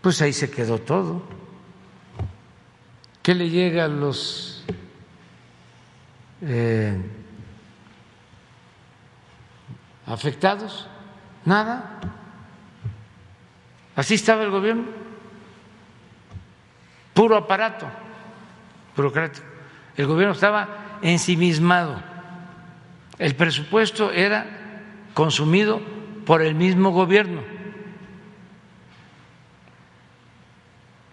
[0.00, 1.22] Pues ahí se quedó todo.
[3.22, 4.64] ¿Qué le llega a los
[6.42, 6.96] eh,
[10.06, 10.88] afectados,
[11.44, 12.00] nada.
[13.94, 14.84] Así estaba el gobierno,
[17.14, 17.86] puro aparato
[18.96, 19.46] burocrático.
[19.96, 22.09] El gobierno estaba ensimismado.
[23.20, 24.46] El presupuesto era
[25.12, 25.78] consumido
[26.24, 27.42] por el mismo gobierno.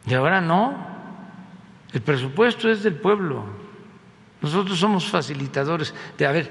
[0.05, 0.88] Y ahora no.
[1.91, 3.43] El presupuesto es del pueblo.
[4.41, 6.49] Nosotros somos facilitadores de, a ver,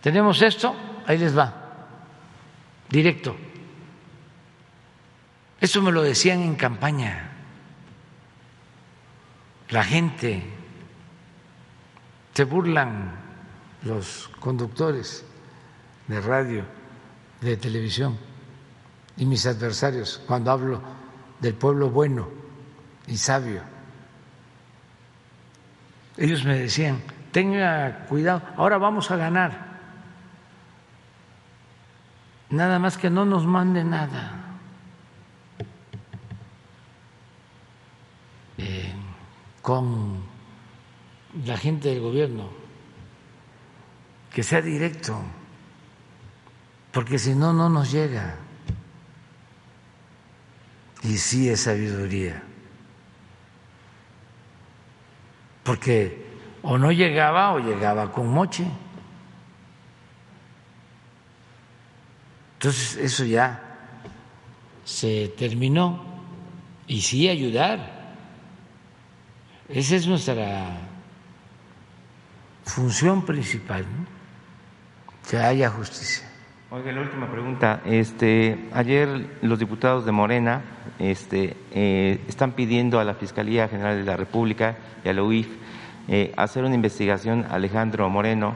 [0.00, 0.74] tenemos esto,
[1.06, 1.52] ahí les va,
[2.88, 3.36] directo.
[5.60, 7.32] Eso me lo decían en campaña.
[9.68, 10.42] La gente,
[12.32, 13.25] se burlan
[13.82, 15.24] los conductores
[16.08, 16.64] de radio,
[17.40, 18.16] de televisión
[19.16, 20.80] y mis adversarios cuando hablo
[21.40, 22.28] del pueblo bueno
[23.06, 23.76] y sabio
[26.16, 29.66] ellos me decían, tenga cuidado, ahora vamos a ganar.
[32.48, 34.42] Nada más que no nos mande nada.
[39.60, 40.22] Con
[41.44, 42.48] la gente del gobierno,
[44.36, 45.16] que sea directo,
[46.92, 48.36] porque si no, no nos llega.
[51.02, 52.42] Y sí es sabiduría.
[55.66, 56.24] porque
[56.62, 58.64] o no llegaba o llegaba con moche.
[62.54, 63.60] Entonces eso ya
[64.84, 66.04] se terminó
[66.86, 68.14] y sí ayudar.
[69.68, 70.78] Esa es nuestra
[72.64, 73.84] función principal,
[75.28, 76.26] que haya justicia.
[76.70, 77.80] Oiga, la última pregunta.
[77.84, 80.62] Este, ayer los diputados de Morena
[80.98, 85.48] este, eh, están pidiendo a la Fiscalía General de la República y a la UIF
[86.08, 88.54] eh, hacer una investigación Alejandro Moreno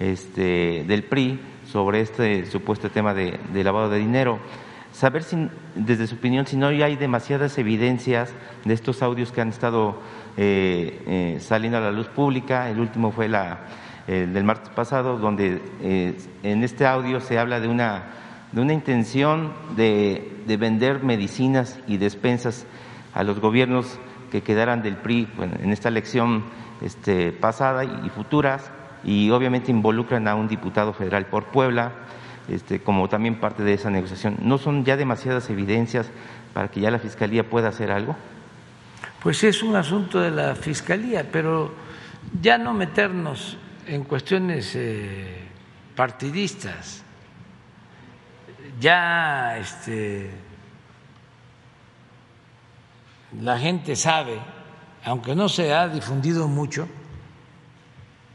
[0.00, 1.40] este, del PRI
[1.70, 4.38] sobre este supuesto tema de, lavado de dinero.
[4.92, 8.32] Saber si, desde su opinión, si no hay demasiadas evidencias
[8.64, 10.00] de estos audios que han estado
[10.38, 12.70] eh, saliendo a la luz pública.
[12.70, 13.60] El último fue la
[14.06, 15.60] del martes pasado, donde
[16.42, 18.04] en este audio se habla de una
[18.52, 22.66] de una intención de, vender medicinas y despensas
[23.14, 23.98] a los gobiernos
[24.30, 25.28] que quedaran del PRI
[25.62, 26.44] en esta elección
[26.80, 28.70] este, pasada y futuras,
[29.04, 31.92] y obviamente involucran a un diputado federal por Puebla,
[32.48, 34.36] este, como también parte de esa negociación.
[34.40, 36.10] ¿No son ya demasiadas evidencias
[36.54, 38.16] para que ya la Fiscalía pueda hacer algo?
[39.22, 41.72] Pues es un asunto de la Fiscalía, pero
[42.40, 45.48] ya no meternos en cuestiones eh,
[45.94, 47.04] partidistas
[48.80, 50.30] ya este,
[53.40, 54.38] la gente sabe,
[55.04, 56.88] aunque no se ha difundido mucho,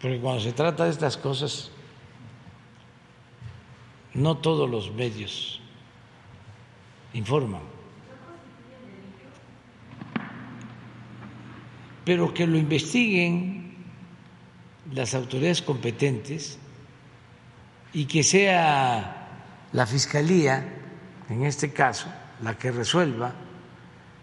[0.02, 1.72] porque cuando se trata de estas cosas,
[4.14, 5.61] no todos los medios
[7.14, 7.61] informan.
[12.03, 13.70] Pero que lo investiguen
[14.94, 16.58] las autoridades competentes
[17.94, 19.28] y que sea
[19.74, 20.64] la Fiscalía,
[21.30, 22.08] en este caso,
[22.42, 23.34] la que resuelva,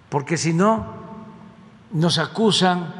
[0.08, 1.06] porque si no,
[1.92, 2.92] nos acusan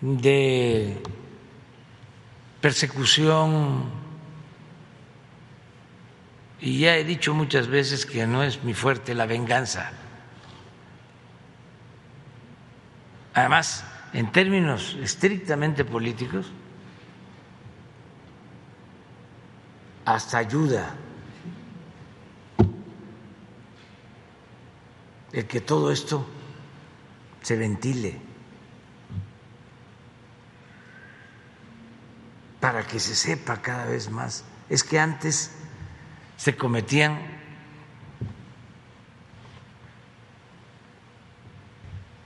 [0.00, 1.00] de
[2.60, 3.84] persecución
[6.60, 9.90] y ya he dicho muchas veces que no es mi fuerte la venganza.
[13.34, 16.52] Además, en términos estrictamente políticos,
[20.04, 20.94] hasta ayuda
[25.32, 26.26] el que todo esto
[27.40, 28.20] se ventile
[32.60, 34.44] para que se sepa cada vez más.
[34.68, 35.52] Es que antes
[36.36, 37.18] se cometían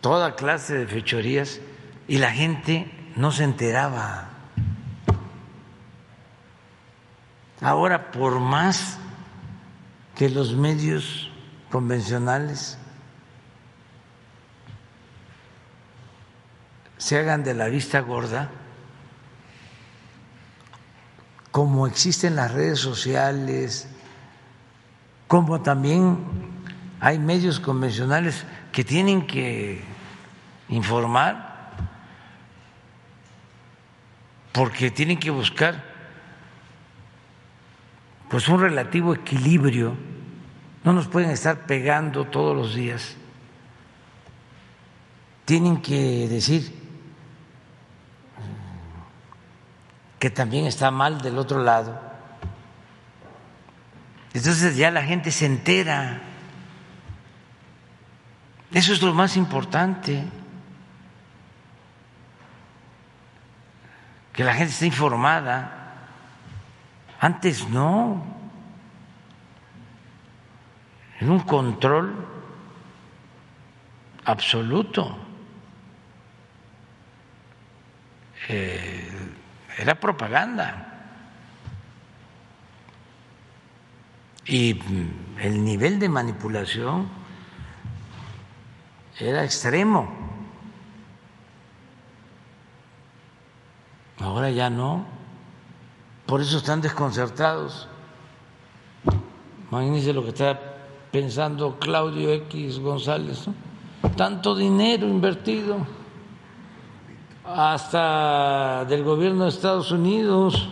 [0.00, 1.60] toda clase de fechorías
[2.08, 4.28] y la gente no se enteraba.
[7.60, 8.98] Ahora, por más
[10.14, 11.30] que los medios
[11.70, 12.78] convencionales
[16.98, 18.50] se hagan de la vista gorda,
[21.50, 23.88] como existen las redes sociales,
[25.26, 26.18] como también
[27.00, 29.82] hay medios convencionales que tienen que
[30.68, 31.45] informar
[34.56, 35.84] porque tienen que buscar
[38.28, 39.94] pues un relativo equilibrio,
[40.82, 43.14] no nos pueden estar pegando todos los días.
[45.44, 46.74] Tienen que decir
[50.18, 52.06] que también está mal del otro lado
[54.36, 56.20] entonces ya la gente se entera.
[58.70, 60.24] Eso es lo más importante.
[64.36, 65.72] Que la gente esté informada.
[67.18, 68.22] Antes no.
[71.18, 72.14] En un control
[74.26, 75.16] absoluto.
[78.48, 79.10] Eh,
[79.78, 80.92] era propaganda.
[84.44, 84.78] Y
[85.40, 87.08] el nivel de manipulación
[89.18, 90.25] era extremo.
[94.20, 95.04] Ahora ya no.
[96.26, 97.88] Por eso están desconcertados.
[99.70, 100.58] Imagínense lo que está
[101.12, 103.46] pensando Claudio X González.
[104.16, 105.86] Tanto dinero invertido
[107.44, 110.68] hasta del gobierno de Estados Unidos,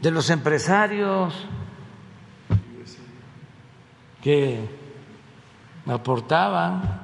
[0.00, 1.34] de los empresarios
[4.22, 4.68] que
[5.86, 7.02] aportaban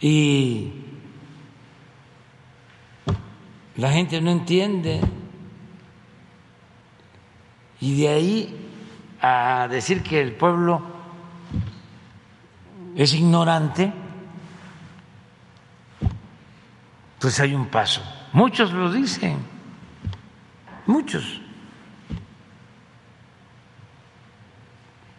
[0.00, 0.81] y
[3.76, 5.00] la gente no entiende.
[7.80, 8.70] Y de ahí
[9.20, 10.82] a decir que el pueblo
[12.96, 13.92] es ignorante,
[17.18, 18.02] pues hay un paso.
[18.32, 19.38] Muchos lo dicen,
[20.86, 21.40] muchos.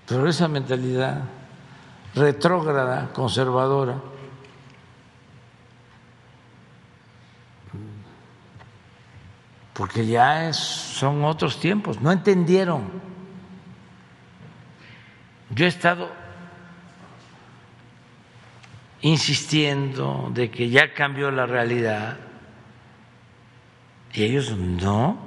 [0.08, 1.24] Pero esa mentalidad
[2.14, 3.96] retrógrada, conservadora,
[9.74, 12.90] porque ya son otros tiempos, no entendieron.
[15.50, 16.12] Yo he estado
[19.02, 22.18] insistiendo de que ya cambió la realidad
[24.14, 25.18] y ellos no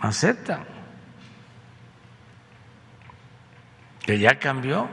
[0.00, 0.74] aceptan.
[4.04, 4.88] que ya cambió.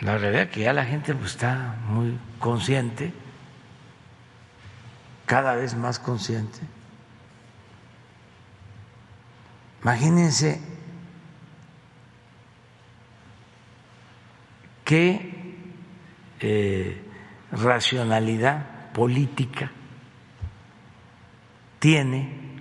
[0.00, 3.12] La realidad es que ya la gente pues, está muy consciente,
[5.30, 6.58] cada vez más consciente.
[9.80, 10.60] Imagínense
[14.84, 15.56] qué
[16.40, 17.00] eh,
[17.52, 19.70] racionalidad política
[21.78, 22.58] tiene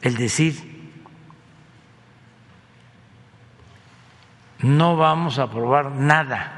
[0.00, 0.92] el decir
[4.60, 6.52] no vamos a aprobar nada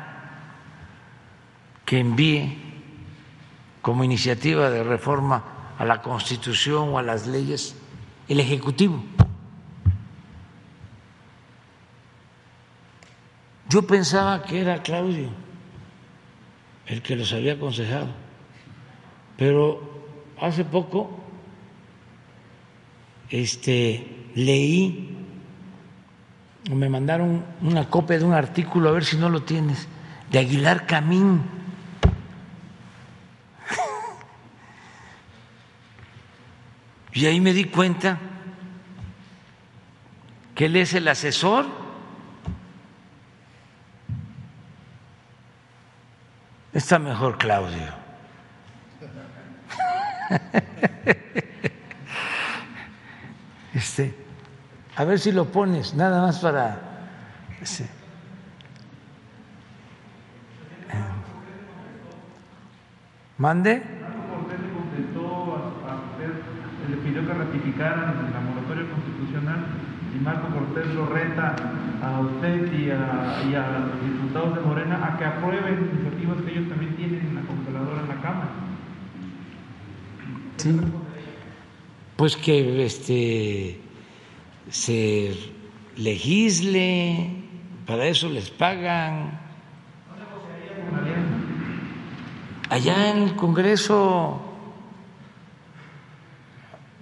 [1.87, 2.68] que envíe
[3.89, 7.75] como iniciativa de reforma a la Constitución o a las leyes
[8.29, 9.03] el Ejecutivo.
[13.71, 15.31] Yo pensaba que era Claudio
[16.85, 18.09] el que los había aconsejado,
[19.39, 19.81] pero
[20.39, 21.21] hace poco
[23.31, 25.17] este, leí,
[26.71, 29.89] me mandaron una copia de un artículo, a ver si no lo tienes,
[30.31, 31.58] de Aguilar Camín.
[37.19, 38.17] Y ahí me di cuenta
[40.55, 41.67] que él es el asesor
[46.73, 47.93] Está mejor Claudio.
[53.75, 54.15] Este,
[54.95, 56.79] a ver si lo pones, nada más para.
[57.61, 57.89] Este, eh,
[63.39, 63.83] ¿Mande?
[66.89, 69.67] le pidió que ratificaran la moratoria constitucional
[70.15, 71.55] y Marco Cortés lo reta
[72.03, 76.51] a usted y a, y a, los diputados de Morena a que aprueben iniciativas que
[76.53, 78.51] ellos también tienen en la congeladora en la Cámara.
[80.57, 80.81] Sí.
[82.17, 83.81] Pues que este
[84.71, 85.35] se
[85.97, 87.45] legisle,
[87.87, 89.41] para eso les pagan.
[92.71, 94.48] Allá en el Congreso,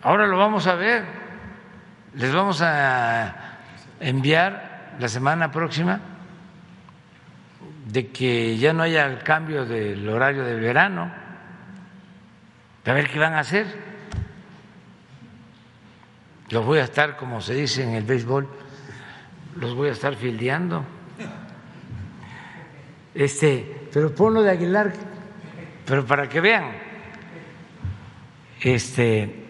[0.07, 1.05] ahora lo vamos a ver,
[2.15, 3.59] les vamos a
[3.99, 6.01] enviar la semana próxima
[7.89, 11.11] de que ya no haya cambio del horario del verano,
[12.85, 13.67] a ver qué van a hacer
[16.51, 18.49] los voy a estar, como se dice en el béisbol,
[19.57, 20.85] los voy a estar fildeando.
[23.13, 24.93] Este, pero ponlo de Aguilar,
[25.85, 26.71] pero para que vean.
[28.61, 29.46] Este,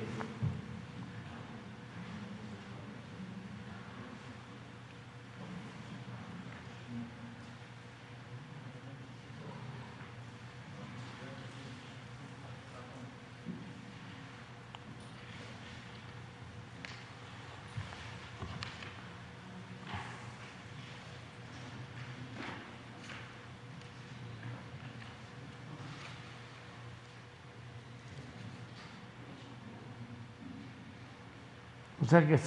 [32.06, 32.38] O sea que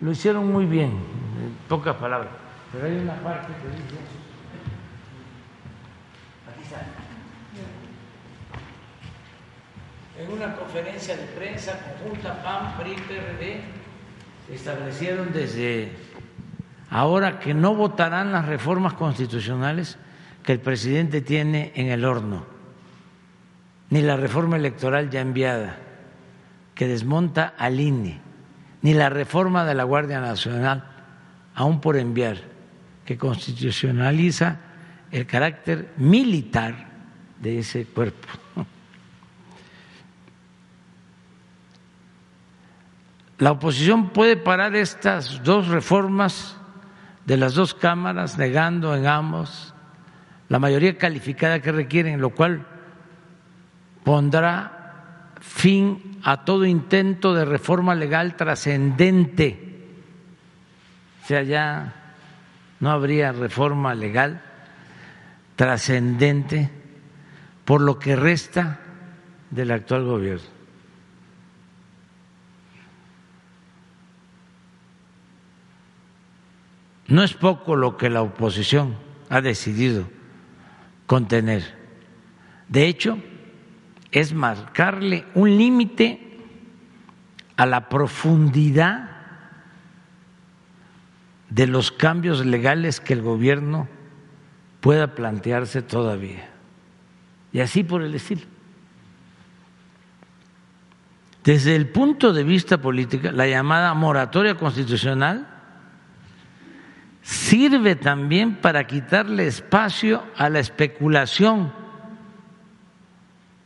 [0.00, 2.30] lo hicieron muy bien, en pocas palabras.
[2.72, 4.00] Pero hay una parte que dice.
[6.50, 6.80] Aquí está.
[10.18, 13.60] En una conferencia de prensa conjunta PAN, PRI, PRD,
[14.50, 15.92] establecieron desde
[16.88, 19.98] ahora que no votarán las reformas constitucionales
[20.42, 22.46] que el presidente tiene en el horno,
[23.90, 25.76] ni la reforma electoral ya enviada,
[26.74, 28.31] que desmonta al INE
[28.82, 30.84] ni la reforma de la Guardia Nacional,
[31.54, 32.38] aún por enviar,
[33.04, 34.58] que constitucionaliza
[35.10, 36.88] el carácter militar
[37.40, 38.28] de ese cuerpo.
[43.38, 46.56] La oposición puede parar estas dos reformas
[47.26, 49.74] de las dos cámaras, negando en ambos
[50.48, 52.66] la mayoría calificada que requieren, lo cual
[54.04, 59.72] pondrá fin a todo intento de reforma legal trascendente.
[61.22, 61.94] O sea, ya
[62.80, 64.42] no habría reforma legal
[65.56, 66.70] trascendente
[67.64, 68.80] por lo que resta
[69.50, 70.46] del actual gobierno.
[77.08, 78.96] No es poco lo que la oposición
[79.28, 80.08] ha decidido
[81.06, 81.76] contener.
[82.68, 83.18] De hecho,
[84.12, 86.38] es marcarle un límite
[87.56, 89.10] a la profundidad
[91.48, 93.88] de los cambios legales que el gobierno
[94.80, 96.48] pueda plantearse todavía.
[97.52, 98.42] Y así por el estilo.
[101.44, 105.48] Desde el punto de vista político, la llamada moratoria constitucional
[107.22, 111.81] sirve también para quitarle espacio a la especulación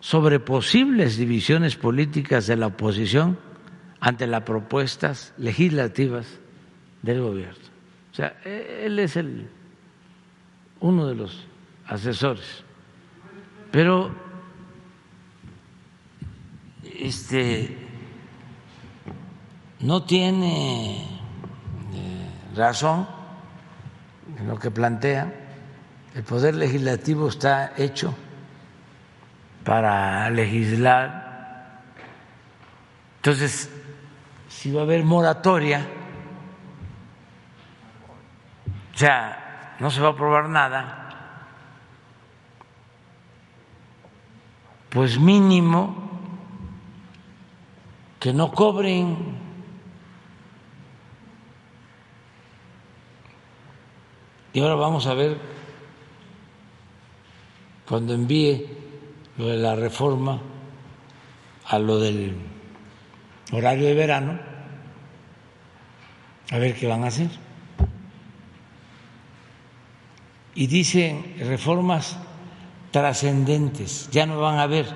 [0.07, 3.37] sobre posibles divisiones políticas de la oposición
[3.99, 6.29] ante las propuestas legislativas
[7.03, 7.59] del gobierno.
[8.13, 9.51] O sea, él es el
[10.79, 11.45] uno de los
[11.89, 12.63] asesores.
[13.73, 14.15] Pero
[16.85, 17.77] este
[19.81, 23.09] no tiene eh, razón
[24.39, 25.35] en lo que plantea.
[26.15, 28.15] El poder legislativo está hecho
[29.67, 31.83] para legislar.
[33.17, 33.69] Entonces,
[34.47, 35.85] si va a haber moratoria,
[38.95, 41.03] o sea, no se va a aprobar nada,
[44.89, 46.11] pues mínimo
[48.21, 49.37] que no cobren.
[54.53, 55.37] Y ahora vamos a ver
[57.87, 58.76] cuando envíe
[59.39, 60.41] lo de la reforma
[61.67, 62.37] a lo del
[63.53, 64.39] horario de verano,
[66.51, 67.29] a ver qué van a hacer.
[70.55, 72.17] Y dicen reformas
[72.91, 74.87] trascendentes, ya no van a haber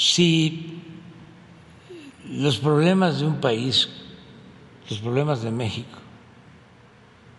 [0.00, 0.80] si
[2.26, 3.90] los problemas de un país,
[4.88, 5.99] los problemas de México,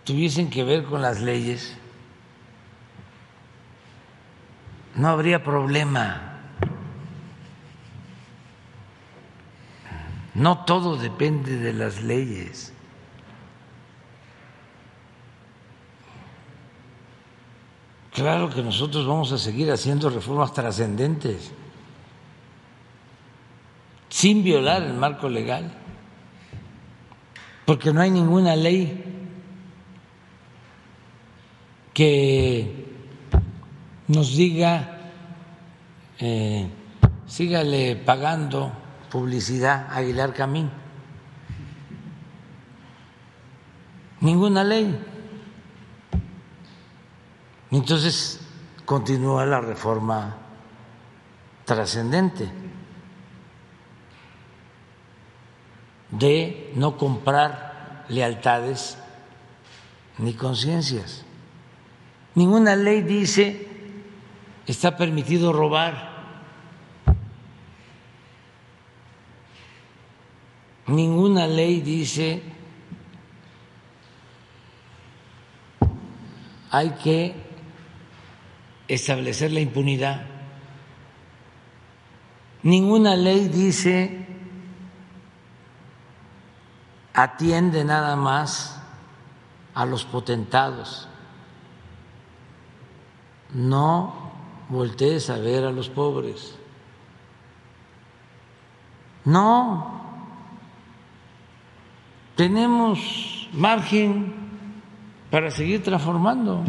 [0.03, 1.77] tuviesen que ver con las leyes,
[4.95, 6.27] no habría problema.
[10.33, 12.73] No todo depende de las leyes.
[18.13, 21.51] Claro que nosotros vamos a seguir haciendo reformas trascendentes
[24.09, 25.71] sin violar el marco legal,
[27.65, 29.10] porque no hay ninguna ley
[31.93, 32.87] que
[34.07, 35.11] nos diga
[36.19, 36.69] eh,
[37.25, 38.71] sígale pagando
[39.09, 40.69] publicidad a Aguilar Camín.
[44.19, 44.99] Ninguna ley.
[47.71, 48.39] Entonces
[48.85, 50.37] continúa la reforma
[51.65, 52.51] trascendente
[56.11, 58.97] de no comprar lealtades
[60.17, 61.25] ni conciencias.
[62.35, 63.67] Ninguna ley dice
[64.65, 66.11] está permitido robar.
[70.87, 72.41] Ninguna ley dice
[76.69, 77.35] hay que
[78.87, 80.25] establecer la impunidad.
[82.63, 84.25] Ninguna ley dice
[87.13, 88.81] atiende nada más
[89.73, 91.09] a los potentados.
[93.53, 94.31] No
[94.69, 96.57] voltees a ver a los pobres.
[99.25, 100.01] No,
[102.35, 104.33] tenemos margen
[105.29, 106.63] para seguir transformando.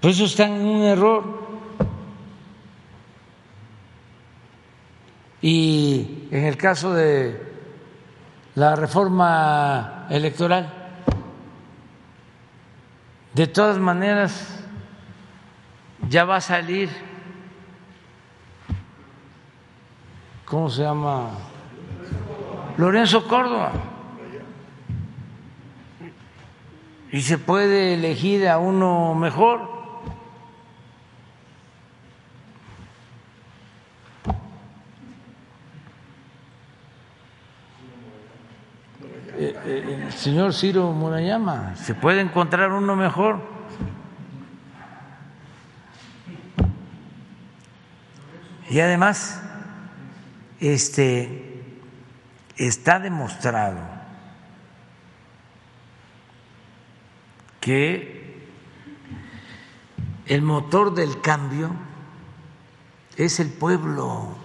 [0.00, 1.50] Por eso están en un error.
[5.42, 7.50] Y en el caso de
[8.54, 10.74] la reforma electoral.
[13.34, 14.59] De todas maneras,
[16.08, 16.90] ya va a salir,
[20.44, 21.30] ¿cómo se llama?
[22.76, 23.72] Lorenzo Córdoba.
[27.12, 29.80] Y se puede elegir a uno mejor.
[39.40, 43.59] el señor Ciro Murayama, se puede encontrar uno mejor.
[48.70, 49.40] Y además,
[50.60, 51.60] este
[52.56, 53.80] está demostrado
[57.60, 58.48] que
[60.26, 61.72] el motor del cambio
[63.16, 64.36] es el pueblo.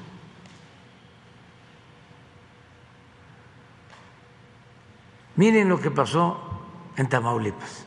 [5.35, 6.65] Miren lo que pasó
[6.97, 7.85] en Tamaulipas.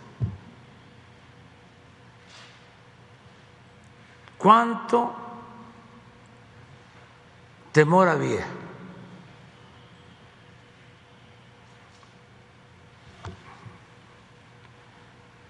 [4.39, 5.28] ¿Cuánto
[7.73, 8.47] temor había?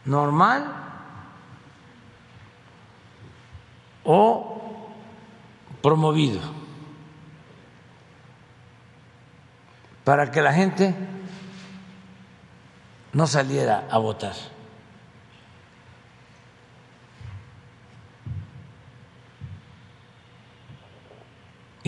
[0.05, 0.74] ¿Normal
[4.05, 4.82] o
[5.82, 6.40] promovido?
[10.05, 10.95] Para que la gente
[13.12, 14.57] no saliera a votar.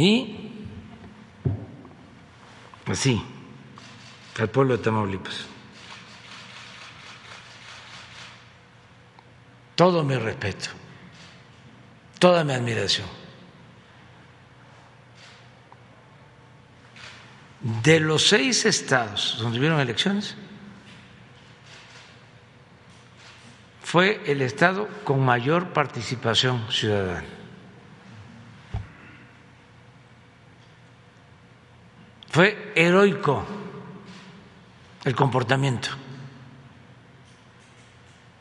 [0.00, 0.34] Y
[2.86, 3.22] así,
[4.38, 5.44] al pueblo de Tamaulipas.
[9.74, 10.70] Todo mi respeto,
[12.18, 13.06] toda mi admiración.
[17.60, 20.34] De los seis estados donde hubieron elecciones,
[23.82, 27.39] fue el Estado con mayor participación ciudadana.
[32.40, 33.44] Fue heroico
[35.04, 35.90] el comportamiento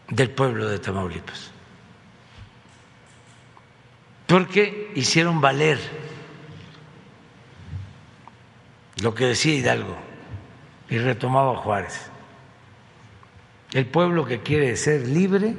[0.08, 1.52] del pueblo de Tamaulipas,
[4.26, 5.80] porque hicieron valer
[9.02, 9.98] lo que decía Hidalgo
[10.90, 12.10] y retomaba Juárez.
[13.74, 15.58] El pueblo que quiere ser libre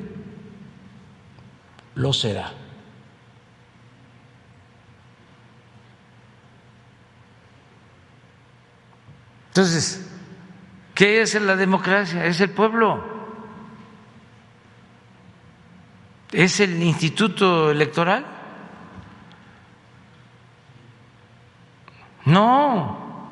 [1.94, 2.59] lo será.
[9.60, 10.00] Entonces,
[10.94, 12.24] ¿qué es la democracia?
[12.24, 13.04] Es el pueblo.
[16.32, 18.24] Es el instituto electoral.
[22.24, 23.28] No.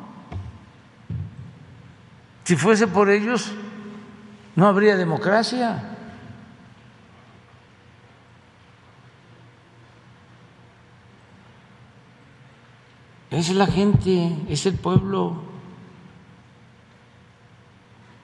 [2.44, 3.50] Si fuese por ellos,
[4.54, 5.96] no habría democracia.
[13.30, 15.47] Es la gente, es el pueblo.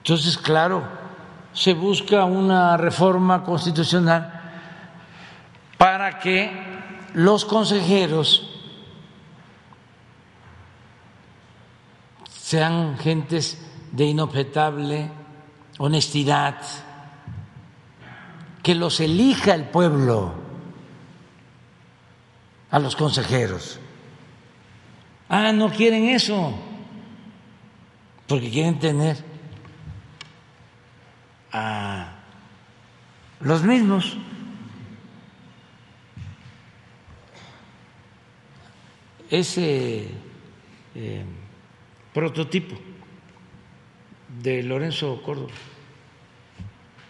[0.05, 0.83] Entonces, claro,
[1.51, 4.39] se busca una reforma constitucional
[5.79, 6.51] para que
[7.15, 8.47] los consejeros
[12.29, 15.09] sean gentes de inobjetable
[15.79, 16.61] honestidad,
[18.61, 20.35] que los elija el pueblo
[22.69, 23.79] a los consejeros.
[25.29, 26.53] Ah, no quieren eso,
[28.27, 29.34] porque quieren tener
[31.55, 32.07] a
[33.39, 34.17] los mismos.
[39.29, 40.11] Ese
[40.95, 41.25] eh,
[42.13, 42.75] prototipo
[44.41, 45.53] de Lorenzo Córdoba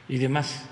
[0.08, 0.70] y demás.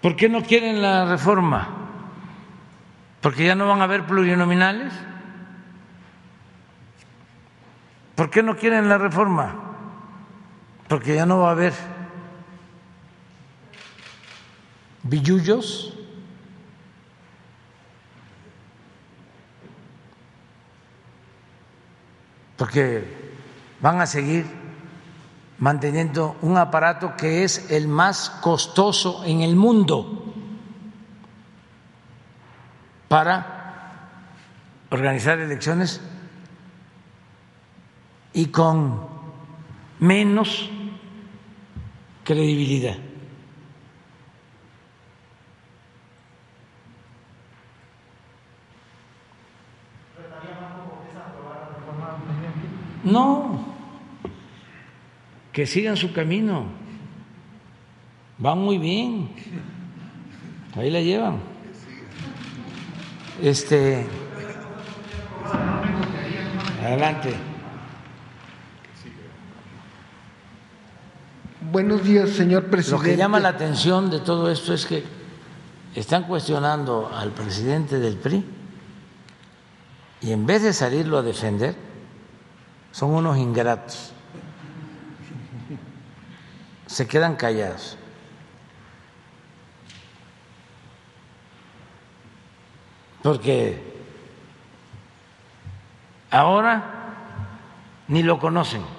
[0.00, 1.68] ¿Por qué no quieren la reforma?
[3.20, 4.94] ¿Porque ya no van a haber plurinominales?
[8.14, 9.65] ¿Por qué no quieren la reforma?
[10.88, 11.72] Porque ya no va a haber
[15.02, 15.92] billullos.
[22.56, 23.04] Porque
[23.80, 24.46] van a seguir
[25.58, 30.32] manteniendo un aparato que es el más costoso en el mundo
[33.08, 34.08] para
[34.90, 36.00] organizar elecciones
[38.32, 39.06] y con
[39.98, 40.70] menos
[42.26, 42.96] credibilidad.
[53.04, 53.64] No,
[55.52, 56.66] que sigan su camino.
[58.38, 59.30] Van muy bien.
[60.74, 61.38] Ahí la llevan.
[63.40, 64.04] Este.
[66.82, 67.55] Adelante.
[71.72, 73.08] Buenos días, señor presidente.
[73.08, 75.02] Lo que llama la atención de todo esto es que
[75.96, 78.44] están cuestionando al presidente del PRI
[80.20, 81.74] y en vez de salirlo a defender,
[82.92, 84.12] son unos ingratos.
[86.86, 87.98] Se quedan callados.
[93.24, 93.82] Porque
[96.30, 97.16] ahora
[98.06, 98.95] ni lo conocen.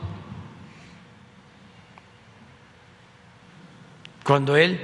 [4.27, 4.77] Cuando él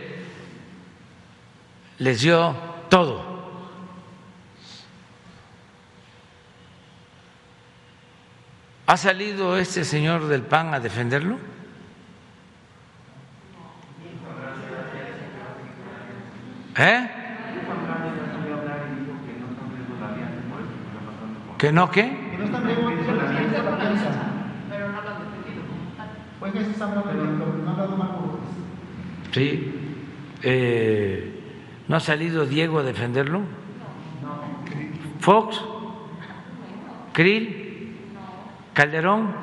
[1.97, 2.55] les dio
[2.87, 3.33] todo.
[8.87, 11.39] ¿Ha salido este señor del PAN a defenderlo?
[16.77, 17.09] ¿Eh?
[21.57, 22.03] ¿Que no qué?
[22.31, 22.77] Que no están Pero
[24.87, 25.63] no lo han defendido.
[26.39, 28.09] Pues que se está hablando, no ha dado más
[29.33, 29.73] ¿Sí?
[30.43, 31.33] Eh,
[31.87, 33.41] ¿No ha salido Diego a defenderlo?
[35.19, 35.59] ¿Fox?
[37.13, 37.95] ¿Krill?
[38.73, 39.33] ¿Calderón?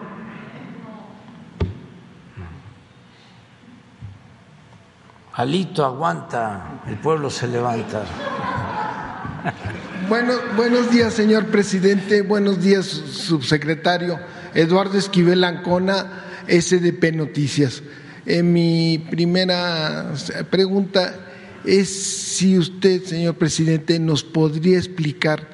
[5.33, 8.05] Alito aguanta, el pueblo se levanta.
[10.09, 12.23] Bueno, buenos días, señor presidente.
[12.23, 14.19] Buenos días, subsecretario.
[14.55, 17.81] Eduardo Esquivel Ancona, SDP Noticias.
[18.32, 20.15] Eh, mi primera
[20.51, 21.12] pregunta
[21.65, 25.48] es si usted, señor presidente, nos podría explicar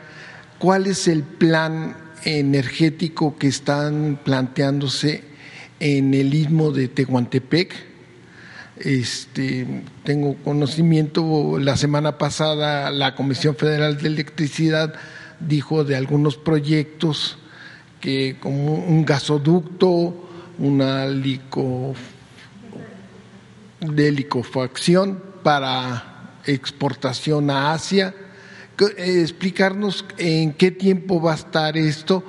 [0.58, 1.96] cuál es el plan
[2.26, 5.24] energético que están planteándose
[5.80, 7.72] en el istmo de Tehuantepec.
[8.76, 14.92] Este, tengo conocimiento, la semana pasada la Comisión Federal de Electricidad
[15.40, 17.38] dijo de algunos proyectos
[18.02, 20.28] que como un gasoducto,
[20.58, 21.94] una lico
[23.80, 28.14] de licofacción para exportación a Asia,
[28.78, 32.22] eh, explicarnos en qué tiempo va a estar esto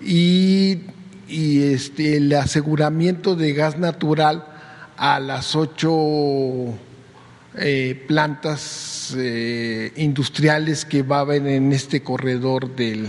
[0.00, 0.80] y,
[1.28, 4.46] y este, el aseguramiento de gas natural
[4.96, 6.74] a las ocho
[7.56, 13.08] eh, plantas eh, industriales que va a haber en este corredor del,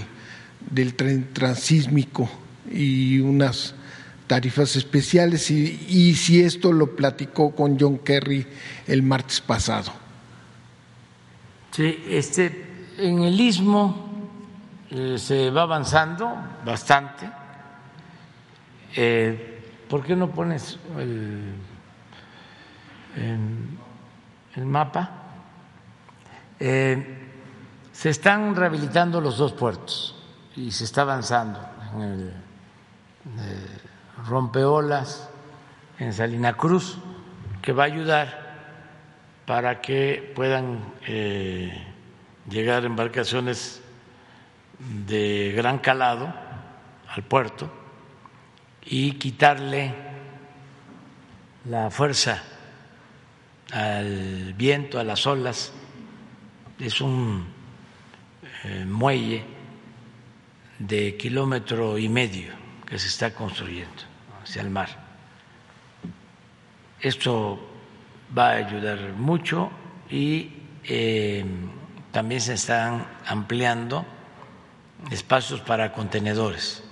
[0.72, 2.30] del tren transísmico
[2.72, 3.76] y unas
[4.30, 8.46] tarifas especiales y, y, si esto lo platicó con John Kerry
[8.86, 9.92] el martes pasado.
[11.72, 14.30] Sí, este, en el istmo
[14.92, 16.32] eh, se va avanzando
[16.64, 17.28] bastante.
[18.96, 21.56] Eh, ¿Por qué no pones el,
[24.56, 25.10] el mapa?
[26.60, 27.18] Eh,
[27.92, 30.16] se están rehabilitando los dos puertos
[30.56, 31.60] y se está avanzando
[31.96, 32.34] en el
[33.40, 33.89] eh,
[34.28, 35.30] rompeolas
[36.00, 36.98] en Salina Cruz,
[37.62, 38.50] que va a ayudar
[39.46, 41.86] para que puedan eh,
[42.50, 43.82] llegar embarcaciones
[44.80, 46.34] de gran calado
[47.08, 47.70] al puerto
[48.86, 49.94] y quitarle
[51.66, 52.42] la fuerza
[53.72, 55.74] al viento, a las olas.
[56.80, 57.46] Es un
[58.64, 59.44] eh, muelle
[60.80, 62.54] de kilómetro y medio
[62.86, 64.09] que se está construyendo
[64.50, 64.90] hacia mar.
[67.00, 67.60] Esto
[68.36, 69.70] va a ayudar mucho
[70.10, 70.52] y
[70.86, 71.46] eh,
[72.12, 74.06] también se están ampliando
[75.12, 76.84] espacios para contenedores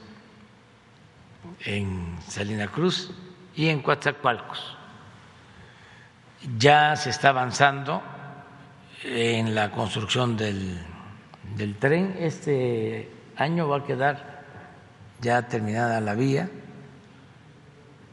[1.66, 3.12] en Salina Cruz
[3.56, 4.78] y en Coatzacoalcos.
[6.60, 8.04] Ya se está avanzando
[9.04, 10.78] en la construcción del,
[11.56, 12.16] del tren.
[12.20, 14.44] Este año va a quedar
[15.20, 16.50] ya terminada la vía.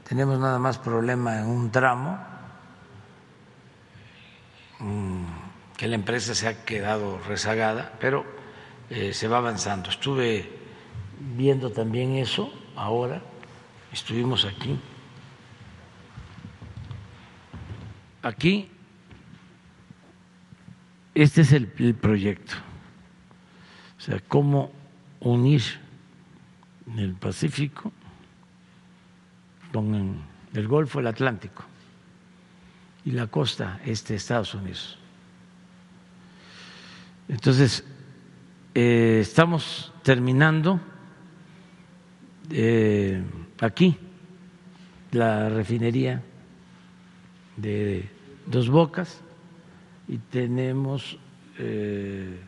[0.09, 2.19] Tenemos nada más problema en un tramo
[4.81, 5.25] mm,
[5.77, 8.25] que la empresa se ha quedado rezagada, pero
[8.91, 9.89] eh, se va avanzando.
[9.89, 10.51] Estuve
[11.37, 13.23] viendo también eso ahora,
[13.93, 14.79] estuvimos aquí.
[18.23, 18.71] Aquí,
[21.15, 22.55] este es el, el proyecto,
[23.99, 24.71] o sea, cómo
[25.21, 25.63] unir
[26.97, 27.93] el Pacífico
[29.75, 30.23] con
[30.55, 31.65] el Golfo, el Atlántico
[33.05, 34.97] y la costa este de Estados Unidos.
[37.29, 37.83] Entonces,
[38.73, 40.79] eh, estamos terminando
[42.51, 43.21] eh,
[43.59, 43.97] aquí
[45.11, 46.23] la refinería
[47.57, 48.09] de
[48.47, 49.23] Dos Bocas
[50.07, 51.19] y tenemos
[51.59, 52.39] eh,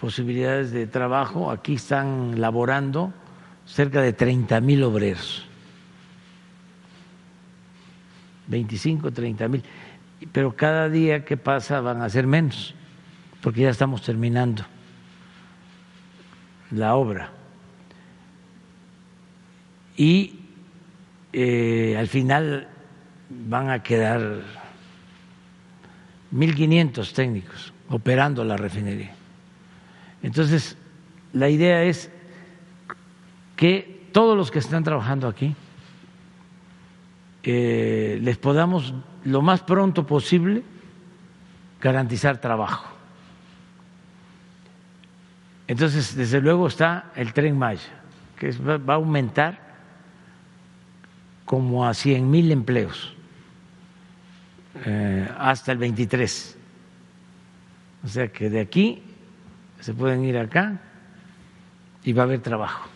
[0.00, 1.50] posibilidades de trabajo.
[1.50, 3.12] Aquí están laborando
[3.66, 5.47] cerca de 30 mil obreros.
[8.48, 9.62] 25, 30 mil.
[10.32, 12.74] Pero cada día que pasa van a ser menos,
[13.40, 14.64] porque ya estamos terminando
[16.70, 17.30] la obra.
[19.96, 20.40] Y
[21.32, 22.68] eh, al final
[23.30, 24.42] van a quedar
[26.32, 29.12] 1.500 técnicos operando la refinería.
[30.22, 30.76] Entonces,
[31.32, 32.10] la idea es
[33.56, 35.54] que todos los que están trabajando aquí
[37.52, 38.94] les podamos
[39.24, 40.62] lo más pronto posible
[41.80, 42.86] garantizar trabajo.
[45.66, 48.02] Entonces, desde luego está el tren Maya,
[48.38, 49.60] que va a aumentar
[51.44, 53.14] como a 100 mil empleos
[54.84, 56.58] eh, hasta el 23.
[58.04, 59.02] O sea que de aquí
[59.80, 60.80] se pueden ir acá
[62.04, 62.88] y va a haber trabajo.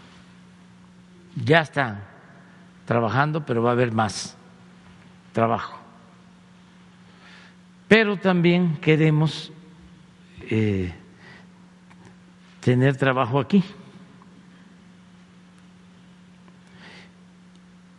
[1.37, 2.01] Ya están
[2.85, 4.37] trabajando, pero va a haber más
[5.33, 5.79] trabajo.
[7.89, 9.53] Pero también queremos
[10.49, 10.93] eh,
[12.61, 13.63] tener trabajo aquí.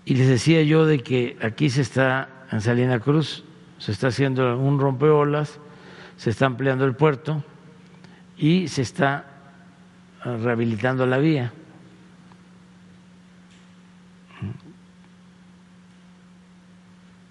[0.05, 3.43] Y les decía yo de que aquí se está, en Salina Cruz,
[3.77, 5.60] se está haciendo un rompeolas,
[6.18, 7.43] se está ampliando el puerto
[8.38, 9.26] y se está
[10.23, 11.53] rehabilitando la vía.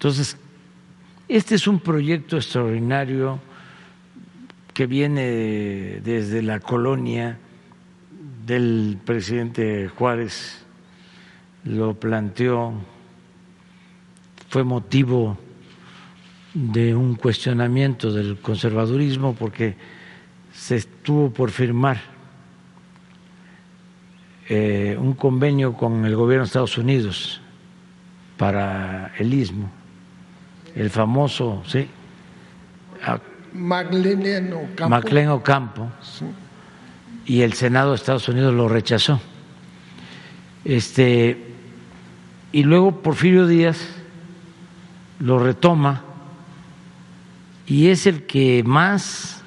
[0.03, 0.35] Entonces,
[1.29, 3.39] este es un proyecto extraordinario
[4.73, 7.39] que viene desde la colonia
[8.45, 10.65] del presidente Juárez,
[11.63, 12.73] lo planteó,
[14.49, 15.37] fue motivo
[16.53, 19.77] de un cuestionamiento del conservadurismo porque
[20.53, 22.01] se estuvo por firmar
[24.49, 27.39] eh, un convenio con el gobierno de Estados Unidos
[28.35, 29.71] para el istmo,
[30.75, 31.87] el famoso, sí,
[34.53, 34.89] Ocampo.
[34.89, 35.91] Maclean Ocampo,
[37.25, 39.21] y el Senado de Estados Unidos lo rechazó.
[40.65, 41.37] Este,
[42.51, 43.77] y luego Porfirio Díaz
[45.19, 46.03] lo retoma
[47.65, 49.43] y es el que más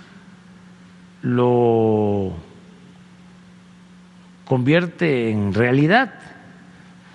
[1.22, 2.34] lo
[4.44, 6.14] convierte en realidad,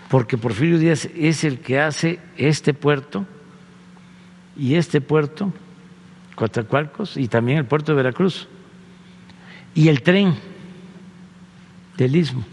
[0.10, 3.26] porque Porfirio Díaz es el que hace este puerto
[4.62, 5.52] y este puerto,
[6.36, 8.48] Coatzacoalcos, y también el puerto de Veracruz,
[9.74, 10.36] y el tren
[11.98, 12.46] del Istmo.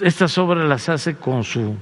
[0.00, 1.74] Estas obras las hace con su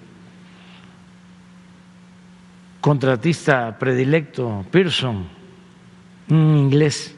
[2.80, 5.28] contratista predilecto, Pearson,
[6.30, 7.14] un inglés,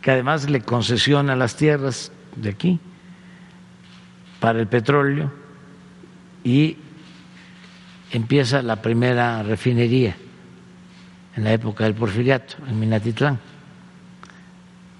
[0.00, 2.80] que además le concesiona las tierras de aquí
[4.40, 5.30] para el petróleo
[6.42, 6.78] y
[8.10, 10.16] empieza la primera refinería
[11.36, 13.38] en la época del porfiriato, en Minatitlán.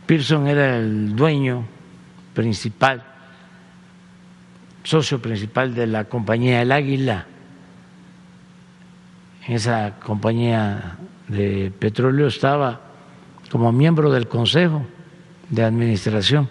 [0.07, 1.65] Pearson era el dueño
[2.35, 3.03] principal,
[4.85, 7.27] socio principal de la compañía El Águila,
[9.47, 12.81] en esa compañía de petróleo estaba
[13.51, 14.85] como miembro del Consejo
[15.49, 16.49] de Administración.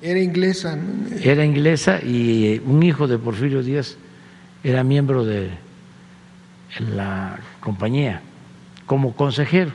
[0.00, 0.76] Era inglesa.
[0.76, 1.16] ¿no?
[1.22, 3.96] Era inglesa y un hijo de Porfirio Díaz
[4.62, 5.50] era miembro de
[6.78, 8.22] la compañía
[8.86, 9.72] como consejero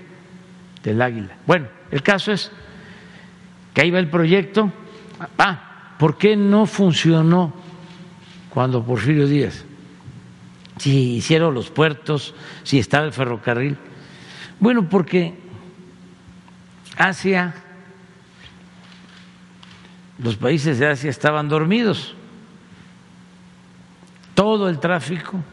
[0.84, 1.36] del Águila.
[1.46, 2.52] Bueno, el caso es
[3.74, 4.72] que ahí va el proyecto.
[5.38, 7.54] Ah, ¿por qué no funcionó
[8.50, 9.66] cuando Porfirio Díaz?
[10.78, 12.34] Si hicieron los puertos,
[12.64, 13.78] si estaba el ferrocarril.
[14.60, 15.36] Bueno, porque
[16.98, 17.54] Asia,
[20.18, 22.16] los países de Asia estaban dormidos.
[24.34, 25.44] Todo el tráfico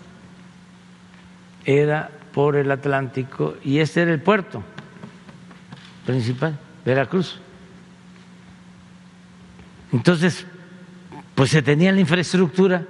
[1.79, 4.63] era por el Atlántico y este era el puerto
[6.05, 7.41] principal, Veracruz.
[9.93, 10.47] Entonces,
[11.35, 12.85] pues se tenía la infraestructura,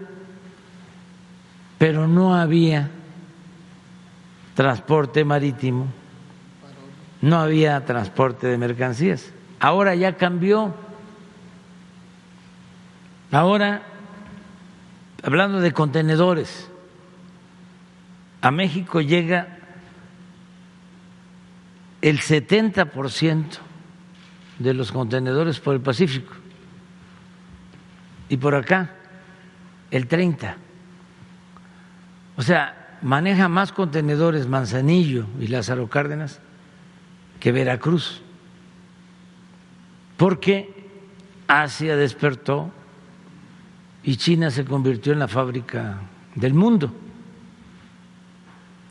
[1.79, 2.91] pero no había
[4.55, 5.87] transporte marítimo,
[7.23, 9.33] no había transporte de mercancías.
[9.59, 10.75] Ahora ya cambió.
[13.31, 13.83] Ahora,
[15.23, 16.71] hablando de contenedores,
[18.43, 19.59] a México llega
[22.01, 23.59] el 70%
[24.59, 26.33] de los contenedores por el Pacífico
[28.29, 28.91] y por acá
[29.91, 30.55] el 30%.
[32.37, 36.41] O sea, maneja más contenedores Manzanillo y Lázaro Cárdenas
[37.39, 38.23] que Veracruz,
[40.17, 40.89] porque
[41.49, 42.71] Asia despertó
[44.03, 46.01] y China se convirtió en la fábrica
[46.35, 46.93] del mundo.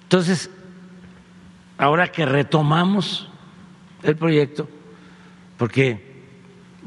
[0.10, 0.50] Entonces,
[1.78, 3.30] ahora que retomamos
[4.02, 4.68] el proyecto,
[5.56, 6.24] porque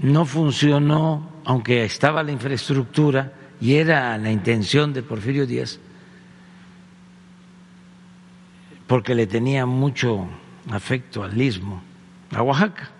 [0.01, 5.78] no funcionó, aunque estaba la infraestructura y era la intención de Porfirio Díaz,
[8.89, 10.26] porque le tenía mucho
[10.68, 11.81] afecto al istmo,
[12.33, 12.91] a Oaxaca.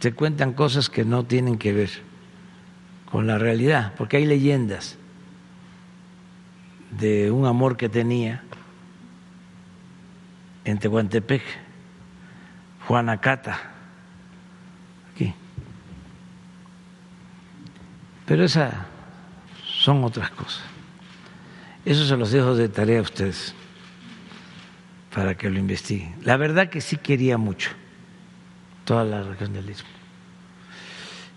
[0.00, 1.90] Se cuentan cosas que no tienen que ver
[3.04, 4.96] con la realidad, porque hay leyendas
[6.92, 8.42] de un amor que tenía
[10.64, 11.42] en Tehuantepec,
[12.86, 13.58] Juanacata,
[15.12, 15.34] aquí.
[18.26, 18.74] Pero esas
[19.64, 20.62] son otras cosas.
[21.84, 23.54] Eso se los dejo de tarea a ustedes
[25.12, 26.14] para que lo investiguen.
[26.22, 27.70] La verdad que sí quería mucho
[28.84, 29.88] toda la región del Istmo.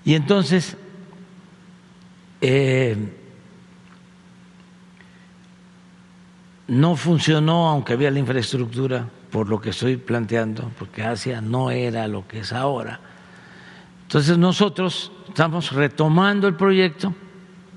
[0.03, 0.77] Y entonces,
[2.42, 2.95] eh,
[6.68, 12.08] no funcionó, aunque había la infraestructura, por lo que estoy planteando, porque Asia no era
[12.08, 13.00] lo que es ahora.
[14.03, 17.14] Entonces nosotros estamos retomando el proyecto.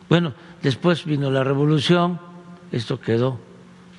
[0.08, 2.20] Bueno, después vino la revolución,
[2.72, 3.38] esto quedó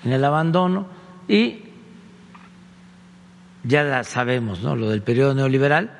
[0.03, 0.87] en el abandono
[1.27, 1.63] y
[3.63, 4.75] ya la sabemos, ¿no?
[4.75, 5.95] Lo del periodo neoliberal.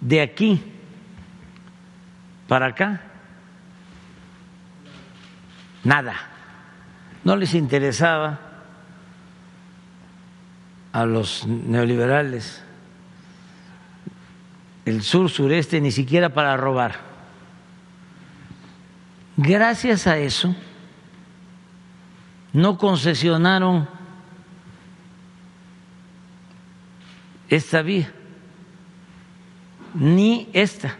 [0.00, 0.62] De aquí
[2.46, 3.00] para acá,
[5.84, 6.14] nada.
[7.24, 8.38] No les interesaba
[10.92, 12.62] a los neoliberales
[14.84, 16.98] el sur-sureste ni siquiera para robar.
[19.36, 20.54] Gracias a eso,
[22.52, 23.88] no concesionaron
[27.48, 28.12] esta vía,
[29.94, 30.96] ni esta.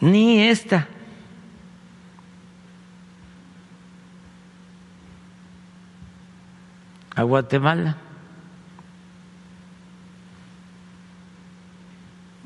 [0.00, 0.88] Ni esta.
[7.16, 7.96] a Guatemala.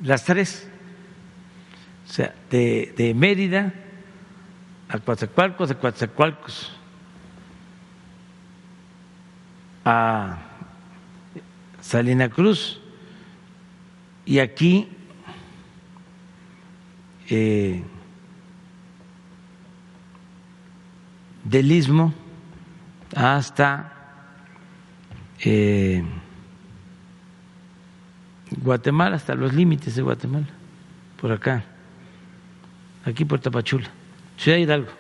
[0.03, 0.67] Las tres.
[2.09, 3.75] O sea, de, de Mérida
[4.89, 6.73] a Coatzacoalcos, de Coatzacoalcos
[9.85, 10.39] a
[11.81, 12.81] Salina Cruz
[14.27, 14.89] y aquí
[17.31, 17.83] eh,
[21.45, 22.13] del istmo
[23.15, 23.93] hasta
[25.45, 26.05] eh,
[28.51, 30.47] Guatemala, hasta los límites de Guatemala,
[31.21, 31.65] por acá,
[33.05, 33.89] aquí por Tapachula,
[34.37, 34.91] Ciudad Hidalgo.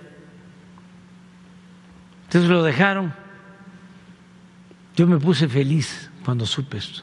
[2.24, 3.12] Entonces lo dejaron.
[4.94, 7.02] Yo me puse feliz cuando supe esto.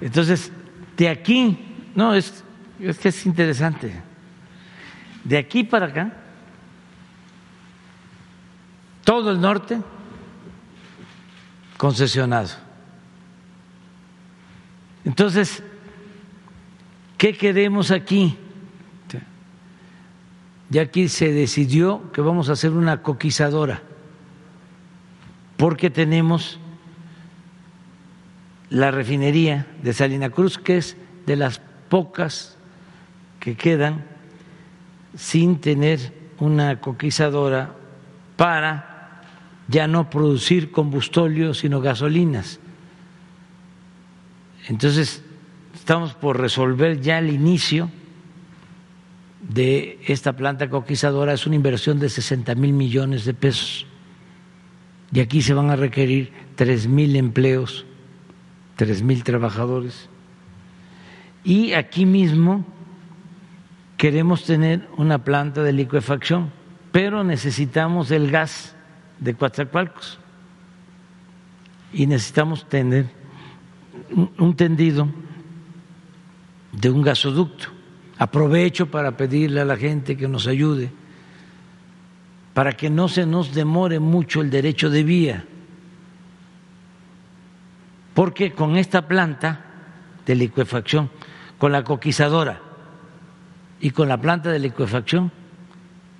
[0.00, 0.52] Entonces,
[0.96, 1.58] de aquí,
[1.94, 2.44] no, es,
[2.90, 3.92] es que es interesante.
[5.24, 6.12] De aquí para acá,
[9.04, 9.80] todo el norte
[11.76, 12.50] concesionado.
[15.04, 15.62] Entonces,
[17.18, 18.38] ¿qué queremos aquí?
[20.70, 23.82] Ya aquí se decidió que vamos a hacer una coquizadora,
[25.58, 26.58] porque tenemos
[28.70, 30.96] la refinería de Salina Cruz, que es
[31.26, 32.56] de las pocas
[33.42, 34.04] que quedan
[35.16, 37.74] sin tener una coquizadora
[38.36, 39.20] para
[39.66, 42.60] ya no producir combustible, sino gasolinas.
[44.68, 45.24] Entonces,
[45.74, 47.90] estamos por resolver ya el inicio
[49.40, 53.86] de esta planta coquizadora, es una inversión de 60 mil millones de pesos.
[55.12, 57.86] Y aquí se van a requerir tres mil empleos,
[58.76, 60.08] tres mil trabajadores.
[61.42, 62.64] Y aquí mismo
[63.96, 66.50] queremos tener una planta de liquefacción,
[66.90, 68.74] pero necesitamos el gas
[69.18, 70.18] de Coatzacoalcos
[71.92, 73.06] y necesitamos tener
[74.38, 75.08] un tendido
[76.72, 77.68] de un gasoducto.
[78.18, 80.90] Aprovecho para pedirle a la gente que nos ayude
[82.54, 85.44] para que no se nos demore mucho el derecho de vía,
[88.14, 89.64] porque con esta planta
[90.26, 91.10] de liquefacción,
[91.58, 92.60] con la coquizadora
[93.82, 95.32] y con la planta de liquefacción,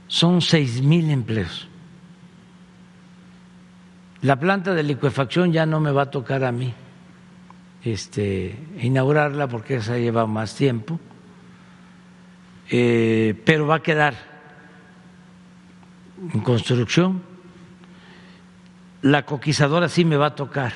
[0.08, 1.68] son seis mil empleos.
[4.20, 6.74] La planta de liquefacción ya no me va a tocar a mí
[7.84, 10.98] este, inaugurarla porque esa lleva más tiempo,
[12.68, 14.14] eh, pero va a quedar
[16.34, 17.22] en construcción.
[19.02, 20.72] La coquizadora sí me va a tocar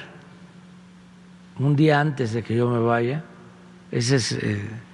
[1.58, 3.24] un día antes de que yo me vaya,
[3.90, 4.85] ese es eh,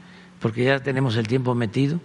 [0.42, 2.00] porque ya tenemos el tiempo metido,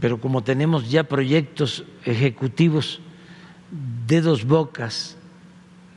[0.00, 3.00] pero como tenemos ya proyectos ejecutivos
[4.06, 5.18] de dos bocas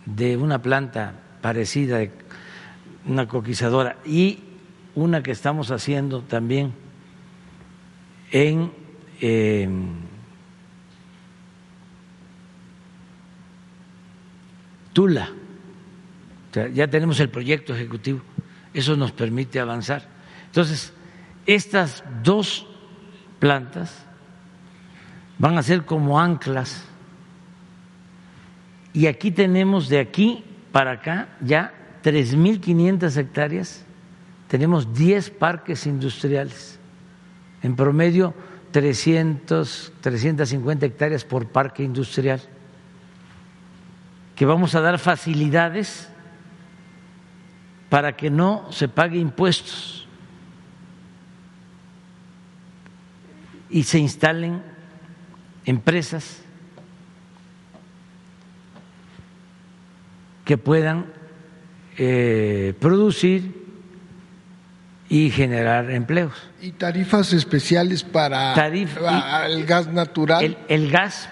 [0.05, 2.05] de una planta parecida,
[3.07, 4.39] una coquizadora, y
[4.93, 6.73] una que estamos haciendo también
[8.31, 8.73] en
[9.21, 9.93] em,
[14.91, 15.29] Tula.
[16.73, 18.19] ya tenemos el proyecto ejecutivo,
[18.73, 20.20] eso nos permite avanzar.
[20.51, 20.91] Entonces,
[21.45, 22.67] estas dos
[23.39, 24.05] plantas
[25.39, 26.83] van a ser como anclas.
[28.91, 31.73] Y aquí tenemos de aquí para acá ya
[32.03, 33.85] 3.500 hectáreas,
[34.49, 36.77] tenemos 10 parques industriales,
[37.63, 38.33] en promedio
[38.71, 42.41] 300, 350 hectáreas por parque industrial,
[44.35, 46.09] que vamos a dar facilidades
[47.89, 50.00] para que no se pague impuestos
[53.71, 54.61] y se instalen
[55.65, 56.41] empresas
[60.45, 61.05] que puedan
[61.97, 63.61] eh, producir
[65.07, 66.33] y generar empleos.
[66.61, 68.53] ¿Y tarifas especiales para
[69.45, 70.57] el gas natural?
[70.67, 71.29] El, gas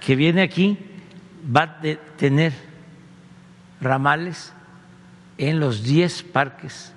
[0.00, 0.78] que viene aquí
[1.44, 1.80] va a
[2.16, 2.52] tener
[3.80, 4.52] ramales
[5.36, 6.92] en los 10 parques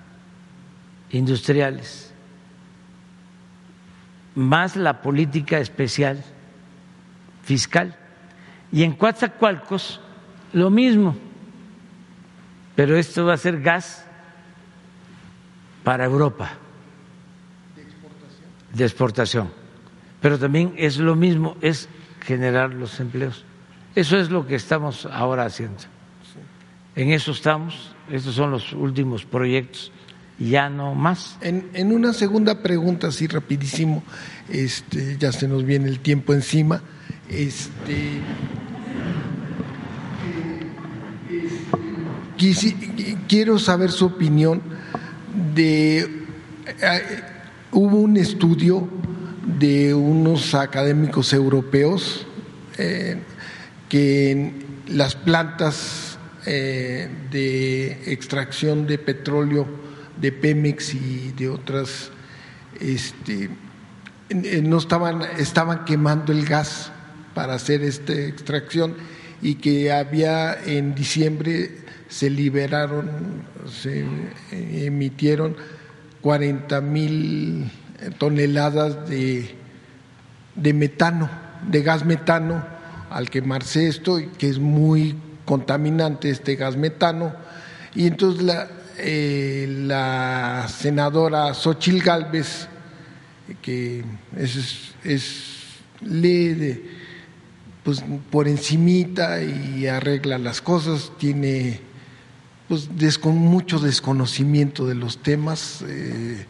[1.11, 2.10] industriales,
[4.35, 6.23] más la política especial
[7.43, 7.95] fiscal.
[8.71, 9.99] Y en Coatzacoalcos,
[10.53, 11.15] lo mismo
[12.75, 14.05] pero esto va a ser gas
[15.83, 16.51] para Europa.
[17.75, 18.49] De exportación.
[18.73, 19.51] De exportación.
[20.21, 21.89] Pero también es lo mismo, es
[22.21, 23.45] generar los empleos.
[23.95, 25.83] Eso es lo que estamos ahora haciendo.
[26.95, 29.91] En eso estamos, estos son los últimos proyectos
[30.49, 31.37] ya no más.
[31.41, 34.03] En, en una segunda pregunta, así rapidísimo,
[34.49, 36.81] este, ya se nos viene el tiempo encima.
[37.29, 38.21] Este,
[43.27, 44.61] quiero saber su opinión
[45.53, 47.23] de eh,
[47.71, 48.87] hubo un estudio
[49.59, 52.25] de unos académicos europeos
[52.77, 53.17] eh,
[53.89, 54.53] que
[54.87, 59.67] las plantas eh, de extracción de petróleo
[60.21, 62.11] de Pemex y de otras
[62.79, 63.49] este,
[64.63, 66.91] no estaban estaban quemando el gas
[67.33, 68.95] para hacer esta extracción
[69.41, 73.09] y que había en diciembre se liberaron,
[73.69, 74.05] se
[74.85, 75.55] emitieron
[76.19, 77.71] 40 mil
[78.17, 79.55] toneladas de,
[80.55, 81.29] de metano,
[81.67, 82.63] de gas metano,
[83.09, 87.33] al quemarse esto, que es muy contaminante este gas metano.
[87.95, 88.67] Y entonces la,
[89.03, 92.67] eh, la senadora Xochil Gálvez,
[93.61, 94.03] que
[94.37, 95.51] es, es
[96.01, 96.83] lee
[97.83, 101.79] pues, por encimita y arregla las cosas, tiene
[102.67, 106.45] pues con mucho desconocimiento de los temas eh,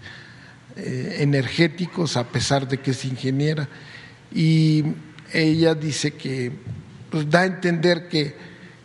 [0.76, 3.68] eh, energéticos, a pesar de que es ingeniera.
[4.32, 4.84] Y
[5.34, 6.52] ella dice que
[7.10, 8.36] pues, da a entender que,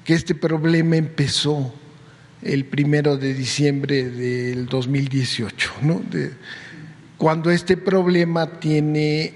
[0.03, 1.75] que este problema empezó
[2.43, 6.01] el primero de diciembre del 2018, ¿no?
[6.11, 6.33] De,
[7.17, 9.33] cuando este problema tiene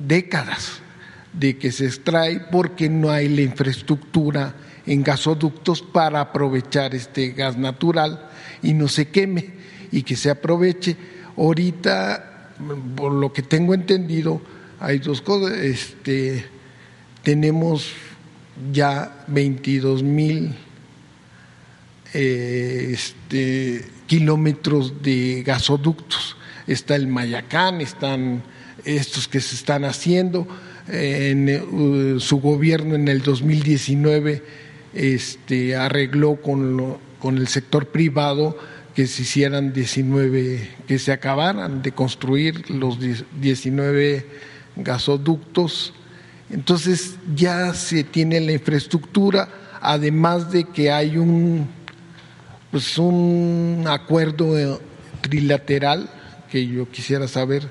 [0.00, 0.80] décadas
[1.32, 4.54] de que se extrae porque no hay la infraestructura
[4.86, 8.30] en gasoductos para aprovechar este gas natural
[8.62, 9.50] y no se queme
[9.92, 10.96] y que se aproveche.
[11.36, 12.52] Ahorita,
[12.96, 14.40] por lo que tengo entendido,
[14.80, 15.58] hay dos cosas.
[15.58, 16.44] Este,
[17.22, 17.92] tenemos
[18.72, 20.54] ya 22 mil
[22.18, 26.36] eh, este, kilómetros de gasoductos.
[26.66, 28.42] Está el Mayacán, están
[28.86, 30.48] estos que se están haciendo.
[30.88, 34.42] En uh, su gobierno en el 2019
[34.94, 38.56] este, arregló con, con el sector privado
[38.94, 42.98] que se hicieran 19, que se acabaran de construir los
[43.38, 44.26] 19
[44.76, 45.92] gasoductos.
[46.48, 49.50] Entonces ya se tiene la infraestructura,
[49.82, 51.68] además de que hay un,
[52.76, 54.82] pues un acuerdo
[55.22, 56.10] trilateral
[56.50, 57.70] que yo quisiera saber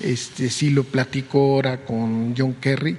[0.00, 2.96] este, si lo platicó ahora con John Kerry,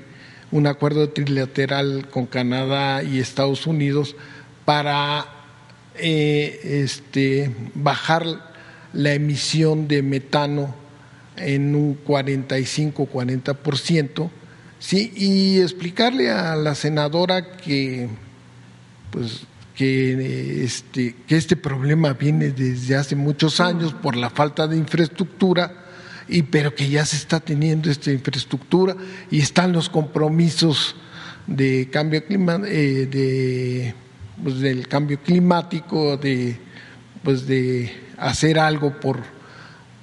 [0.51, 4.15] un acuerdo trilateral con Canadá y Estados Unidos
[4.65, 5.25] para
[5.95, 8.53] eh, este, bajar
[8.93, 10.75] la emisión de metano
[11.37, 14.29] en un 45-40%,
[14.77, 15.11] ¿sí?
[15.15, 18.09] y explicarle a la senadora que,
[19.09, 19.47] pues,
[19.77, 25.85] que, este, que este problema viene desde hace muchos años por la falta de infraestructura
[26.27, 28.95] y pero que ya se está teniendo esta infraestructura
[29.29, 30.95] y están los compromisos
[31.45, 33.93] de cambio eh, de
[34.43, 36.57] pues, del cambio climático de
[37.23, 39.19] pues de hacer algo por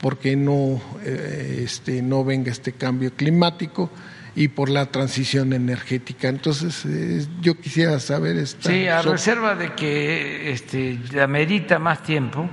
[0.01, 3.91] porque no eh, este no venga este cambio climático
[4.37, 6.29] y por la transición energética.
[6.29, 12.49] Entonces, eh, yo quisiera saber esta Sí, a reserva de que este amerita más tiempo,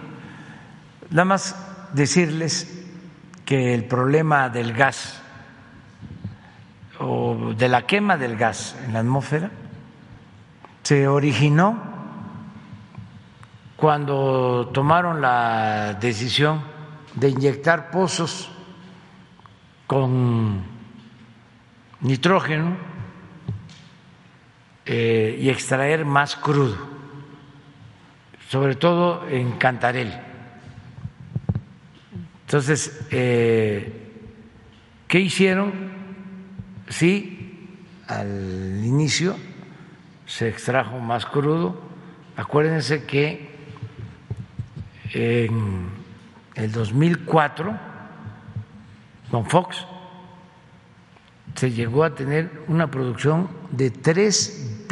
[1.10, 1.56] nada más
[1.94, 2.86] decirles
[3.46, 5.22] que el problema del gas
[7.00, 9.50] o de la quema del gas en la atmósfera
[10.84, 11.92] se originó
[13.76, 16.62] cuando tomaron la decisión
[17.16, 18.52] de inyectar pozos
[19.88, 20.71] con
[22.02, 22.76] nitrógeno
[24.86, 26.78] eh, y extraer más crudo,
[28.50, 30.32] sobre todo en Cantarell
[32.52, 33.94] entonces, eh,
[35.08, 35.72] ¿qué hicieron?
[36.90, 37.78] Sí,
[38.10, 39.38] al inicio
[40.26, 41.82] se extrajo más crudo.
[42.36, 43.56] Acuérdense que
[45.14, 45.92] en
[46.56, 47.74] el 2004,
[49.32, 49.88] con Fox,
[51.56, 54.88] se llegó a tener una producción de 3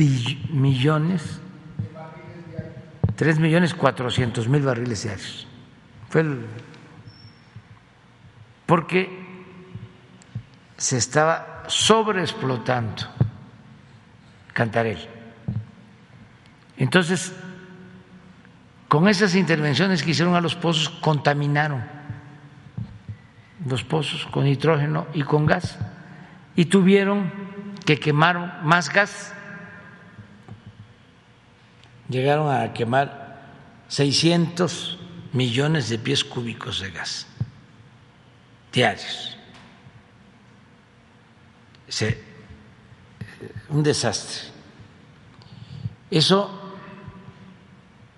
[0.52, 1.40] millones,
[3.16, 5.48] 3 millones 400 mil barriles diarios.
[6.10, 6.46] Fue el
[8.66, 9.10] porque
[10.78, 13.04] se estaba sobreexplotando
[14.54, 15.00] Cantarel.
[16.78, 17.34] Entonces,
[18.88, 21.84] con esas intervenciones que hicieron a los pozos, contaminaron
[23.66, 25.78] los pozos con nitrógeno y con gas
[26.56, 27.32] y tuvieron
[27.86, 29.34] que quemar más gas.
[32.10, 33.42] Llegaron a quemar
[33.88, 35.00] 600
[35.34, 37.30] millones de pies cúbicos de gas
[38.72, 39.36] diarios.
[43.70, 44.50] un desastre.
[46.12, 46.50] Eso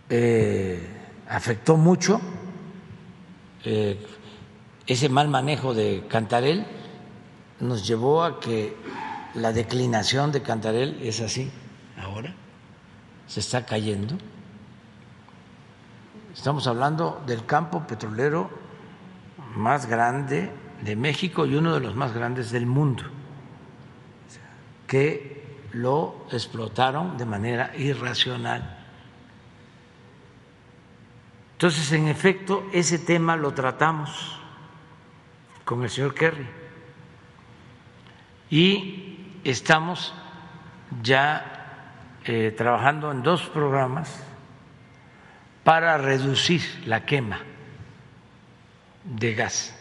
[0.10, 0.88] eh,
[1.28, 2.22] afectó mucho
[3.64, 3.98] eh,
[4.88, 6.66] ese mal manejo de Cantarel
[7.62, 8.76] nos llevó a que
[9.36, 11.50] la declinación de Cantarel es así
[11.98, 12.34] ahora,
[13.28, 14.18] se está cayendo.
[16.34, 18.50] Estamos hablando del campo petrolero
[19.56, 23.04] más grande de México y uno de los más grandes del mundo,
[24.88, 28.80] que lo explotaron de manera irracional.
[31.54, 34.40] Entonces, en efecto, ese tema lo tratamos
[35.64, 36.61] con el señor Kerry
[38.52, 40.14] y estamos
[41.02, 44.24] ya eh, trabajando en dos programas
[45.64, 47.40] para reducir la quema
[49.06, 49.76] de gas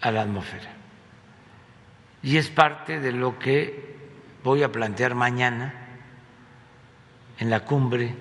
[0.00, 0.70] a la atmósfera.
[2.22, 3.96] Y es parte de lo que
[4.44, 5.74] voy a plantear mañana
[7.38, 8.14] en la cumbre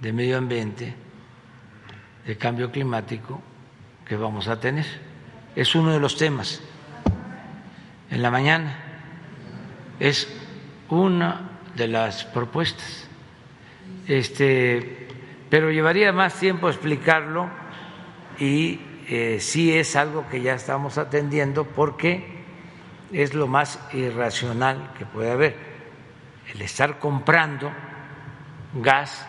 [0.00, 0.94] de medio ambiente,
[2.26, 3.40] de cambio climático
[4.04, 4.86] que vamos a tener.
[5.54, 6.60] Es uno de los temas.
[8.12, 8.76] En la mañana
[9.98, 10.28] es
[10.90, 13.08] una de las propuestas.
[14.06, 15.08] Este,
[15.48, 17.48] pero llevaría más tiempo explicarlo
[18.38, 22.44] y eh, sí es algo que ya estamos atendiendo porque
[23.12, 25.56] es lo más irracional que puede haber.
[26.52, 27.72] El estar comprando
[28.74, 29.26] gas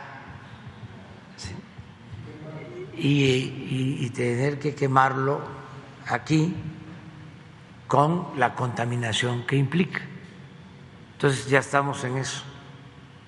[2.98, 5.42] y, tener que quemarlo
[6.08, 6.54] aquí
[7.94, 10.02] con la contaminación que implica.
[11.12, 12.42] Entonces ya estamos en eso,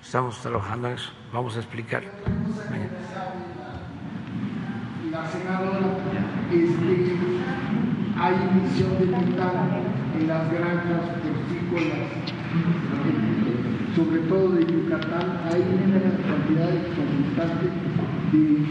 [0.02, 2.02] estamos trabajando en eso, vamos a explicar.
[5.12, 5.86] La senadora,
[6.50, 7.16] este,
[8.18, 9.82] hay emisión de metano
[10.18, 12.08] en las granjas porcícolas,
[13.94, 17.66] sobre todo de Yucatán, hay una cantidad constante
[18.32, 18.66] de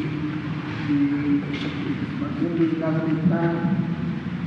[2.60, 3.95] de gas metano.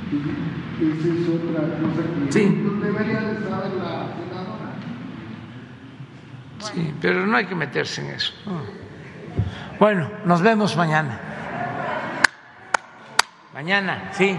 [0.08, 2.62] Esa es otra cosa que sí.
[2.80, 4.74] debería de saber la senadora.
[6.60, 8.32] Sí, pero no hay que meterse en eso.
[9.78, 11.20] Bueno, nos vemos mañana.
[13.52, 14.38] Mañana, sí.